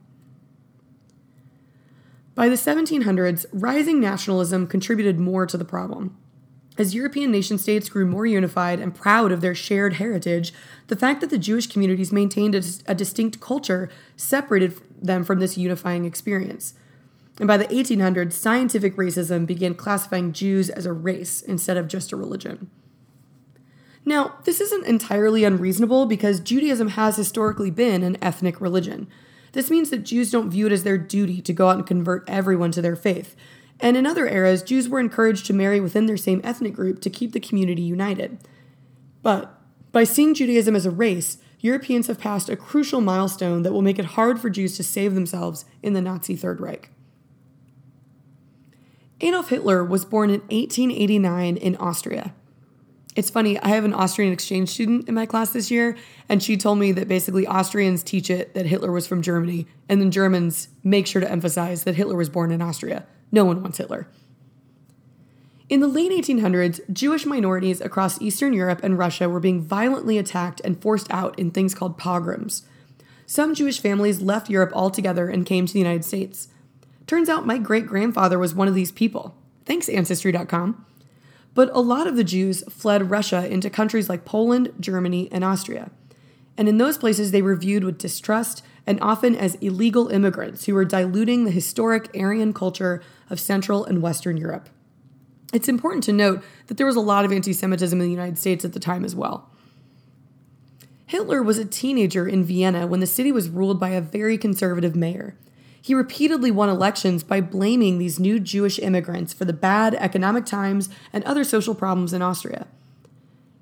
By 2.34 2.48
the 2.48 2.56
1700s, 2.56 3.46
rising 3.52 4.00
nationalism 4.00 4.66
contributed 4.66 5.20
more 5.20 5.46
to 5.46 5.56
the 5.56 5.64
problem. 5.64 6.16
As 6.76 6.96
European 6.96 7.30
nation 7.30 7.56
states 7.56 7.88
grew 7.88 8.04
more 8.04 8.26
unified 8.26 8.80
and 8.80 8.92
proud 8.92 9.30
of 9.30 9.40
their 9.40 9.54
shared 9.54 9.94
heritage, 9.94 10.52
the 10.88 10.96
fact 10.96 11.20
that 11.20 11.30
the 11.30 11.38
Jewish 11.38 11.68
communities 11.68 12.10
maintained 12.10 12.56
a, 12.56 12.62
a 12.86 12.94
distinct 12.96 13.38
culture 13.38 13.88
separated 14.16 14.80
them 15.00 15.22
from 15.22 15.38
this 15.38 15.56
unifying 15.56 16.04
experience. 16.04 16.74
And 17.38 17.48
by 17.48 17.56
the 17.56 17.66
1800s, 17.66 18.32
scientific 18.32 18.96
racism 18.96 19.46
began 19.46 19.74
classifying 19.74 20.32
Jews 20.32 20.70
as 20.70 20.86
a 20.86 20.92
race 20.92 21.42
instead 21.42 21.76
of 21.76 21.88
just 21.88 22.12
a 22.12 22.16
religion. 22.16 22.70
Now, 24.04 24.34
this 24.44 24.60
isn't 24.60 24.86
entirely 24.86 25.44
unreasonable 25.44 26.06
because 26.06 26.38
Judaism 26.38 26.88
has 26.88 27.16
historically 27.16 27.70
been 27.70 28.02
an 28.02 28.18
ethnic 28.22 28.60
religion. 28.60 29.08
This 29.52 29.70
means 29.70 29.90
that 29.90 30.04
Jews 30.04 30.30
don't 30.30 30.50
view 30.50 30.66
it 30.66 30.72
as 30.72 30.84
their 30.84 30.98
duty 30.98 31.40
to 31.42 31.52
go 31.52 31.68
out 31.68 31.76
and 31.76 31.86
convert 31.86 32.28
everyone 32.28 32.70
to 32.72 32.82
their 32.82 32.96
faith. 32.96 33.34
And 33.80 33.96
in 33.96 34.06
other 34.06 34.28
eras, 34.28 34.62
Jews 34.62 34.88
were 34.88 35.00
encouraged 35.00 35.46
to 35.46 35.52
marry 35.52 35.80
within 35.80 36.06
their 36.06 36.16
same 36.16 36.40
ethnic 36.44 36.74
group 36.74 37.00
to 37.00 37.10
keep 37.10 37.32
the 37.32 37.40
community 37.40 37.82
united. 37.82 38.38
But 39.22 39.58
by 39.90 40.04
seeing 40.04 40.34
Judaism 40.34 40.76
as 40.76 40.86
a 40.86 40.90
race, 40.90 41.38
Europeans 41.60 42.08
have 42.08 42.20
passed 42.20 42.50
a 42.50 42.56
crucial 42.56 43.00
milestone 43.00 43.62
that 43.62 43.72
will 43.72 43.80
make 43.80 43.98
it 43.98 44.04
hard 44.04 44.38
for 44.38 44.50
Jews 44.50 44.76
to 44.76 44.84
save 44.84 45.14
themselves 45.14 45.64
in 45.82 45.94
the 45.94 46.02
Nazi 46.02 46.36
Third 46.36 46.60
Reich. 46.60 46.90
Adolf 49.20 49.48
Hitler 49.48 49.84
was 49.84 50.04
born 50.04 50.30
in 50.30 50.40
1889 50.40 51.56
in 51.56 51.76
Austria. 51.76 52.34
It's 53.16 53.30
funny, 53.30 53.60
I 53.60 53.68
have 53.68 53.84
an 53.84 53.94
Austrian 53.94 54.32
exchange 54.32 54.70
student 54.70 55.08
in 55.08 55.14
my 55.14 55.24
class 55.24 55.50
this 55.50 55.70
year, 55.70 55.96
and 56.28 56.42
she 56.42 56.56
told 56.56 56.78
me 56.80 56.90
that 56.92 57.06
basically 57.06 57.46
Austrians 57.46 58.02
teach 58.02 58.28
it 58.28 58.54
that 58.54 58.66
Hitler 58.66 58.90
was 58.90 59.06
from 59.06 59.22
Germany, 59.22 59.68
and 59.88 60.00
then 60.00 60.10
Germans 60.10 60.68
make 60.82 61.06
sure 61.06 61.20
to 61.20 61.30
emphasize 61.30 61.84
that 61.84 61.94
Hitler 61.94 62.16
was 62.16 62.28
born 62.28 62.50
in 62.50 62.60
Austria. 62.60 63.06
No 63.30 63.44
one 63.44 63.62
wants 63.62 63.78
Hitler. 63.78 64.08
In 65.68 65.80
the 65.80 65.86
late 65.86 66.10
1800s, 66.10 66.80
Jewish 66.92 67.24
minorities 67.24 67.80
across 67.80 68.20
Eastern 68.20 68.52
Europe 68.52 68.80
and 68.82 68.98
Russia 68.98 69.28
were 69.28 69.40
being 69.40 69.62
violently 69.62 70.18
attacked 70.18 70.60
and 70.64 70.80
forced 70.82 71.10
out 71.10 71.38
in 71.38 71.50
things 71.50 71.74
called 71.74 71.96
pogroms. 71.96 72.64
Some 73.26 73.54
Jewish 73.54 73.80
families 73.80 74.20
left 74.20 74.50
Europe 74.50 74.72
altogether 74.74 75.28
and 75.28 75.46
came 75.46 75.66
to 75.66 75.72
the 75.72 75.78
United 75.78 76.04
States. 76.04 76.48
Turns 77.06 77.28
out 77.28 77.46
my 77.46 77.58
great 77.58 77.86
grandfather 77.86 78.38
was 78.38 78.54
one 78.54 78.68
of 78.68 78.74
these 78.74 78.92
people. 78.92 79.36
Thanks, 79.64 79.88
Ancestry.com. 79.88 80.84
But 81.54 81.70
a 81.72 81.80
lot 81.80 82.06
of 82.06 82.16
the 82.16 82.24
Jews 82.24 82.64
fled 82.68 83.10
Russia 83.10 83.46
into 83.46 83.70
countries 83.70 84.08
like 84.08 84.24
Poland, 84.24 84.72
Germany, 84.80 85.28
and 85.30 85.44
Austria. 85.44 85.90
And 86.56 86.68
in 86.68 86.78
those 86.78 86.98
places, 86.98 87.30
they 87.30 87.42
were 87.42 87.56
viewed 87.56 87.84
with 87.84 87.98
distrust 87.98 88.62
and 88.86 88.98
often 89.00 89.34
as 89.34 89.54
illegal 89.56 90.08
immigrants 90.08 90.66
who 90.66 90.74
were 90.74 90.84
diluting 90.84 91.44
the 91.44 91.50
historic 91.50 92.10
Aryan 92.16 92.52
culture 92.52 93.02
of 93.30 93.40
Central 93.40 93.84
and 93.84 94.02
Western 94.02 94.36
Europe. 94.36 94.68
It's 95.52 95.68
important 95.68 96.04
to 96.04 96.12
note 96.12 96.42
that 96.66 96.76
there 96.76 96.86
was 96.86 96.96
a 96.96 97.00
lot 97.00 97.24
of 97.24 97.32
anti 97.32 97.52
Semitism 97.52 97.98
in 97.98 98.04
the 98.04 98.10
United 98.10 98.38
States 98.38 98.64
at 98.64 98.72
the 98.72 98.80
time 98.80 99.04
as 99.04 99.14
well. 99.14 99.48
Hitler 101.06 101.42
was 101.42 101.58
a 101.58 101.64
teenager 101.64 102.26
in 102.26 102.44
Vienna 102.44 102.86
when 102.86 103.00
the 103.00 103.06
city 103.06 103.30
was 103.30 103.48
ruled 103.48 103.78
by 103.78 103.90
a 103.90 104.00
very 104.00 104.36
conservative 104.36 104.96
mayor. 104.96 105.36
He 105.84 105.94
repeatedly 105.94 106.50
won 106.50 106.70
elections 106.70 107.22
by 107.22 107.42
blaming 107.42 107.98
these 107.98 108.18
new 108.18 108.40
Jewish 108.40 108.78
immigrants 108.78 109.34
for 109.34 109.44
the 109.44 109.52
bad 109.52 109.94
economic 109.96 110.46
times 110.46 110.88
and 111.12 111.22
other 111.24 111.44
social 111.44 111.74
problems 111.74 112.14
in 112.14 112.22
Austria. 112.22 112.68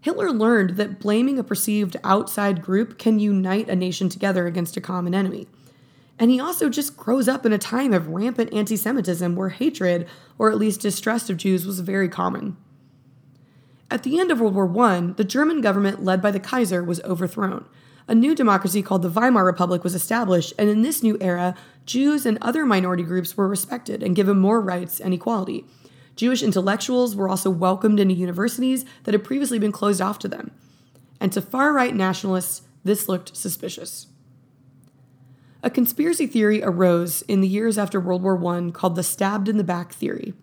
Hitler 0.02 0.30
learned 0.30 0.76
that 0.76 1.00
blaming 1.00 1.36
a 1.40 1.42
perceived 1.42 1.96
outside 2.04 2.62
group 2.62 2.96
can 2.96 3.18
unite 3.18 3.68
a 3.68 3.74
nation 3.74 4.08
together 4.08 4.46
against 4.46 4.76
a 4.76 4.80
common 4.80 5.16
enemy. 5.16 5.48
And 6.16 6.30
he 6.30 6.38
also 6.38 6.68
just 6.68 6.96
grows 6.96 7.26
up 7.26 7.44
in 7.44 7.52
a 7.52 7.58
time 7.58 7.92
of 7.92 8.06
rampant 8.06 8.54
anti 8.54 8.76
Semitism 8.76 9.34
where 9.34 9.48
hatred, 9.48 10.06
or 10.38 10.52
at 10.52 10.58
least 10.58 10.80
distrust 10.80 11.28
of 11.28 11.38
Jews, 11.38 11.66
was 11.66 11.80
very 11.80 12.08
common. 12.08 12.56
At 13.90 14.04
the 14.04 14.20
end 14.20 14.30
of 14.30 14.40
World 14.40 14.54
War 14.54 14.80
I, 14.86 15.00
the 15.16 15.24
German 15.24 15.60
government, 15.60 16.04
led 16.04 16.22
by 16.22 16.30
the 16.30 16.38
Kaiser, 16.38 16.84
was 16.84 17.02
overthrown. 17.02 17.64
A 18.08 18.14
new 18.14 18.34
democracy 18.34 18.82
called 18.82 19.02
the 19.02 19.08
Weimar 19.08 19.44
Republic 19.44 19.84
was 19.84 19.94
established, 19.94 20.52
and 20.58 20.68
in 20.68 20.82
this 20.82 21.02
new 21.02 21.16
era, 21.20 21.54
Jews 21.86 22.26
and 22.26 22.38
other 22.40 22.66
minority 22.66 23.02
groups 23.02 23.36
were 23.36 23.48
respected 23.48 24.02
and 24.02 24.16
given 24.16 24.38
more 24.38 24.60
rights 24.60 25.00
and 25.00 25.14
equality. 25.14 25.64
Jewish 26.16 26.42
intellectuals 26.42 27.16
were 27.16 27.28
also 27.28 27.50
welcomed 27.50 28.00
into 28.00 28.14
universities 28.14 28.84
that 29.04 29.14
had 29.14 29.24
previously 29.24 29.58
been 29.58 29.72
closed 29.72 30.00
off 30.00 30.18
to 30.20 30.28
them. 30.28 30.50
And 31.20 31.32
to 31.32 31.40
far 31.40 31.72
right 31.72 31.94
nationalists, 31.94 32.62
this 32.84 33.08
looked 33.08 33.36
suspicious. 33.36 34.08
A 35.62 35.70
conspiracy 35.70 36.26
theory 36.26 36.62
arose 36.62 37.22
in 37.22 37.40
the 37.40 37.48
years 37.48 37.78
after 37.78 38.00
World 38.00 38.22
War 38.22 38.44
I 38.46 38.70
called 38.72 38.96
the 38.96 39.04
stabbed 39.04 39.48
in 39.48 39.56
the 39.56 39.64
back 39.64 39.92
theory. 39.92 40.34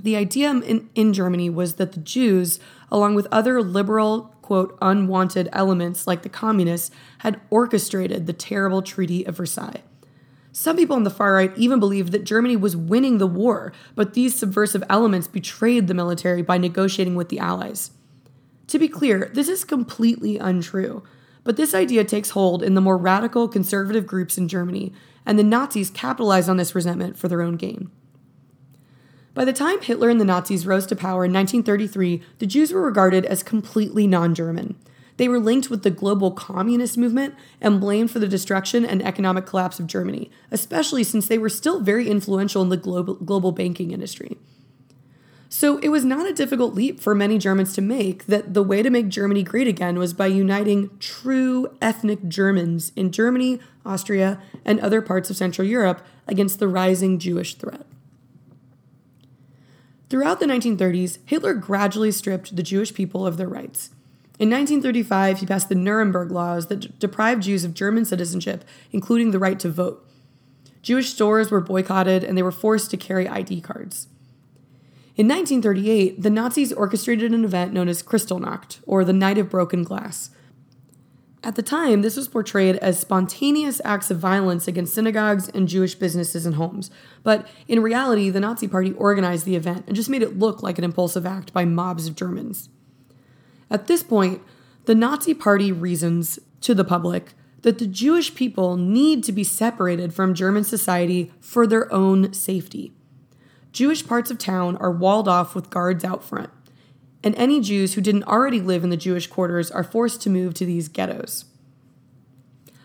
The 0.00 0.16
idea 0.16 0.50
in, 0.50 0.88
in 0.94 1.12
Germany 1.12 1.50
was 1.50 1.74
that 1.74 1.92
the 1.92 2.00
Jews, 2.00 2.58
along 2.90 3.14
with 3.14 3.28
other 3.30 3.62
liberal, 3.62 4.31
quote, 4.42 4.76
unwanted 4.82 5.48
elements 5.52 6.06
like 6.06 6.22
the 6.22 6.28
communists, 6.28 6.90
had 7.18 7.40
orchestrated 7.48 8.26
the 8.26 8.32
terrible 8.32 8.82
Treaty 8.82 9.24
of 9.24 9.36
Versailles. 9.36 9.82
Some 10.52 10.76
people 10.76 10.96
on 10.96 11.04
the 11.04 11.10
far 11.10 11.34
right 11.34 11.56
even 11.56 11.80
believed 11.80 12.12
that 12.12 12.24
Germany 12.24 12.56
was 12.56 12.76
winning 12.76 13.16
the 13.16 13.26
war, 13.26 13.72
but 13.94 14.12
these 14.12 14.34
subversive 14.34 14.84
elements 14.90 15.26
betrayed 15.26 15.86
the 15.86 15.94
military 15.94 16.42
by 16.42 16.58
negotiating 16.58 17.14
with 17.14 17.30
the 17.30 17.38
Allies. 17.38 17.92
To 18.66 18.78
be 18.78 18.88
clear, 18.88 19.30
this 19.32 19.48
is 19.48 19.64
completely 19.64 20.36
untrue, 20.36 21.02
but 21.42 21.56
this 21.56 21.74
idea 21.74 22.04
takes 22.04 22.30
hold 22.30 22.62
in 22.62 22.74
the 22.74 22.80
more 22.80 22.98
radical 22.98 23.48
conservative 23.48 24.06
groups 24.06 24.36
in 24.36 24.46
Germany, 24.46 24.92
and 25.24 25.38
the 25.38 25.42
Nazis 25.42 25.90
capitalized 25.90 26.48
on 26.48 26.58
this 26.58 26.74
resentment 26.74 27.16
for 27.16 27.28
their 27.28 27.42
own 27.42 27.56
gain. 27.56 27.90
By 29.34 29.44
the 29.46 29.52
time 29.52 29.80
Hitler 29.80 30.10
and 30.10 30.20
the 30.20 30.26
Nazis 30.26 30.66
rose 30.66 30.86
to 30.86 30.96
power 30.96 31.24
in 31.24 31.32
1933, 31.32 32.22
the 32.38 32.46
Jews 32.46 32.72
were 32.72 32.82
regarded 32.82 33.24
as 33.24 33.42
completely 33.42 34.06
non 34.06 34.34
German. 34.34 34.76
They 35.16 35.28
were 35.28 35.38
linked 35.38 35.70
with 35.70 35.82
the 35.82 35.90
global 35.90 36.32
communist 36.32 36.98
movement 36.98 37.34
and 37.60 37.80
blamed 37.80 38.10
for 38.10 38.18
the 38.18 38.28
destruction 38.28 38.84
and 38.84 39.02
economic 39.02 39.46
collapse 39.46 39.78
of 39.78 39.86
Germany, 39.86 40.30
especially 40.50 41.04
since 41.04 41.28
they 41.28 41.38
were 41.38 41.48
still 41.48 41.80
very 41.80 42.08
influential 42.08 42.62
in 42.62 42.70
the 42.70 42.76
global, 42.76 43.14
global 43.14 43.52
banking 43.52 43.90
industry. 43.90 44.36
So 45.48 45.78
it 45.78 45.90
was 45.90 46.04
not 46.04 46.26
a 46.26 46.32
difficult 46.32 46.74
leap 46.74 46.98
for 46.98 47.14
many 47.14 47.36
Germans 47.36 47.74
to 47.74 47.82
make 47.82 48.24
that 48.24 48.54
the 48.54 48.62
way 48.62 48.82
to 48.82 48.88
make 48.88 49.08
Germany 49.08 49.42
great 49.42 49.68
again 49.68 49.98
was 49.98 50.14
by 50.14 50.26
uniting 50.26 50.90
true 50.98 51.68
ethnic 51.80 52.26
Germans 52.26 52.90
in 52.96 53.12
Germany, 53.12 53.60
Austria, 53.84 54.40
and 54.64 54.80
other 54.80 55.02
parts 55.02 55.28
of 55.28 55.36
Central 55.36 55.68
Europe 55.68 56.04
against 56.26 56.58
the 56.58 56.68
rising 56.68 57.18
Jewish 57.18 57.54
threat. 57.54 57.86
Throughout 60.12 60.40
the 60.40 60.46
1930s, 60.46 61.16
Hitler 61.24 61.54
gradually 61.54 62.12
stripped 62.12 62.54
the 62.54 62.62
Jewish 62.62 62.92
people 62.92 63.26
of 63.26 63.38
their 63.38 63.48
rights. 63.48 63.88
In 64.38 64.50
1935, 64.50 65.38
he 65.38 65.46
passed 65.46 65.70
the 65.70 65.74
Nuremberg 65.74 66.30
Laws 66.30 66.66
that 66.66 66.98
deprived 66.98 67.44
Jews 67.44 67.64
of 67.64 67.72
German 67.72 68.04
citizenship, 68.04 68.62
including 68.92 69.30
the 69.30 69.38
right 69.38 69.58
to 69.58 69.70
vote. 69.70 70.06
Jewish 70.82 71.08
stores 71.08 71.50
were 71.50 71.62
boycotted 71.62 72.24
and 72.24 72.36
they 72.36 72.42
were 72.42 72.52
forced 72.52 72.90
to 72.90 72.98
carry 72.98 73.26
ID 73.26 73.62
cards. 73.62 74.06
In 75.16 75.26
1938, 75.28 76.20
the 76.20 76.28
Nazis 76.28 76.74
orchestrated 76.74 77.32
an 77.32 77.46
event 77.46 77.72
known 77.72 77.88
as 77.88 78.02
Kristallnacht, 78.02 78.80
or 78.86 79.06
the 79.06 79.14
Night 79.14 79.38
of 79.38 79.48
Broken 79.48 79.82
Glass. 79.82 80.28
At 81.44 81.56
the 81.56 81.62
time, 81.62 82.02
this 82.02 82.16
was 82.16 82.28
portrayed 82.28 82.76
as 82.76 83.00
spontaneous 83.00 83.80
acts 83.84 84.12
of 84.12 84.18
violence 84.18 84.68
against 84.68 84.94
synagogues 84.94 85.48
and 85.48 85.66
Jewish 85.66 85.96
businesses 85.96 86.46
and 86.46 86.54
homes. 86.54 86.90
But 87.24 87.48
in 87.66 87.82
reality, 87.82 88.30
the 88.30 88.38
Nazi 88.38 88.68
Party 88.68 88.92
organized 88.92 89.44
the 89.44 89.56
event 89.56 89.84
and 89.88 89.96
just 89.96 90.08
made 90.08 90.22
it 90.22 90.38
look 90.38 90.62
like 90.62 90.78
an 90.78 90.84
impulsive 90.84 91.26
act 91.26 91.52
by 91.52 91.64
mobs 91.64 92.06
of 92.06 92.14
Germans. 92.14 92.68
At 93.70 93.88
this 93.88 94.04
point, 94.04 94.40
the 94.84 94.94
Nazi 94.94 95.34
Party 95.34 95.72
reasons 95.72 96.38
to 96.60 96.74
the 96.74 96.84
public 96.84 97.34
that 97.62 97.78
the 97.78 97.86
Jewish 97.86 98.34
people 98.34 98.76
need 98.76 99.24
to 99.24 99.32
be 99.32 99.44
separated 99.44 100.14
from 100.14 100.34
German 100.34 100.62
society 100.62 101.32
for 101.40 101.66
their 101.66 101.92
own 101.92 102.32
safety. 102.32 102.92
Jewish 103.72 104.06
parts 104.06 104.30
of 104.30 104.38
town 104.38 104.76
are 104.76 104.90
walled 104.92 105.26
off 105.26 105.54
with 105.54 105.70
guards 105.70 106.04
out 106.04 106.22
front, 106.22 106.50
and 107.24 107.34
any 107.36 107.60
Jews 107.60 107.94
who 107.94 108.00
didn't 108.00 108.24
already 108.24 108.60
live 108.60 108.84
in 108.84 108.90
the 108.90 108.96
Jewish 108.96 109.26
quarters 109.26 109.70
are 109.70 109.84
forced 109.84 110.22
to 110.22 110.30
move 110.30 110.54
to 110.54 110.66
these 110.66 110.88
ghettos. 110.88 111.44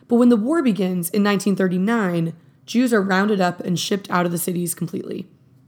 But 0.07 0.15
when 0.15 0.29
the 0.29 0.37
war 0.37 0.61
begins 0.61 1.09
in 1.09 1.23
1939, 1.23 2.33
Jews 2.65 2.93
are 2.93 3.01
rounded 3.01 3.41
up 3.41 3.59
and 3.61 3.79
shipped 3.79 4.09
out 4.09 4.25
of 4.25 4.31
the 4.31 4.37
cities 4.37 4.75
completely. 4.75 5.27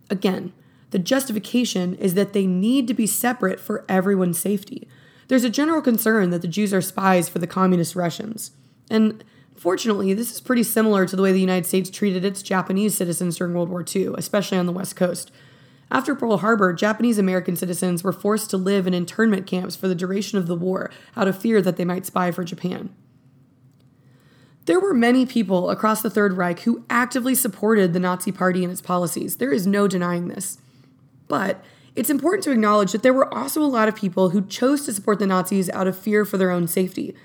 Again, 0.09 0.53
the 0.91 0.99
justification 0.99 1.95
is 1.95 2.13
that 2.13 2.34
they 2.34 2.47
need 2.47 2.88
to 2.88 2.93
be 2.93 3.07
separate 3.07 3.59
for 3.59 3.86
everyone's 3.88 4.39
safety. 4.39 4.88
There's 5.28 5.43
a 5.43 5.49
general 5.49 5.82
concern 5.82 6.32
that 6.32 6.41
the 6.41 6.47
Jews 6.47 6.74
are 6.74 6.82
spies 6.82 7.30
for 7.30 7.39
the 7.39 7.47
communist 7.47 7.95
Russians. 7.95 8.51
And 8.89 9.24
fortunately, 9.55 10.13
this 10.13 10.32
is 10.32 10.41
pretty 10.41 10.63
similar 10.63 11.05
to 11.05 11.15
the 11.15 11.22
way 11.22 11.32
the 11.32 11.39
United 11.39 11.67
States 11.67 11.89
treated 11.89 12.26
its 12.26 12.41
Japanese 12.41 12.95
citizens 12.95 13.38
during 13.38 13.53
World 13.53 13.70
War 13.70 13.86
II, 13.88 14.13
especially 14.17 14.57
on 14.57 14.65
the 14.65 14.72
West 14.72 14.95
Coast. 14.95 15.32
After 15.91 16.13
Pearl 16.13 16.37
Harbor, 16.37 16.71
Japanese 16.73 17.17
American 17.17 17.55
citizens 17.55 18.03
were 18.03 18.13
forced 18.13 18.49
to 18.51 18.57
live 18.57 18.85
in 18.85 18.93
internment 18.93 19.47
camps 19.47 19.75
for 19.75 19.87
the 19.87 19.95
duration 19.95 20.37
of 20.37 20.47
the 20.47 20.55
war 20.55 20.91
out 21.17 21.27
of 21.27 21.39
fear 21.39 21.61
that 21.61 21.77
they 21.77 21.85
might 21.85 22.05
spy 22.05 22.31
for 22.31 22.43
Japan. 22.43 22.93
There 24.65 24.79
were 24.79 24.93
many 24.93 25.25
people 25.25 25.71
across 25.71 26.03
the 26.03 26.11
Third 26.11 26.33
Reich 26.33 26.59
who 26.59 26.85
actively 26.91 27.33
supported 27.33 27.91
the 27.91 27.99
Nazi 27.99 28.31
Party 28.31 28.63
and 28.63 28.71
its 28.71 28.81
policies. 28.81 29.37
There 29.37 29.51
is 29.51 29.65
no 29.65 29.87
denying 29.87 30.27
this. 30.27 30.59
But 31.27 31.63
it's 31.95 32.11
important 32.11 32.43
to 32.43 32.51
acknowledge 32.51 32.91
that 32.91 33.01
there 33.01 33.13
were 33.13 33.33
also 33.33 33.63
a 33.63 33.65
lot 33.65 33.87
of 33.87 33.95
people 33.95 34.29
who 34.29 34.45
chose 34.45 34.85
to 34.85 34.93
support 34.93 35.17
the 35.17 35.25
Nazis 35.25 35.71
out 35.71 35.87
of 35.87 35.97
fear 35.97 36.23
for 36.23 36.37
their 36.37 36.51
own 36.51 36.67
safety. 36.67 37.15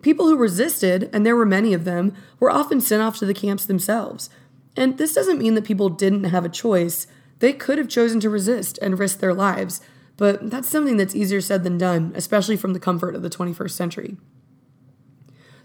People 0.00 0.28
who 0.28 0.36
resisted, 0.36 1.10
and 1.12 1.26
there 1.26 1.36
were 1.36 1.44
many 1.44 1.74
of 1.74 1.84
them, 1.84 2.14
were 2.40 2.50
often 2.50 2.80
sent 2.80 3.02
off 3.02 3.18
to 3.18 3.26
the 3.26 3.34
camps 3.34 3.66
themselves. 3.66 4.30
And 4.76 4.96
this 4.96 5.12
doesn't 5.12 5.38
mean 5.38 5.54
that 5.56 5.64
people 5.64 5.90
didn't 5.90 6.24
have 6.24 6.44
a 6.44 6.48
choice. 6.48 7.06
They 7.40 7.52
could 7.52 7.78
have 7.78 7.88
chosen 7.88 8.20
to 8.20 8.30
resist 8.30 8.78
and 8.82 8.98
risk 8.98 9.20
their 9.20 9.34
lives, 9.34 9.80
but 10.16 10.50
that's 10.50 10.68
something 10.68 10.96
that's 10.96 11.14
easier 11.14 11.40
said 11.40 11.62
than 11.62 11.78
done, 11.78 12.12
especially 12.14 12.56
from 12.56 12.72
the 12.72 12.80
comfort 12.80 13.14
of 13.14 13.22
the 13.22 13.30
21st 13.30 13.70
century. 13.70 14.16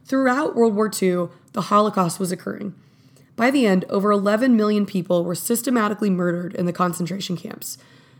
Throughout 0.05 0.55
World 0.55 0.75
War 0.75 0.91
II, 1.01 1.29
the 1.53 1.63
Holocaust 1.63 2.19
was 2.19 2.31
occurring. 2.31 2.75
By 3.35 3.49
the 3.49 3.65
end, 3.65 3.85
over 3.89 4.11
11 4.11 4.55
million 4.55 4.85
people 4.85 5.23
were 5.23 5.35
systematically 5.35 6.09
murdered 6.09 6.53
in 6.53 6.65
the 6.65 6.73
concentration 6.73 7.35
camps. 7.35 7.77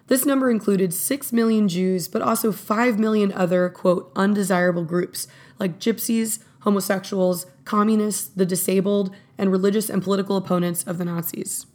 This 0.07 0.25
number 0.25 0.49
included 0.49 0.93
6 0.93 1.31
million 1.31 1.67
Jews, 1.67 2.07
but 2.07 2.21
also 2.21 2.51
5 2.51 2.99
million 2.99 3.31
other, 3.31 3.69
quote, 3.69 4.11
undesirable 4.15 4.83
groups 4.83 5.27
like 5.59 5.79
gypsies, 5.79 6.39
homosexuals, 6.61 7.45
communists, 7.63 8.27
the 8.27 8.45
disabled, 8.45 9.13
and 9.37 9.51
religious 9.51 9.89
and 9.89 10.01
political 10.01 10.35
opponents 10.35 10.83
of 10.83 10.97
the 10.97 11.05
Nazis. 11.05 11.65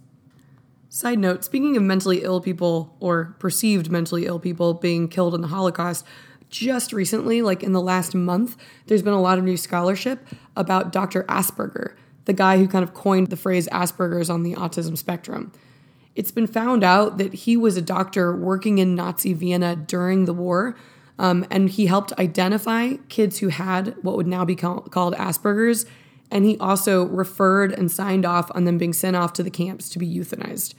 Side 0.90 1.18
note 1.18 1.44
speaking 1.44 1.76
of 1.76 1.82
mentally 1.82 2.22
ill 2.22 2.40
people 2.40 2.96
or 2.98 3.36
perceived 3.38 3.90
mentally 3.90 4.26
ill 4.26 4.38
people 4.38 4.72
being 4.72 5.08
killed 5.08 5.34
in 5.34 5.42
the 5.42 5.48
Holocaust, 5.48 6.04
just 6.48 6.94
recently, 6.94 7.42
like 7.42 7.62
in 7.62 7.72
the 7.72 7.80
last 7.80 8.14
month, 8.14 8.56
there's 8.86 9.02
been 9.02 9.12
a 9.12 9.20
lot 9.20 9.36
of 9.36 9.44
new 9.44 9.56
scholarship 9.56 10.26
about 10.56 10.92
Dr. 10.92 11.24
Asperger, 11.24 11.94
the 12.24 12.32
guy 12.32 12.56
who 12.56 12.66
kind 12.66 12.82
of 12.82 12.94
coined 12.94 13.28
the 13.28 13.36
phrase 13.36 13.68
Asperger's 13.68 14.30
on 14.30 14.44
the 14.44 14.54
autism 14.54 14.96
spectrum. 14.96 15.52
It's 16.14 16.30
been 16.30 16.46
found 16.46 16.82
out 16.82 17.18
that 17.18 17.34
he 17.34 17.56
was 17.56 17.76
a 17.76 17.82
doctor 17.82 18.34
working 18.34 18.78
in 18.78 18.94
Nazi 18.94 19.34
Vienna 19.34 19.76
during 19.76 20.24
the 20.24 20.32
war, 20.32 20.74
um, 21.18 21.46
and 21.50 21.68
he 21.68 21.86
helped 21.86 22.12
identify 22.18 22.94
kids 23.08 23.38
who 23.38 23.48
had 23.48 23.94
what 24.02 24.16
would 24.16 24.26
now 24.26 24.44
be 24.44 24.56
called 24.56 25.14
Asperger's. 25.14 25.84
And 26.30 26.44
he 26.44 26.58
also 26.58 27.04
referred 27.04 27.72
and 27.72 27.90
signed 27.90 28.26
off 28.26 28.50
on 28.54 28.64
them 28.64 28.78
being 28.78 28.92
sent 28.92 29.16
off 29.16 29.32
to 29.34 29.42
the 29.42 29.50
camps 29.50 29.88
to 29.90 29.98
be 29.98 30.06
euthanized. 30.06 30.74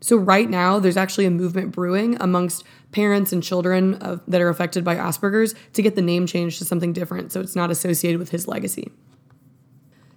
So, 0.00 0.16
right 0.16 0.50
now, 0.50 0.80
there's 0.80 0.96
actually 0.96 1.26
a 1.26 1.30
movement 1.30 1.70
brewing 1.70 2.16
amongst 2.20 2.64
parents 2.90 3.32
and 3.32 3.42
children 3.42 3.94
of, 3.94 4.20
that 4.26 4.40
are 4.40 4.48
affected 4.48 4.84
by 4.84 4.96
Asperger's 4.96 5.54
to 5.74 5.82
get 5.82 5.94
the 5.94 6.02
name 6.02 6.26
changed 6.26 6.58
to 6.58 6.64
something 6.64 6.92
different 6.92 7.30
so 7.30 7.40
it's 7.40 7.54
not 7.54 7.70
associated 7.70 8.18
with 8.18 8.30
his 8.30 8.48
legacy. 8.48 8.90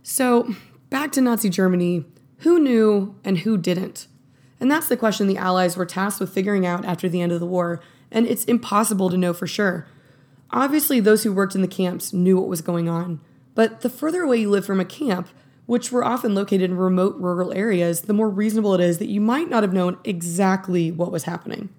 So, 0.01 0.55
back 0.89 1.11
to 1.13 1.21
Nazi 1.21 1.49
Germany 1.49 2.05
who 2.39 2.59
knew 2.59 3.15
and 3.23 3.39
who 3.39 3.57
didn't? 3.57 4.07
And 4.59 4.69
that's 4.69 4.87
the 4.87 4.97
question 4.97 5.27
the 5.27 5.37
Allies 5.37 5.77
were 5.77 5.85
tasked 5.85 6.19
with 6.19 6.33
figuring 6.33 6.65
out 6.65 6.85
after 6.85 7.09
the 7.09 7.21
end 7.21 7.31
of 7.31 7.39
the 7.39 7.45
war, 7.45 7.81
and 8.11 8.25
it's 8.27 8.45
impossible 8.45 9.09
to 9.09 9.17
know 9.17 9.33
for 9.33 9.47
sure. 9.47 9.87
Obviously, 10.51 10.99
those 10.99 11.23
who 11.23 11.33
worked 11.33 11.55
in 11.55 11.61
the 11.61 11.67
camps 11.67 12.13
knew 12.13 12.37
what 12.37 12.47
was 12.47 12.61
going 12.61 12.87
on, 12.87 13.19
but 13.55 13.81
the 13.81 13.89
further 13.89 14.21
away 14.21 14.37
you 14.37 14.49
live 14.49 14.65
from 14.65 14.79
a 14.79 14.85
camp, 14.85 15.29
which 15.65 15.91
were 15.91 16.03
often 16.03 16.35
located 16.35 16.69
in 16.69 16.77
remote 16.77 17.15
rural 17.17 17.51
areas, 17.53 18.01
the 18.01 18.13
more 18.13 18.29
reasonable 18.29 18.75
it 18.75 18.81
is 18.81 18.99
that 18.99 19.09
you 19.09 19.19
might 19.19 19.49
not 19.49 19.63
have 19.63 19.73
known 19.73 19.97
exactly 20.03 20.91
what 20.91 21.11
was 21.11 21.23
happening. 21.23 21.69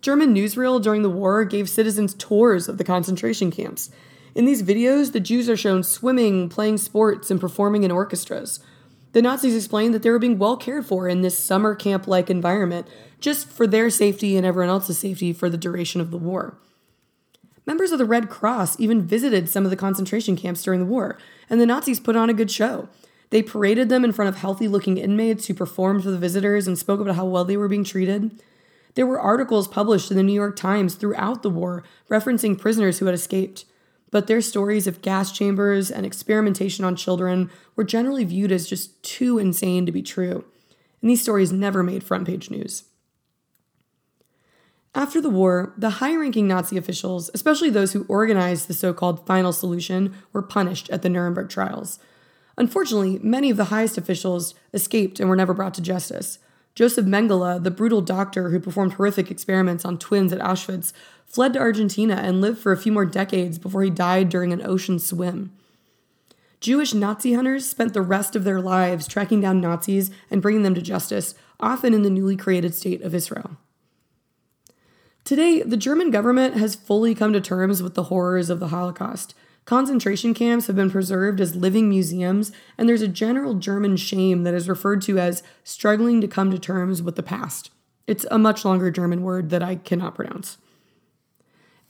German 0.00 0.34
newsreel 0.34 0.82
during 0.82 1.02
the 1.02 1.08
war 1.10 1.44
gave 1.44 1.70
citizens 1.70 2.14
tours 2.14 2.68
of 2.68 2.78
the 2.78 2.84
concentration 2.84 3.50
camps. 3.50 3.90
In 4.34 4.44
these 4.44 4.62
videos, 4.62 5.12
the 5.12 5.20
Jews 5.20 5.48
are 5.48 5.56
shown 5.56 5.82
swimming, 5.82 6.48
playing 6.48 6.78
sports, 6.78 7.30
and 7.30 7.40
performing 7.40 7.82
in 7.82 7.90
orchestras. 7.90 8.60
The 9.12 9.22
Nazis 9.22 9.56
explained 9.56 9.94
that 9.94 10.02
they 10.02 10.10
were 10.10 10.18
being 10.18 10.38
well 10.38 10.56
cared 10.56 10.86
for 10.86 11.08
in 11.08 11.22
this 11.22 11.42
summer 11.42 11.74
camp 11.74 12.06
like 12.06 12.30
environment, 12.30 12.86
just 13.20 13.48
for 13.48 13.66
their 13.66 13.90
safety 13.90 14.36
and 14.36 14.46
everyone 14.46 14.70
else's 14.70 14.98
safety 14.98 15.32
for 15.32 15.48
the 15.48 15.56
duration 15.56 16.00
of 16.00 16.10
the 16.10 16.18
war. 16.18 16.56
Members 17.68 17.92
of 17.92 17.98
the 17.98 18.06
Red 18.06 18.30
Cross 18.30 18.80
even 18.80 19.02
visited 19.02 19.46
some 19.46 19.66
of 19.66 19.70
the 19.70 19.76
concentration 19.76 20.36
camps 20.36 20.62
during 20.62 20.80
the 20.80 20.86
war, 20.86 21.18
and 21.50 21.60
the 21.60 21.66
Nazis 21.66 22.00
put 22.00 22.16
on 22.16 22.30
a 22.30 22.32
good 22.32 22.50
show. 22.50 22.88
They 23.28 23.42
paraded 23.42 23.90
them 23.90 24.06
in 24.06 24.12
front 24.12 24.30
of 24.30 24.36
healthy 24.36 24.66
looking 24.66 24.96
inmates 24.96 25.46
who 25.46 25.52
performed 25.52 26.02
for 26.02 26.10
the 26.10 26.16
visitors 26.16 26.66
and 26.66 26.78
spoke 26.78 26.98
about 26.98 27.16
how 27.16 27.26
well 27.26 27.44
they 27.44 27.58
were 27.58 27.68
being 27.68 27.84
treated. 27.84 28.42
There 28.94 29.06
were 29.06 29.20
articles 29.20 29.68
published 29.68 30.10
in 30.10 30.16
the 30.16 30.22
New 30.22 30.32
York 30.32 30.56
Times 30.56 30.94
throughout 30.94 31.42
the 31.42 31.50
war 31.50 31.84
referencing 32.08 32.58
prisoners 32.58 33.00
who 33.00 33.04
had 33.04 33.14
escaped, 33.14 33.66
but 34.10 34.28
their 34.28 34.40
stories 34.40 34.86
of 34.86 35.02
gas 35.02 35.30
chambers 35.30 35.90
and 35.90 36.06
experimentation 36.06 36.86
on 36.86 36.96
children 36.96 37.50
were 37.76 37.84
generally 37.84 38.24
viewed 38.24 38.50
as 38.50 38.66
just 38.66 39.02
too 39.02 39.38
insane 39.38 39.84
to 39.84 39.92
be 39.92 40.00
true, 40.00 40.42
and 41.02 41.10
these 41.10 41.20
stories 41.20 41.52
never 41.52 41.82
made 41.82 42.02
front 42.02 42.26
page 42.26 42.48
news. 42.48 42.84
After 44.98 45.20
the 45.20 45.30
war, 45.30 45.72
the 45.78 45.90
high 45.90 46.16
ranking 46.16 46.48
Nazi 46.48 46.76
officials, 46.76 47.30
especially 47.32 47.70
those 47.70 47.92
who 47.92 48.04
organized 48.08 48.66
the 48.66 48.74
so 48.74 48.92
called 48.92 49.24
final 49.28 49.52
solution, 49.52 50.12
were 50.32 50.42
punished 50.42 50.90
at 50.90 51.02
the 51.02 51.08
Nuremberg 51.08 51.48
trials. 51.48 52.00
Unfortunately, 52.56 53.20
many 53.22 53.48
of 53.48 53.56
the 53.56 53.66
highest 53.66 53.96
officials 53.96 54.56
escaped 54.74 55.20
and 55.20 55.30
were 55.30 55.36
never 55.36 55.54
brought 55.54 55.74
to 55.74 55.80
justice. 55.80 56.40
Joseph 56.74 57.06
Mengele, 57.06 57.62
the 57.62 57.70
brutal 57.70 58.00
doctor 58.00 58.50
who 58.50 58.58
performed 58.58 58.94
horrific 58.94 59.30
experiments 59.30 59.84
on 59.84 59.98
twins 59.98 60.32
at 60.32 60.40
Auschwitz, 60.40 60.92
fled 61.26 61.52
to 61.52 61.60
Argentina 61.60 62.16
and 62.16 62.40
lived 62.40 62.58
for 62.58 62.72
a 62.72 62.76
few 62.76 62.90
more 62.90 63.06
decades 63.06 63.56
before 63.56 63.84
he 63.84 63.90
died 63.90 64.28
during 64.28 64.52
an 64.52 64.66
ocean 64.66 64.98
swim. 64.98 65.52
Jewish 66.58 66.92
Nazi 66.92 67.34
hunters 67.34 67.68
spent 67.68 67.94
the 67.94 68.02
rest 68.02 68.34
of 68.34 68.42
their 68.42 68.60
lives 68.60 69.06
tracking 69.06 69.40
down 69.40 69.60
Nazis 69.60 70.10
and 70.28 70.42
bringing 70.42 70.64
them 70.64 70.74
to 70.74 70.82
justice, 70.82 71.36
often 71.60 71.94
in 71.94 72.02
the 72.02 72.10
newly 72.10 72.34
created 72.34 72.74
state 72.74 73.02
of 73.02 73.14
Israel. 73.14 73.58
Today, 75.28 75.60
the 75.60 75.76
German 75.76 76.10
government 76.10 76.56
has 76.56 76.74
fully 76.74 77.14
come 77.14 77.34
to 77.34 77.40
terms 77.42 77.82
with 77.82 77.92
the 77.92 78.04
horrors 78.04 78.48
of 78.48 78.60
the 78.60 78.68
Holocaust. 78.68 79.34
Concentration 79.66 80.32
camps 80.32 80.68
have 80.68 80.76
been 80.76 80.90
preserved 80.90 81.38
as 81.38 81.54
living 81.54 81.86
museums, 81.86 82.50
and 82.78 82.88
there's 82.88 83.02
a 83.02 83.08
general 83.08 83.52
German 83.52 83.98
shame 83.98 84.44
that 84.44 84.54
is 84.54 84.70
referred 84.70 85.02
to 85.02 85.18
as 85.18 85.42
struggling 85.62 86.22
to 86.22 86.28
come 86.28 86.50
to 86.50 86.58
terms 86.58 87.02
with 87.02 87.14
the 87.14 87.22
past. 87.22 87.70
It's 88.06 88.24
a 88.30 88.38
much 88.38 88.64
longer 88.64 88.90
German 88.90 89.22
word 89.22 89.50
that 89.50 89.62
I 89.62 89.76
cannot 89.76 90.14
pronounce. 90.14 90.56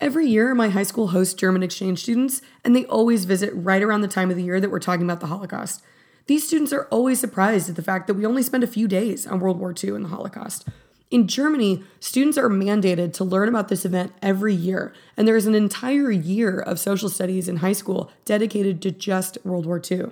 Every 0.01 0.26
year, 0.26 0.53
my 0.53 0.70
high 0.70 0.82
school 0.82 1.07
hosts 1.07 1.34
German 1.34 1.62
exchange 1.62 2.03
students, 2.03 2.43
and 2.64 2.74
they 2.74 2.86
always 2.86 3.24
visit 3.24 3.53
right 3.55 3.84
around 3.84 4.01
the 4.01 4.09
time 4.09 4.30
of 4.30 4.36
the 4.36 4.43
year 4.43 4.61
that 4.61 4.72
we're 4.72 4.80
talking 4.80 5.05
about 5.05 5.20
the 5.20 5.28
Holocaust. 5.28 5.80
These 6.26 6.45
students 6.45 6.72
are 6.72 6.89
always 6.91 7.20
surprised 7.20 7.70
at 7.70 7.76
the 7.76 7.82
fact 7.82 8.09
that 8.09 8.14
we 8.14 8.26
only 8.26 8.43
spend 8.43 8.64
a 8.64 8.66
few 8.66 8.89
days 8.89 9.28
on 9.28 9.39
World 9.39 9.61
War 9.61 9.72
II 9.80 9.91
and 9.91 10.07
the 10.07 10.09
Holocaust. 10.09 10.68
In 11.11 11.26
Germany, 11.26 11.82
students 12.00 12.36
are 12.36 12.50
mandated 12.50 13.14
to 13.14 13.24
learn 13.24 13.48
about 13.48 13.68
this 13.68 13.86
event 13.86 14.12
every 14.20 14.54
year, 14.54 14.92
and 15.16 15.26
there 15.26 15.36
is 15.36 15.46
an 15.46 15.54
entire 15.54 16.11
year 16.11 16.61
of 16.61 16.78
social 16.78 17.09
studies 17.09 17.48
in 17.48 17.56
high 17.56 17.72
school 17.72 18.11
dedicated 18.26 18.82
to 18.82 18.90
just 18.90 19.38
World 19.42 19.64
War 19.64 19.80
II. 19.90 20.11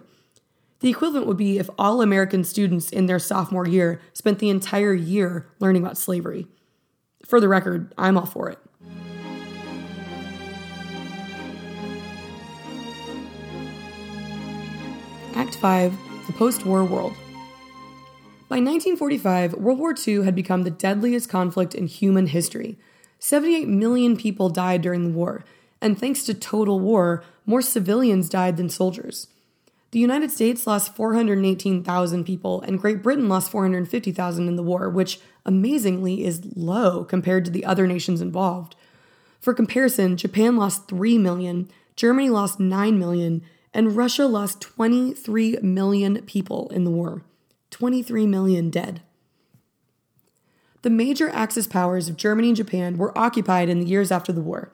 The 0.81 0.89
equivalent 0.89 1.27
would 1.27 1.37
be 1.37 1.59
if 1.59 1.69
all 1.79 2.01
American 2.01 2.45
students 2.45 2.91
in 2.91 3.07
their 3.07 3.19
sophomore 3.19 3.69
year 3.69 4.01
spent 4.15 4.39
the 4.39 4.49
entire 4.49 4.95
year 4.95 5.47
learning 5.59 5.83
about 5.83 5.99
slavery. 5.99 6.47
For 7.27 7.41
the 7.41 7.49
record, 7.49 7.93
I'm 7.99 8.17
all 8.17 8.25
for 8.25 8.49
it. 8.49 8.59
Act 15.35 15.57
5 15.57 15.95
The 16.27 16.33
Post 16.33 16.65
War 16.65 16.85
World. 16.85 17.13
By 18.49 18.59
1945, 18.59 19.55
World 19.55 19.81
War 19.81 19.93
II 20.07 20.23
had 20.23 20.37
become 20.37 20.63
the 20.63 20.71
deadliest 20.71 21.29
conflict 21.29 21.75
in 21.75 21.89
human 21.89 22.29
history. 22.29 22.79
78 23.19 23.67
million 23.67 24.17
people 24.17 24.51
died 24.51 24.83
during 24.83 25.03
the 25.03 25.19
war, 25.19 25.45
and 25.81 25.99
thanks 25.99 26.23
to 26.25 26.35
total 26.35 26.79
war, 26.79 27.25
more 27.45 27.61
civilians 27.61 28.29
died 28.29 28.57
than 28.57 28.69
soldiers. 28.69 29.27
The 29.91 29.99
United 29.99 30.31
States 30.31 30.65
lost 30.65 30.95
418,000 30.95 32.23
people, 32.23 32.61
and 32.61 32.79
Great 32.79 33.03
Britain 33.03 33.29
lost 33.29 33.51
450,000 33.51 34.47
in 34.47 34.55
the 34.55 34.63
war, 34.63 34.89
which 34.89 35.19
amazingly 35.45 36.25
is 36.25 36.47
low 36.55 37.03
compared 37.03 37.45
to 37.47 37.51
the 37.51 37.65
other 37.65 37.89
nations 37.89 38.21
involved. 38.21 38.77
For 39.41 39.55
comparison, 39.55 40.17
Japan 40.17 40.57
lost 40.57 40.87
3 40.87 41.19
million, 41.19 41.69
Germany 41.97 42.31
lost 42.31 42.61
9 42.61 42.97
million, 42.97 43.43
and 43.75 43.97
Russia 43.97 44.27
lost 44.27 44.61
23 44.61 45.59
million 45.63 46.23
people 46.23 46.69
in 46.69 46.85
the 46.85 46.93
war. 46.93 47.23
23 47.71 48.27
million 48.27 48.71
dead. 48.71 49.03
The 50.83 50.91
major 50.91 51.29
Axis 51.31 51.67
powers 51.67 52.09
of 52.09 52.17
Germany 52.17 52.49
and 52.49 52.57
Japan 52.57 52.97
were 52.97 53.17
occupied 53.19 53.69
in 53.69 53.81
the 53.81 53.87
years 53.87 54.13
after 54.13 54.33
the 54.33 54.41
war. 54.41 54.73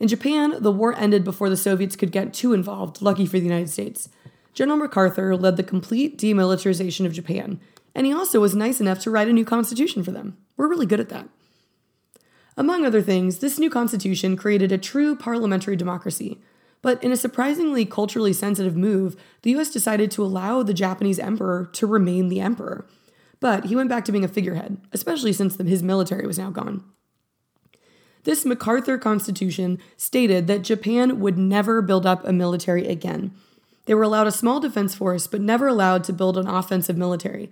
In 0.00 0.08
Japan, 0.08 0.56
the 0.58 0.72
war 0.72 0.92
ended 0.98 1.22
before 1.22 1.48
the 1.48 1.56
Soviets 1.56 1.94
could 1.94 2.10
get 2.10 2.34
too 2.34 2.52
involved, 2.52 3.00
lucky 3.00 3.26
for 3.26 3.38
the 3.38 3.44
United 3.44 3.70
States. 3.70 4.08
General 4.54 4.78
MacArthur 4.78 5.36
led 5.36 5.56
the 5.56 5.62
complete 5.62 6.18
demilitarization 6.18 7.06
of 7.06 7.12
Japan, 7.12 7.60
and 7.94 8.06
he 8.06 8.12
also 8.12 8.40
was 8.40 8.56
nice 8.56 8.80
enough 8.80 8.98
to 9.00 9.10
write 9.10 9.28
a 9.28 9.32
new 9.32 9.44
constitution 9.44 10.02
for 10.02 10.10
them. 10.10 10.36
We're 10.56 10.68
really 10.68 10.86
good 10.86 11.00
at 11.00 11.08
that. 11.10 11.28
Among 12.56 12.84
other 12.84 13.00
things, 13.00 13.38
this 13.38 13.58
new 13.58 13.70
constitution 13.70 14.36
created 14.36 14.72
a 14.72 14.78
true 14.78 15.16
parliamentary 15.16 15.76
democracy, 15.76 16.40
but 16.82 17.02
in 17.02 17.12
a 17.12 17.16
surprisingly 17.16 17.86
culturally 17.86 18.32
sensitive 18.32 18.76
move, 18.76 19.16
the 19.42 19.54
US 19.56 19.70
decided 19.70 20.10
to 20.10 20.24
allow 20.24 20.62
the 20.62 20.74
Japanese 20.74 21.18
emperor 21.18 21.70
to 21.72 21.86
remain 21.86 22.28
the 22.28 22.40
emperor. 22.40 22.86
But 23.40 23.66
he 23.66 23.76
went 23.76 23.88
back 23.88 24.04
to 24.04 24.12
being 24.12 24.24
a 24.24 24.28
figurehead, 24.28 24.78
especially 24.92 25.32
since 25.32 25.56
his 25.56 25.82
military 25.82 26.26
was 26.26 26.38
now 26.38 26.50
gone. 26.50 26.84
This 28.24 28.44
MacArthur 28.44 28.98
Constitution 28.98 29.78
stated 29.96 30.46
that 30.46 30.62
Japan 30.62 31.18
would 31.18 31.38
never 31.38 31.82
build 31.82 32.06
up 32.06 32.24
a 32.24 32.32
military 32.32 32.86
again. 32.86 33.32
They 33.86 33.94
were 33.94 34.04
allowed 34.04 34.28
a 34.28 34.32
small 34.32 34.60
defense 34.60 34.94
force, 34.94 35.26
but 35.26 35.40
never 35.40 35.66
allowed 35.66 36.04
to 36.04 36.12
build 36.12 36.38
an 36.38 36.46
offensive 36.46 36.96
military. 36.96 37.50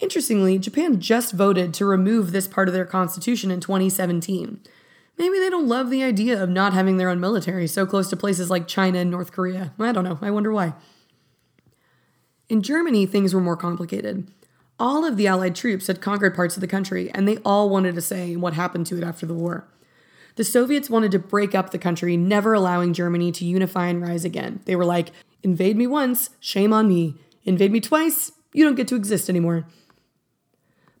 Interestingly, 0.00 0.58
Japan 0.58 1.00
just 1.00 1.32
voted 1.32 1.72
to 1.74 1.84
remove 1.84 2.32
this 2.32 2.48
part 2.48 2.66
of 2.66 2.74
their 2.74 2.86
constitution 2.86 3.50
in 3.52 3.60
2017. 3.60 4.60
Maybe 5.20 5.38
they 5.38 5.50
don't 5.50 5.68
love 5.68 5.90
the 5.90 6.02
idea 6.02 6.42
of 6.42 6.48
not 6.48 6.72
having 6.72 6.96
their 6.96 7.10
own 7.10 7.20
military 7.20 7.66
so 7.66 7.84
close 7.84 8.08
to 8.08 8.16
places 8.16 8.48
like 8.48 8.66
China 8.66 9.00
and 9.00 9.10
North 9.10 9.32
Korea. 9.32 9.74
I 9.78 9.92
don't 9.92 10.02
know. 10.02 10.18
I 10.22 10.30
wonder 10.30 10.50
why. 10.50 10.72
In 12.48 12.62
Germany, 12.62 13.04
things 13.04 13.34
were 13.34 13.40
more 13.42 13.54
complicated. 13.54 14.30
All 14.78 15.04
of 15.04 15.18
the 15.18 15.26
Allied 15.26 15.54
troops 15.54 15.88
had 15.88 16.00
conquered 16.00 16.34
parts 16.34 16.56
of 16.56 16.62
the 16.62 16.66
country, 16.66 17.10
and 17.10 17.28
they 17.28 17.36
all 17.44 17.68
wanted 17.68 17.96
to 17.96 18.00
say 18.00 18.34
what 18.34 18.54
happened 18.54 18.86
to 18.86 18.96
it 18.96 19.04
after 19.04 19.26
the 19.26 19.34
war. 19.34 19.68
The 20.36 20.42
Soviets 20.44 20.88
wanted 20.88 21.10
to 21.10 21.18
break 21.18 21.54
up 21.54 21.68
the 21.68 21.78
country, 21.78 22.16
never 22.16 22.54
allowing 22.54 22.94
Germany 22.94 23.30
to 23.32 23.44
unify 23.44 23.88
and 23.88 24.00
rise 24.00 24.24
again. 24.24 24.60
They 24.64 24.74
were 24.74 24.86
like, 24.86 25.10
invade 25.42 25.76
me 25.76 25.86
once, 25.86 26.30
shame 26.40 26.72
on 26.72 26.88
me. 26.88 27.16
Invade 27.44 27.72
me 27.72 27.80
twice, 27.80 28.32
you 28.54 28.64
don't 28.64 28.74
get 28.74 28.88
to 28.88 28.96
exist 28.96 29.28
anymore. 29.28 29.66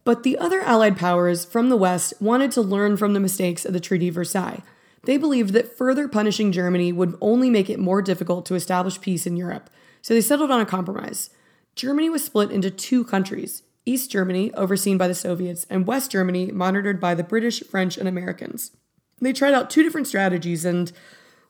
But 0.04 0.22
the 0.22 0.38
other 0.38 0.60
Allied 0.60 0.96
powers 0.96 1.44
from 1.44 1.68
the 1.68 1.76
West 1.76 2.14
wanted 2.20 2.50
to 2.52 2.62
learn 2.62 2.96
from 2.96 3.12
the 3.12 3.20
mistakes 3.20 3.64
of 3.64 3.72
the 3.72 3.80
Treaty 3.80 4.08
of 4.08 4.14
Versailles. 4.14 4.62
They 5.04 5.16
believed 5.16 5.52
that 5.52 5.76
further 5.76 6.08
punishing 6.08 6.52
Germany 6.52 6.92
would 6.92 7.16
only 7.20 7.50
make 7.50 7.70
it 7.70 7.78
more 7.78 8.02
difficult 8.02 8.46
to 8.46 8.54
establish 8.54 9.00
peace 9.00 9.26
in 9.26 9.36
Europe, 9.36 9.70
so 10.02 10.14
they 10.14 10.20
settled 10.20 10.50
on 10.50 10.60
a 10.60 10.66
compromise. 10.66 11.30
Germany 11.74 12.10
was 12.10 12.24
split 12.24 12.50
into 12.50 12.70
two 12.70 13.04
countries 13.04 13.62
East 13.86 14.10
Germany, 14.10 14.52
overseen 14.54 14.98
by 14.98 15.08
the 15.08 15.14
Soviets, 15.14 15.66
and 15.70 15.86
West 15.86 16.10
Germany, 16.10 16.50
monitored 16.52 17.00
by 17.00 17.14
the 17.14 17.24
British, 17.24 17.62
French, 17.62 17.96
and 17.96 18.06
Americans. 18.06 18.72
They 19.20 19.32
tried 19.32 19.54
out 19.54 19.70
two 19.70 19.82
different 19.82 20.06
strategies, 20.06 20.64
and, 20.64 20.92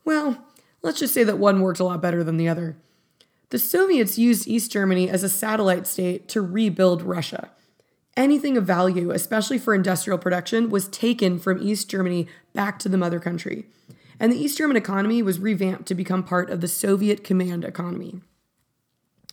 well, 0.05 0.45
let's 0.81 1.01
just 1.01 1.13
say 1.13 1.25
that 1.25 1.39
one 1.39 1.61
worked 1.61 1.81
a 1.81 1.85
lot 1.85 2.01
better 2.01 2.23
than 2.23 2.37
the 2.37 2.49
other. 2.49 2.77
The 3.51 3.59
Soviets 3.59 4.17
used 4.17 4.47
East 4.47 4.71
Germany 4.71 5.11
as 5.11 5.25
a 5.25 5.29
satellite 5.29 5.89
state 5.89 6.29
to 6.29 6.41
rebuild 6.41 7.03
Russia 7.03 7.51
anything 8.17 8.57
of 8.57 8.65
value, 8.65 9.11
especially 9.11 9.59
for 9.59 9.75
industrial 9.75 10.19
production, 10.19 10.71
was 10.71 10.89
taken 10.89 11.39
from 11.39 11.63
East 11.63 11.89
Germany 11.89 12.27
back 12.53 12.79
to 12.81 12.89
the 12.89 12.99
mother 12.99 13.21
country. 13.21 13.67
And 14.19 14.31
the 14.31 14.37
East 14.37 14.59
German 14.59 14.77
economy 14.77 15.23
was 15.23 15.39
revamped 15.39 15.87
to 15.87 15.95
become 15.95 16.23
part 16.23 16.51
of 16.51 16.61
the 16.61 16.69
Soviet 16.69 17.25
command 17.25 17.65
economy. 17.65 18.21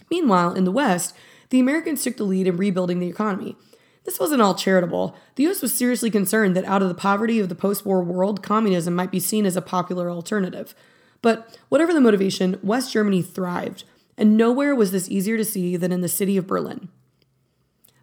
Meanwhile, 0.10 0.54
in 0.54 0.64
the 0.64 0.72
West, 0.72 1.14
the 1.50 1.60
Americans 1.60 2.04
took 2.04 2.18
the 2.18 2.24
lead 2.24 2.48
in 2.48 2.58
rebuilding 2.58 3.00
the 3.00 3.08
economy. 3.08 3.58
This 4.06 4.20
wasn't 4.20 4.42
all 4.42 4.56
charitable. 4.56 5.18
The 5.36 5.48
US 5.48 5.62
was 5.62 5.74
seriously 5.74 6.10
concerned 6.10 6.56
that 6.56 6.64
out 6.64 6.82
of 6.82 6.88
the 6.88 6.96
poverty 6.96 7.40
of 7.40 7.50
the 7.50 7.56
post 7.56 7.86
war 7.86 8.02
world, 8.02 8.42
communism 8.42 8.96
might 8.96 9.12
be 9.12 9.20
seen 9.20 9.46
as 9.46 9.58
a 9.58 9.62
popular 9.62 10.10
alternative. 10.10 10.74
But 11.22 11.58
whatever 11.68 11.94
the 11.94 12.00
motivation, 12.00 12.58
West 12.64 12.94
Germany 12.94 13.22
thrived, 13.22 13.84
and 14.18 14.38
nowhere 14.38 14.74
was 14.74 14.92
this 14.92 15.10
easier 15.10 15.36
to 15.36 15.44
see 15.44 15.76
than 15.76 15.92
in 15.92 16.00
the 16.00 16.08
city 16.08 16.38
of 16.38 16.48
Berlin. 16.48 16.88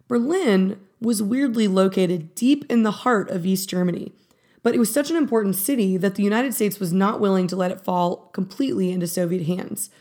Berlin 0.07 0.79
was 1.01 1.21
weirdly 1.21 1.67
located 1.67 2.35
deep 2.35 2.65
in 2.69 2.83
the 2.83 2.91
heart 2.91 3.29
of 3.29 3.45
East 3.45 3.69
Germany. 3.69 4.11
but 4.65 4.73
it 4.73 4.79
was 4.79 4.91
such 4.91 5.11
an 5.11 5.15
important 5.15 5.55
city 5.55 5.95
that 5.95 6.15
the 6.15 6.23
United 6.23 6.51
States 6.51 6.79
was 6.79 6.91
not 6.91 7.19
willing 7.19 7.45
to 7.45 7.55
let 7.55 7.69
it 7.69 7.79
fall 7.79 8.31
completely 8.33 8.91
into 8.91 9.05
Soviet 9.05 9.45
hands. 9.45 9.91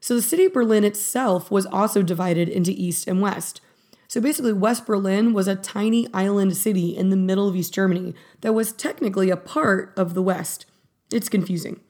So 0.00 0.14
the 0.14 0.22
city 0.22 0.46
of 0.46 0.54
Berlin 0.54 0.82
itself 0.82 1.50
was 1.50 1.66
also 1.66 2.02
divided 2.02 2.48
into 2.48 2.70
East 2.70 3.06
and 3.06 3.20
West. 3.20 3.60
So 4.08 4.22
basically, 4.22 4.54
West 4.54 4.86
Berlin 4.86 5.34
was 5.34 5.46
a 5.46 5.54
tiny 5.54 6.08
island 6.14 6.56
city 6.56 6.96
in 6.96 7.10
the 7.10 7.18
middle 7.18 7.48
of 7.48 7.54
East 7.54 7.74
Germany 7.74 8.14
that 8.40 8.54
was 8.54 8.72
technically 8.72 9.28
a 9.28 9.36
part 9.36 9.92
of 9.94 10.14
the 10.14 10.22
West. 10.22 10.64
It's 11.12 11.28
confusing. 11.28 11.80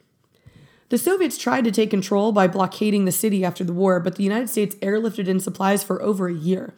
The 0.89 0.99
Soviets 0.99 1.39
tried 1.39 1.62
to 1.66 1.70
take 1.70 1.91
control 1.91 2.33
by 2.33 2.49
blockading 2.49 3.05
the 3.05 3.12
city 3.12 3.45
after 3.45 3.62
the 3.62 3.72
war, 3.72 4.01
but 4.01 4.16
the 4.16 4.25
United 4.25 4.51
States 4.51 4.75
airlifted 4.77 5.29
in 5.29 5.39
supplies 5.39 5.85
for 5.85 6.03
over 6.03 6.27
a 6.27 6.35
year. 6.35 6.75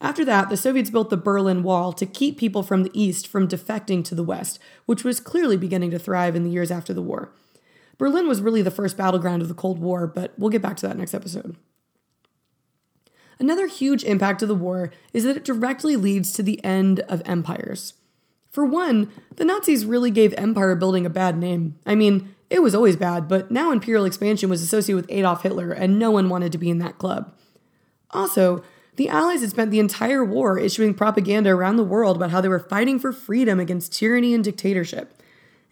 After 0.00 0.24
that, 0.24 0.48
the 0.48 0.56
Soviets 0.56 0.90
built 0.90 1.10
the 1.10 1.16
Berlin 1.16 1.62
Wall 1.62 1.92
to 1.92 2.06
keep 2.06 2.38
people 2.38 2.62
from 2.62 2.84
the 2.84 2.90
east 2.92 3.26
from 3.26 3.48
defecting 3.48 4.04
to 4.04 4.14
the 4.14 4.22
west, 4.22 4.58
which 4.86 5.02
was 5.02 5.18
clearly 5.18 5.56
beginning 5.56 5.90
to 5.90 5.98
thrive 5.98 6.36
in 6.36 6.44
the 6.44 6.50
years 6.50 6.70
after 6.70 6.94
the 6.94 7.02
war. 7.02 7.32
Berlin 7.98 8.28
was 8.28 8.40
really 8.40 8.62
the 8.62 8.70
first 8.70 8.96
battleground 8.96 9.42
of 9.42 9.48
the 9.48 9.54
Cold 9.54 9.80
War, 9.80 10.06
but 10.06 10.32
we'll 10.38 10.50
get 10.50 10.62
back 10.62 10.76
to 10.76 10.86
that 10.86 10.96
next 10.96 11.14
episode. 11.14 11.56
Another 13.40 13.66
huge 13.66 14.04
impact 14.04 14.42
of 14.42 14.48
the 14.48 14.54
war 14.54 14.92
is 15.12 15.24
that 15.24 15.36
it 15.36 15.44
directly 15.44 15.96
leads 15.96 16.32
to 16.32 16.42
the 16.42 16.62
end 16.64 17.00
of 17.00 17.22
empires. 17.24 17.94
For 18.50 18.64
one, 18.64 19.10
the 19.36 19.44
Nazis 19.44 19.84
really 19.84 20.10
gave 20.10 20.32
empire 20.34 20.74
building 20.74 21.06
a 21.06 21.10
bad 21.10 21.36
name. 21.36 21.78
I 21.86 21.94
mean, 21.94 22.34
it 22.50 22.62
was 22.62 22.74
always 22.74 22.96
bad, 22.96 23.28
but 23.28 23.50
now 23.50 23.70
imperial 23.70 24.04
expansion 24.04 24.48
was 24.48 24.62
associated 24.62 25.02
with 25.02 25.10
Adolf 25.10 25.42
Hitler, 25.42 25.72
and 25.72 25.98
no 25.98 26.10
one 26.10 26.28
wanted 26.28 26.52
to 26.52 26.58
be 26.58 26.70
in 26.70 26.78
that 26.78 26.98
club. 26.98 27.32
Also, 28.10 28.64
the 28.98 29.08
Allies 29.08 29.42
had 29.42 29.50
spent 29.50 29.70
the 29.70 29.78
entire 29.78 30.24
war 30.24 30.58
issuing 30.58 30.92
propaganda 30.92 31.50
around 31.50 31.76
the 31.76 31.84
world 31.84 32.16
about 32.16 32.32
how 32.32 32.40
they 32.40 32.48
were 32.48 32.58
fighting 32.58 32.98
for 32.98 33.12
freedom 33.12 33.60
against 33.60 33.92
tyranny 33.92 34.34
and 34.34 34.42
dictatorship. 34.42 35.22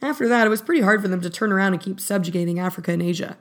After 0.00 0.28
that, 0.28 0.46
it 0.46 0.50
was 0.50 0.62
pretty 0.62 0.82
hard 0.82 1.02
for 1.02 1.08
them 1.08 1.20
to 1.20 1.28
turn 1.28 1.50
around 1.50 1.72
and 1.72 1.82
keep 1.82 1.98
subjugating 1.98 2.60
Africa 2.60 2.92
and 2.92 3.02
Asia. 3.02 3.36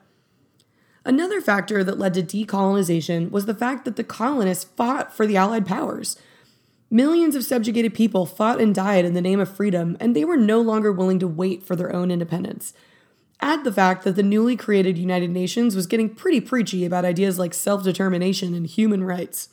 Another 1.05 1.39
factor 1.39 1.83
that 1.83 1.99
led 1.99 2.15
to 2.15 2.23
decolonization 2.23 3.29
was 3.29 3.45
the 3.45 3.53
fact 3.53 3.86
that 3.86 3.95
the 3.95 4.03
colonists 4.03 4.63
fought 4.63 5.15
for 5.15 5.27
the 5.27 5.38
Allied 5.38 5.67
powers. 5.67 6.17
Millions 6.89 7.36
of 7.36 7.43
subjugated 7.43 7.93
people 7.93 8.25
fought 8.25 8.59
and 8.59 8.73
died 8.73 9.05
in 9.05 9.13
the 9.13 9.21
name 9.21 9.39
of 9.39 9.55
freedom, 9.55 9.97
and 9.99 10.15
they 10.15 10.25
were 10.25 10.36
no 10.36 10.61
longer 10.61 10.91
willing 10.91 11.19
to 11.19 11.27
wait 11.27 11.61
for 11.61 11.75
their 11.75 11.93
own 11.95 12.09
independence. 12.09 12.73
Add 13.39 13.63
the 13.63 13.71
fact 13.71 14.03
that 14.03 14.15
the 14.15 14.23
newly 14.23 14.55
created 14.55 14.97
United 14.97 15.29
Nations 15.29 15.75
was 15.75 15.86
getting 15.86 16.09
pretty 16.09 16.41
preachy 16.41 16.86
about 16.86 17.05
ideas 17.05 17.38
like 17.38 17.53
self 17.53 17.83
determination 17.83 18.55
and 18.55 18.65
human 18.65 19.03
rights. 19.03 19.49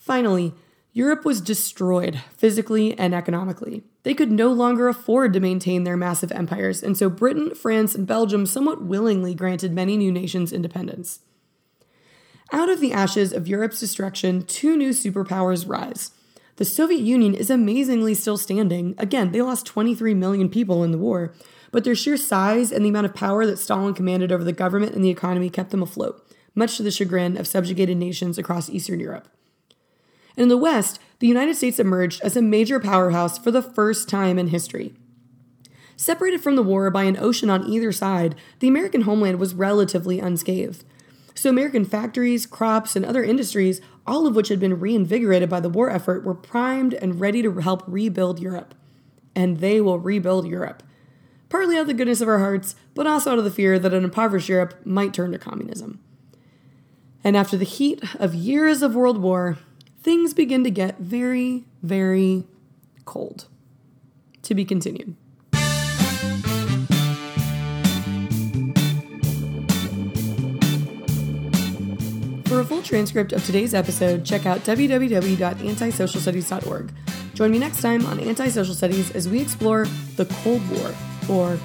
Finally, 0.00 0.54
Europe 0.92 1.24
was 1.26 1.42
destroyed 1.42 2.20
physically 2.36 2.98
and 2.98 3.14
economically. 3.14 3.84
They 4.02 4.14
could 4.14 4.32
no 4.32 4.48
longer 4.48 4.88
afford 4.88 5.34
to 5.34 5.40
maintain 5.40 5.84
their 5.84 5.96
massive 5.96 6.32
empires, 6.32 6.82
and 6.82 6.96
so 6.96 7.10
Britain, 7.10 7.54
France, 7.54 7.94
and 7.94 8.06
Belgium 8.06 8.46
somewhat 8.46 8.82
willingly 8.82 9.34
granted 9.34 9.72
many 9.72 9.98
new 9.98 10.10
nations 10.10 10.52
independence. 10.52 11.20
Out 12.50 12.70
of 12.70 12.80
the 12.80 12.92
ashes 12.94 13.32
of 13.32 13.46
Europe's 13.46 13.78
destruction, 13.78 14.42
two 14.42 14.74
new 14.74 14.90
superpowers 14.90 15.68
rise. 15.68 16.12
The 16.56 16.64
Soviet 16.64 17.02
Union 17.02 17.34
is 17.34 17.50
amazingly 17.50 18.14
still 18.14 18.38
standing. 18.38 18.94
Again, 18.98 19.32
they 19.32 19.42
lost 19.42 19.66
23 19.66 20.14
million 20.14 20.48
people 20.48 20.82
in 20.82 20.92
the 20.92 20.98
war, 20.98 21.32
but 21.70 21.84
their 21.84 21.94
sheer 21.94 22.16
size 22.16 22.72
and 22.72 22.84
the 22.84 22.88
amount 22.88 23.06
of 23.06 23.14
power 23.14 23.46
that 23.46 23.58
Stalin 23.58 23.94
commanded 23.94 24.32
over 24.32 24.44
the 24.44 24.52
government 24.52 24.94
and 24.94 25.04
the 25.04 25.10
economy 25.10 25.50
kept 25.50 25.70
them 25.70 25.82
afloat, 25.82 26.26
much 26.54 26.78
to 26.78 26.82
the 26.82 26.90
chagrin 26.90 27.36
of 27.36 27.46
subjugated 27.46 27.98
nations 27.98 28.38
across 28.38 28.70
Eastern 28.70 28.98
Europe. 28.98 29.28
In 30.40 30.48
the 30.48 30.56
West, 30.56 30.98
the 31.18 31.26
United 31.26 31.54
States 31.54 31.78
emerged 31.78 32.22
as 32.22 32.34
a 32.34 32.40
major 32.40 32.80
powerhouse 32.80 33.36
for 33.36 33.50
the 33.50 33.60
first 33.60 34.08
time 34.08 34.38
in 34.38 34.48
history. 34.48 34.94
Separated 35.96 36.40
from 36.40 36.56
the 36.56 36.62
war 36.62 36.90
by 36.90 37.02
an 37.02 37.18
ocean 37.18 37.50
on 37.50 37.68
either 37.68 37.92
side, 37.92 38.34
the 38.60 38.68
American 38.68 39.02
homeland 39.02 39.38
was 39.38 39.52
relatively 39.52 40.18
unscathed. 40.18 40.82
So, 41.34 41.50
American 41.50 41.84
factories, 41.84 42.46
crops, 42.46 42.96
and 42.96 43.04
other 43.04 43.22
industries, 43.22 43.82
all 44.06 44.26
of 44.26 44.34
which 44.34 44.48
had 44.48 44.58
been 44.58 44.80
reinvigorated 44.80 45.50
by 45.50 45.60
the 45.60 45.68
war 45.68 45.90
effort, 45.90 46.24
were 46.24 46.32
primed 46.32 46.94
and 46.94 47.20
ready 47.20 47.42
to 47.42 47.52
help 47.58 47.82
rebuild 47.86 48.40
Europe. 48.40 48.74
And 49.36 49.58
they 49.58 49.78
will 49.82 49.98
rebuild 49.98 50.48
Europe. 50.48 50.82
Partly 51.50 51.76
out 51.76 51.82
of 51.82 51.86
the 51.88 51.92
goodness 51.92 52.22
of 52.22 52.28
our 52.28 52.38
hearts, 52.38 52.76
but 52.94 53.06
also 53.06 53.32
out 53.32 53.38
of 53.38 53.44
the 53.44 53.50
fear 53.50 53.78
that 53.78 53.92
an 53.92 54.04
impoverished 54.04 54.48
Europe 54.48 54.86
might 54.86 55.12
turn 55.12 55.32
to 55.32 55.38
communism. 55.38 56.00
And 57.22 57.36
after 57.36 57.58
the 57.58 57.66
heat 57.66 58.02
of 58.18 58.34
years 58.34 58.80
of 58.80 58.94
World 58.94 59.18
War, 59.18 59.58
things 60.02 60.34
begin 60.34 60.64
to 60.64 60.70
get 60.70 60.98
very, 60.98 61.64
very 61.82 62.44
cold. 63.04 63.46
To 64.42 64.54
be 64.54 64.64
continued. 64.64 65.16
For 72.46 72.60
a 72.60 72.64
full 72.64 72.82
transcript 72.82 73.32
of 73.32 73.44
today's 73.44 73.74
episode, 73.74 74.24
check 74.24 74.46
out 74.46 74.60
www.antisocialstudies.org. 74.60 76.92
Join 77.34 77.50
me 77.52 77.58
next 77.58 77.80
time 77.80 78.04
on 78.06 78.18
Antisocial 78.18 78.74
Studies 78.74 79.12
as 79.12 79.28
we 79.28 79.40
explore 79.40 79.86
the 80.16 80.24
Cold 80.42 80.68
War, 80.70 80.92
or 81.28 81.56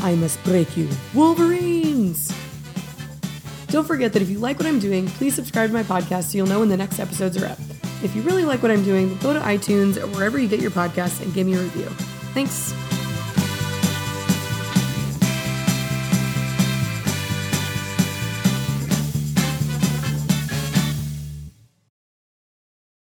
I 0.00 0.16
Must 0.16 0.42
Break 0.42 0.76
You, 0.76 0.88
Wolverines! 1.14 2.32
Don't 3.74 3.84
forget 3.84 4.12
that 4.12 4.22
if 4.22 4.30
you 4.30 4.38
like 4.38 4.60
what 4.60 4.68
I'm 4.68 4.78
doing, 4.78 5.08
please 5.08 5.34
subscribe 5.34 5.68
to 5.70 5.74
my 5.74 5.82
podcast 5.82 6.30
so 6.30 6.38
you'll 6.38 6.46
know 6.46 6.60
when 6.60 6.68
the 6.68 6.76
next 6.76 7.00
episodes 7.00 7.36
are 7.42 7.46
up. 7.46 7.58
If 8.04 8.14
you 8.14 8.22
really 8.22 8.44
like 8.44 8.62
what 8.62 8.70
I'm 8.70 8.84
doing, 8.84 9.18
go 9.18 9.32
to 9.32 9.40
iTunes 9.40 9.96
or 9.96 10.06
wherever 10.14 10.38
you 10.38 10.46
get 10.46 10.60
your 10.60 10.70
podcasts 10.70 11.20
and 11.20 11.34
give 11.34 11.44
me 11.44 11.54
a 11.54 11.58
review. 11.58 11.86
Thanks. 12.34 12.72